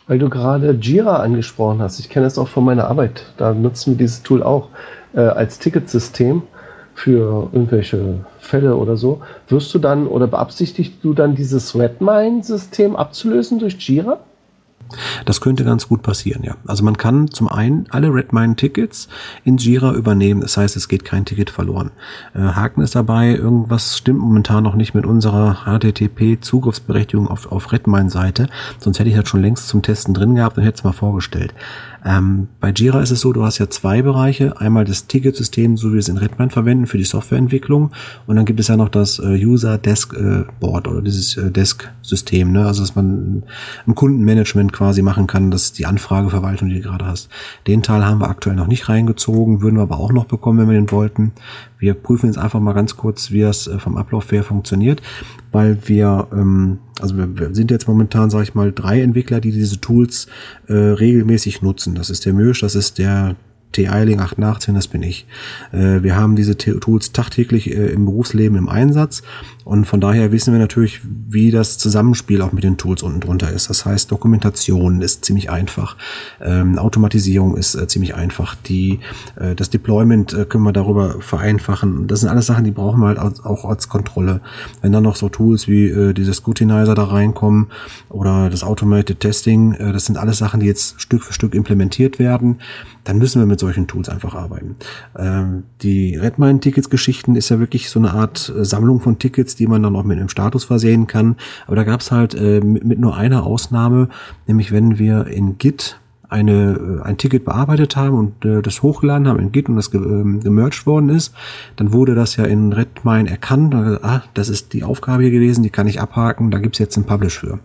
Weil 0.07 0.19
du 0.19 0.29
gerade 0.29 0.73
Jira 0.73 1.17
angesprochen 1.17 1.81
hast, 1.81 1.99
ich 1.99 2.11
kenne 2.11 2.27
das 2.27 2.39
auch 2.39 2.49
von 2.49 2.65
meiner 2.65 2.89
Arbeit, 2.89 3.33
da 3.39 3.55
nutzen 3.55 3.93
wir 3.93 3.99
dieses 3.99 4.23
Tool 4.23 4.43
auch 4.43 4.69
äh, 5.15 5.21
als 5.21 5.59
Ticketsystem 5.59 6.43
für 6.95 7.49
irgendwelche 7.53 8.25
Fälle 8.39 8.77
oder 8.77 8.97
so, 8.97 9.21
wirst 9.49 9.75
du 9.75 9.79
dann 9.79 10.07
oder 10.07 10.27
beabsichtigst 10.27 10.95
du 11.03 11.13
dann 11.13 11.35
dieses 11.35 11.77
Redmine-System 11.77 12.97
abzulösen 12.97 13.59
durch 13.59 13.77
Jira? 13.79 14.21
Das 15.25 15.41
könnte 15.41 15.65
ganz 15.65 15.89
gut 15.89 16.03
passieren, 16.03 16.43
ja. 16.43 16.57
Also 16.67 16.85
man 16.85 16.97
kann 16.97 17.31
zum 17.31 17.49
einen 17.49 17.87
alle 17.91 18.13
Redmine-Tickets 18.13 19.09
in 19.45 19.57
Jira 19.57 19.93
übernehmen. 19.93 20.41
Das 20.41 20.57
heißt, 20.57 20.77
es 20.77 20.89
geht 20.89 21.05
kein 21.05 21.25
Ticket 21.25 21.51
verloren. 21.51 21.91
Äh, 22.35 22.41
Haken 22.41 22.83
ist 22.83 22.95
dabei, 22.95 23.35
irgendwas 23.35 23.99
stimmt 23.99 24.21
momentan 24.21 24.63
noch 24.63 24.75
nicht 24.75 24.95
mit 24.95 25.07
unserer 25.07 25.65
HTTP-Zugriffsberechtigung 25.65 27.29
auf, 27.29 27.51
auf 27.51 27.73
Redmine-Seite. 27.73 28.49
Sonst 28.79 28.99
hätte 28.99 29.09
ich 29.09 29.17
das 29.17 29.29
schon 29.29 29.43
längst 29.43 29.69
zum 29.69 29.83
Testen 29.83 30.15
drin 30.15 30.35
gehabt 30.35 30.59
und 30.59 30.65
hätte 30.65 30.77
es 30.77 30.85
mal 30.85 30.93
vorgestellt. 30.93 31.55
Ähm, 32.05 32.49
bei 32.61 32.71
Jira 32.71 33.01
ist 33.01 33.11
es 33.11 33.21
so, 33.21 33.33
du 33.33 33.45
hast 33.45 33.59
ja 33.59 33.71
zwei 33.71 34.03
Bereiche. 34.03 34.61
Einmal 34.61 34.85
das 34.85 35.07
Ticketsystem, 35.07 35.77
so 35.77 35.89
wie 35.89 35.95
wir 35.95 36.01
es 36.01 36.09
in 36.09 36.19
Redmine 36.19 36.51
verwenden 36.51 36.87
für 36.87 36.99
die 36.99 37.05
Softwareentwicklung. 37.05 37.93
Und 38.27 38.37
dann 38.37 38.45
gibt 38.45 38.61
es 38.61 38.69
ja 38.69 38.77
noch 38.77 38.91
das 38.91 39.19
äh, 39.19 39.45
User 39.45 39.79
Desk 39.79 40.15
äh, 40.15 40.45
Board 40.61 40.87
oder 40.87 41.01
dieses 41.01 41.37
äh, 41.37 41.51
Desk-System. 41.51 42.53
Ne? 42.53 42.67
Also, 42.67 42.83
dass 42.83 42.95
man 42.95 43.45
ein 43.87 43.95
Kundenmanagement 43.95 44.73
quasi 44.73 45.03
machen 45.03 45.27
kann, 45.27 45.51
das 45.51 45.65
ist 45.65 45.79
die 45.79 45.87
Anfrageverwaltung, 45.87 46.69
die 46.69 46.77
du 46.77 46.83
gerade 46.83 47.07
hast. 47.07 47.31
Den 47.67 47.83
Teil 47.83 48.05
haben 48.05 48.21
wir 48.21 48.29
aktuell 48.29 48.57
noch 48.57 48.67
nicht 48.67 48.89
reingezogen, 48.89 49.63
würden 49.63 49.77
wir 49.77 49.83
aber 49.83 49.99
auch 49.99 50.13
noch 50.13 50.27
bekommen, 50.27 50.59
wenn 50.61 50.69
wir 50.69 50.81
den 50.81 50.91
wollten. 50.91 51.33
Wir 51.79 51.95
prüfen 51.95 52.27
jetzt 52.27 52.39
einfach 52.39 52.61
mal 52.61 52.73
ganz 52.73 52.97
kurz, 52.97 53.31
wie 53.31 53.41
das 53.41 53.67
äh, 53.67 53.79
vom 53.79 53.97
Ablauf 53.97 54.31
her 54.33 54.43
funktioniert, 54.43 55.03
weil 55.53 55.79
wir, 55.87 56.29
ähm, 56.33 56.79
also 57.01 57.17
wir, 57.17 57.55
sind 57.55 57.71
jetzt 57.71 57.89
momentan, 57.89 58.31
sage 58.31 58.45
ich 58.45 58.55
mal, 58.55 58.73
drei 58.73 59.03
Entwickler, 59.03 59.41
die 59.41 59.53
diese 59.53 59.81
Tools 59.81 60.27
äh, 60.69 60.75
regelmäßig 60.75 61.63
nutzen. 61.63 61.95
Das 61.95 62.11
ist 62.11 62.25
der 62.27 62.35
Mösch, 62.35 62.61
das 62.61 62.75
ist 62.75 62.99
der 62.99 63.37
T-Eiling 63.75 64.21
818, 64.21 64.75
das 64.75 64.89
bin 64.89 65.03
ich. 65.03 65.27
Äh, 65.73 66.03
wir 66.03 66.17
haben 66.17 66.37
diese 66.37 66.57
Tools 66.57 67.13
tagtäglich 67.13 67.71
äh, 67.71 67.89
im 67.89 68.07
Berufsleben 68.07 68.57
im 68.57 68.69
Einsatz 68.69 69.23
und 69.65 69.85
von 69.87 70.01
daher 70.01 70.31
wissen 70.31 70.53
wir 70.53 70.61
natürlich, 70.61 71.01
wie 71.05 71.51
das 71.51 71.79
Zusammenspiel 71.79 72.41
auch 72.43 72.53
mit 72.53 72.65
den 72.65 72.77
Tools 72.77 73.03
unten 73.03 73.21
drunter 73.21 73.51
ist. 73.51 73.69
Das 73.69 73.85
heißt, 73.85 74.11
Dokumentation 74.11 75.03
ist 75.03 75.25
ziemlich 75.25 75.51
einfach, 75.51 75.97
ähm, 76.41 76.79
Automatisierung 76.79 77.57
ist 77.57 77.75
äh, 77.75 77.87
ziemlich 77.89 78.15
einfach, 78.15 78.55
die, 78.55 79.01
das 79.57 79.71
Deployment 79.71 80.49
können 80.49 80.65
wir 80.65 80.73
darüber 80.73 81.21
vereinfachen. 81.21 82.07
Das 82.07 82.21
sind 82.21 82.29
alles 82.29 82.47
Sachen, 82.47 82.65
die 82.65 82.71
brauchen 82.71 83.01
wir 83.01 83.09
halt 83.09 83.19
als, 83.19 83.45
auch 83.45 83.65
als 83.65 83.89
Kontrolle. 83.89 84.41
Wenn 84.81 84.93
dann 84.93 85.03
noch 85.03 85.17
so 85.17 85.29
Tools 85.29 85.67
wie 85.67 86.15
dieses 86.15 86.37
Scrutinizer 86.37 86.95
da 86.95 87.05
reinkommen 87.05 87.69
oder 88.09 88.51
das 88.51 88.63
Automated 88.63 89.21
Testing, 89.21 89.77
das 89.79 90.07
sind 90.07 90.17
alles 90.17 90.39
Sachen, 90.39 90.61
die 90.61 90.67
jetzt 90.67 91.01
Stück 91.01 91.23
für 91.23 91.33
Stück 91.33 91.55
implementiert 91.55 92.19
werden, 92.19 92.59
dann 93.05 93.19
müssen 93.19 93.41
wir 93.41 93.47
mit 93.47 93.61
solchen 93.61 93.87
Tools 93.87 94.09
einfach 94.09 94.35
arbeiten. 94.35 94.77
Ähm, 95.17 95.65
die 95.83 96.17
Redmine-Tickets-Geschichten 96.17 97.37
ist 97.37 97.51
ja 97.51 97.61
wirklich 97.61 97.91
so 97.91 97.99
eine 98.01 98.13
Art 98.13 98.53
äh, 98.57 98.65
Sammlung 98.65 99.01
von 99.01 99.19
Tickets, 99.19 99.55
die 99.55 99.67
man 99.67 99.83
dann 99.83 99.95
auch 99.95 100.05
mit 100.05 100.19
einem 100.19 100.29
Status 100.29 100.65
versehen 100.65 101.07
kann. 101.07 101.37
Aber 101.67 101.77
da 101.77 101.85
gab 101.85 102.01
es 102.01 102.11
halt 102.11 102.35
äh, 102.35 102.61
mit, 102.61 102.85
mit, 102.85 102.99
nur 102.99 103.17
einer 103.17 103.45
Ausnahme, 103.45 104.09
nämlich 104.47 104.73
wenn 104.73 104.99
wir 104.99 105.27
in 105.27 105.59
Git 105.59 106.01
eine, 106.29 107.01
äh, 107.03 107.07
ein 107.07 107.17
Ticket 107.17 107.45
bearbeitet 107.45 107.97
haben 107.97 108.19
und 108.19 108.45
äh, 108.45 108.63
das 108.63 108.83
hochgeladen 108.83 109.29
haben 109.29 109.39
in 109.39 109.53
Git 109.53 109.69
und 109.69 109.77
das 109.77 109.91
ge, 109.91 110.01
äh, 110.01 110.39
gemerged 110.41 110.87
worden 110.87 111.11
ist, 111.11 111.35
dann 111.77 111.93
wurde 111.93 112.15
das 112.15 112.37
ja 112.37 112.45
in 112.45 112.73
Redmine 112.73 113.31
erkannt. 113.31 113.75
Ah, 113.75 114.23
das 114.35 114.49
ist 114.49 114.73
die 114.73 114.83
Aufgabe 114.83 115.23
hier 115.23 115.33
gewesen, 115.33 115.63
die 115.63 115.71
kann 115.71 115.87
ich 115.87 116.01
abhaken, 116.01 116.51
da 116.51 116.59
gibt's 116.59 116.79
jetzt 116.79 116.97
einen 116.97 117.07
Publish 117.07 117.39
für. 117.39 117.61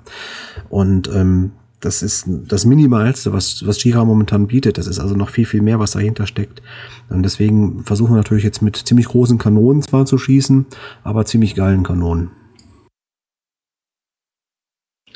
Und 0.70 1.10
ähm, 1.14 1.52
das 1.80 2.02
ist 2.02 2.26
das 2.28 2.66
Minimalste, 2.66 3.32
was, 3.32 3.66
was 3.66 3.84
Jira 3.84 4.04
momentan 4.04 4.48
bietet. 4.48 4.78
Das 4.78 4.88
ist 4.88 5.00
also 5.00 5.16
noch 5.16 5.30
viel, 5.30 5.46
viel 5.46 5.62
mehr, 5.62 5.80
was 5.80 5.92
dahinter 5.92 6.28
steckt. 6.28 6.62
Und 7.10 7.24
deswegen 7.24 7.84
versuchen 7.84 8.12
wir 8.12 8.18
natürlich 8.18 8.44
jetzt 8.44 8.62
mit 8.62 8.76
ziemlich 8.76 9.08
großen 9.08 9.38
Kanonen 9.38 9.82
zwar 9.82 10.06
zu 10.06 10.18
schießen, 10.18 10.66
aber 11.04 11.26
ziemlich 11.26 11.56
geilen 11.56 11.84
Kanonen. 11.84 12.32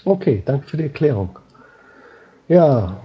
Okay, 0.06 0.44
danke 0.46 0.68
für 0.68 0.78
die 0.78 0.84
Erklärung. 0.84 1.40
Ja, 2.48 3.02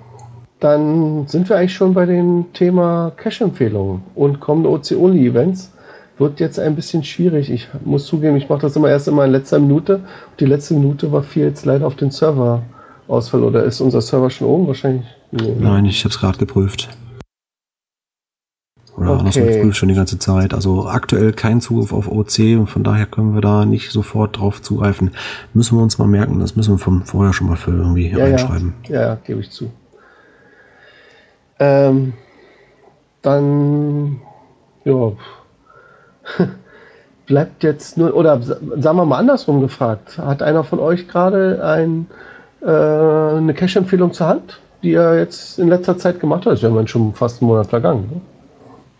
dann 0.61 1.27
sind 1.29 1.49
wir 1.49 1.57
eigentlich 1.57 1.75
schon 1.75 1.95
bei 1.95 2.07
dem 2.07 2.47
Thema 2.53 3.13
Cache-Empfehlungen 3.17 4.03
und 4.15 4.41
kommende 4.41 4.71
OC-Only-Events. 4.71 5.73
Wird 6.19 6.41
jetzt 6.41 6.59
ein 6.59 6.75
bisschen 6.75 7.05
schwierig. 7.05 7.49
Ich 7.51 7.69
muss 7.85 8.07
zugeben, 8.07 8.37
ich 8.37 8.49
mache 8.49 8.63
das 8.63 8.75
immer 8.75 8.91
erst 8.91 9.07
immer 9.07 9.25
in 9.25 9.31
letzter 9.31 9.61
Minute. 9.61 10.01
Die 10.41 10.47
letzte 10.47 10.75
Minute 10.75 11.13
war 11.13 11.23
viel 11.23 11.45
jetzt 11.45 11.65
leider 11.65 11.87
auf 11.87 11.95
den 11.95 12.11
Server 12.11 12.63
Ausfall 13.09 13.43
oder 13.43 13.65
ist 13.65 13.81
unser 13.81 14.01
Server 14.01 14.31
schon 14.31 14.47
oben? 14.47 14.67
Wahrscheinlich. 14.67 15.07
Nee, 15.31 15.57
Nein, 15.59 15.87
ich 15.87 16.05
habe 16.05 16.11
es 16.11 16.21
gerade 16.21 16.39
geprüft. 16.39 16.89
Oder 18.97 19.11
okay. 19.11 19.19
andersrum, 19.21 19.49
ich 19.49 19.61
prüfe 19.61 19.75
schon 19.75 19.89
die 19.89 19.95
ganze 19.95 20.19
Zeit. 20.19 20.53
Also 20.53 20.89
aktuell 20.89 21.33
kein 21.33 21.61
Zugriff 21.61 21.93
auf 21.93 22.11
OC 22.11 22.59
und 22.59 22.67
von 22.67 22.83
daher 22.83 23.07
können 23.07 23.35
wir 23.35 23.41
da 23.41 23.65
nicht 23.65 23.91
sofort 23.91 24.39
drauf 24.39 24.61
zugreifen. 24.61 25.13
Müssen 25.55 25.79
wir 25.79 25.83
uns 25.83 25.99
mal 25.99 26.09
merken, 26.09 26.41
das 26.41 26.57
müssen 26.57 26.75
wir 26.75 26.79
von 26.79 27.05
vorher 27.05 27.33
schon 27.33 27.47
mal 27.47 27.57
für 27.57 27.71
irgendwie 27.71 28.11
ja, 28.11 28.19
reinschreiben. 28.19 28.75
Ja, 28.89 29.01
ja, 29.01 29.19
gebe 29.25 29.41
ich 29.41 29.51
zu. 29.51 29.71
Ähm, 31.61 32.15
dann, 33.23 34.21
ja, 34.85 35.13
bleibt 37.27 37.63
jetzt 37.63 37.99
nur, 37.99 38.15
oder 38.15 38.43
sagen 38.43 38.97
wir 38.97 39.05
mal 39.05 39.19
andersrum 39.19 39.61
gefragt, 39.61 40.19
hat 40.19 40.43
einer 40.43 40.65
von 40.65 40.81
euch 40.81 41.07
gerade 41.07 41.65
ein 41.65 42.07
äh, 42.61 42.67
eine 42.67 43.55
Cash-Empfehlung 43.55 44.13
zur 44.13 44.27
Hand, 44.27 44.61
die 44.83 44.93
er 44.93 45.19
jetzt 45.19 45.59
in 45.59 45.69
letzter 45.69 45.97
Zeit 45.99 46.21
gemacht 46.21 46.47
hat. 46.47 46.53
Das 46.53 46.63
ist 46.63 46.69
ja 46.69 46.87
schon 46.87 47.15
fast 47.15 47.41
einen 47.41 47.49
Monat 47.49 47.69
vergangen. 47.69 48.09
Ne? 48.11 48.21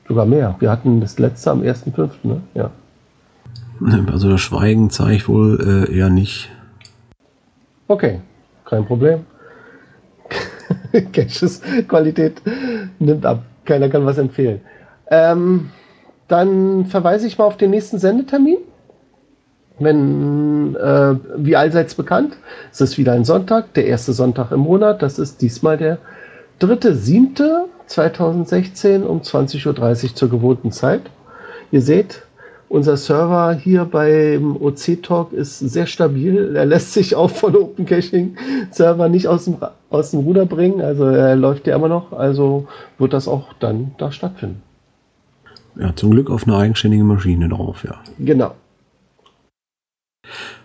Sogar 0.07 0.27
mehr. 0.27 0.57
Wir 0.59 0.71
hatten 0.71 1.01
das 1.01 1.19
letzte 1.19 1.51
am 1.51 1.63
1.5., 1.63 2.11
ne? 2.23 2.41
Ja. 2.55 2.71
Also 4.13 4.31
das 4.31 4.41
Schweigen 4.41 4.91
zeige 4.91 5.15
ich 5.15 5.29
wohl 5.29 5.87
äh, 5.89 5.97
eher 5.97 6.11
nicht. 6.11 6.51
Okay, 7.87 8.21
kein 8.65 8.85
Problem. 8.85 9.25
Caches 11.13 11.63
Qualität 11.87 12.43
nimmt 12.99 13.25
ab. 13.25 13.43
Keiner 13.65 13.89
kann 13.89 14.05
was 14.05 14.19
empfehlen. 14.19 14.61
Ähm, 15.11 15.71
dann 16.27 16.87
verweise 16.87 17.27
ich 17.27 17.39
mal 17.39 17.45
auf 17.45 17.57
den 17.57 17.71
nächsten 17.71 17.99
Sendetermin 17.99 18.59
wenn, 19.79 20.75
äh, 20.77 21.15
wie 21.37 21.57
allseits 21.57 21.95
bekannt, 21.95 22.37
es 22.73 22.81
ist 22.81 22.99
wieder 22.99 23.13
ein 23.13 23.25
Sonntag, 23.25 23.75
der 23.75 23.87
erste 23.87 24.13
Sonntag 24.13 24.51
im 24.53 24.61
Monat. 24.61 25.03
Das 25.03 25.19
ist 25.19 25.41
diesmal 25.41 25.77
der 25.77 25.99
dritte, 26.59 26.95
siebte 26.95 27.67
2016 27.87 29.05
um 29.05 29.21
20.30 29.21 30.05
Uhr 30.05 30.15
zur 30.15 30.29
gewohnten 30.29 30.73
Zeit. 30.73 31.03
Ihr 31.71 31.83
seht, 31.83 32.23
unser 32.69 32.99
Server 32.99 33.55
hier 33.55 33.85
beim 33.87 34.57
OC 34.57 35.03
Talk 35.03 35.33
ist 35.33 35.59
sehr 35.59 35.87
stabil. 35.87 36.55
Er 36.55 36.67
lässt 36.67 36.93
sich 36.93 37.15
auch 37.15 37.31
von 37.31 37.57
Open 37.57 37.87
Caching 37.87 38.37
Server 38.71 39.09
nicht 39.09 39.27
aus 39.27 39.47
dem, 39.47 39.57
aus 39.89 40.11
dem 40.11 40.21
Ruder 40.21 40.45
bringen. 40.45 40.83
Also 40.83 41.07
er 41.07 41.35
läuft 41.35 41.67
ja 41.67 41.77
immer 41.77 41.89
noch. 41.89 42.13
Also 42.13 42.69
wird 42.99 43.15
das 43.15 43.27
auch 43.27 43.55
dann 43.59 43.93
da 43.97 44.13
stattfinden. 44.13 44.63
Ja, 45.77 45.95
zum 45.95 46.11
Glück 46.11 46.29
auf 46.29 46.47
eine 46.47 46.57
eigenständige 46.57 47.05
Maschine 47.05 47.49
drauf, 47.49 47.85
ja. 47.85 47.95
Genau. 48.19 48.53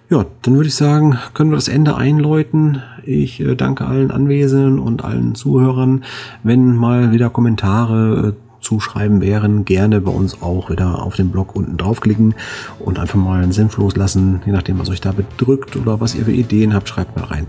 Ja, 0.09 0.25
dann 0.41 0.55
würde 0.55 0.67
ich 0.67 0.75
sagen, 0.75 1.17
können 1.33 1.51
wir 1.51 1.55
das 1.55 1.67
Ende 1.67 1.95
einläuten. 1.95 2.83
Ich 3.05 3.39
äh, 3.39 3.55
danke 3.55 3.85
allen 3.85 4.11
Anwesenden 4.11 4.79
und 4.79 5.03
allen 5.03 5.33
Zuhörern. 5.33 6.03
Wenn 6.43 6.75
mal 6.75 7.11
wieder 7.11 7.29
Kommentare 7.29 8.35
äh, 8.35 8.43
zuschreiben 8.63 9.21
wären, 9.21 9.65
gerne 9.65 10.01
bei 10.01 10.11
uns 10.11 10.41
auch 10.41 10.69
wieder 10.69 11.03
auf 11.03 11.15
den 11.15 11.29
Blog 11.29 11.55
unten 11.55 11.77
draufklicken 11.77 12.33
und 12.79 12.97
einfach 12.97 13.15
mal 13.15 13.43
einen 13.43 13.51
Senf 13.51 13.77
loslassen, 13.77 14.41
je 14.45 14.51
nachdem, 14.51 14.79
was 14.79 14.89
euch 14.89 15.01
da 15.01 15.11
bedrückt 15.11 15.75
oder 15.75 15.99
was 15.99 16.15
ihr 16.15 16.25
für 16.25 16.31
Ideen 16.31 16.73
habt, 16.73 16.89
schreibt 16.89 17.15
mal 17.17 17.25
rein. 17.25 17.47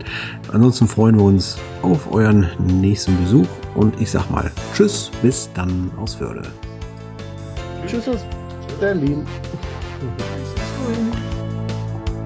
Ansonsten 0.52 0.88
freuen 0.88 1.16
wir 1.16 1.24
uns 1.24 1.56
auf 1.82 2.12
euren 2.12 2.48
nächsten 2.80 3.16
Besuch 3.18 3.48
und 3.74 4.00
ich 4.00 4.10
sag 4.10 4.30
mal 4.30 4.50
Tschüss, 4.74 5.10
bis 5.22 5.50
dann 5.54 5.90
aus 6.00 6.14
Förde. 6.14 6.42
Tschüss 7.86 8.08
aus 8.08 8.24
Berlin. 8.80 9.24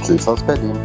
Tschüss 0.03 0.27
aus 0.29 0.43
Berlin. 0.43 0.79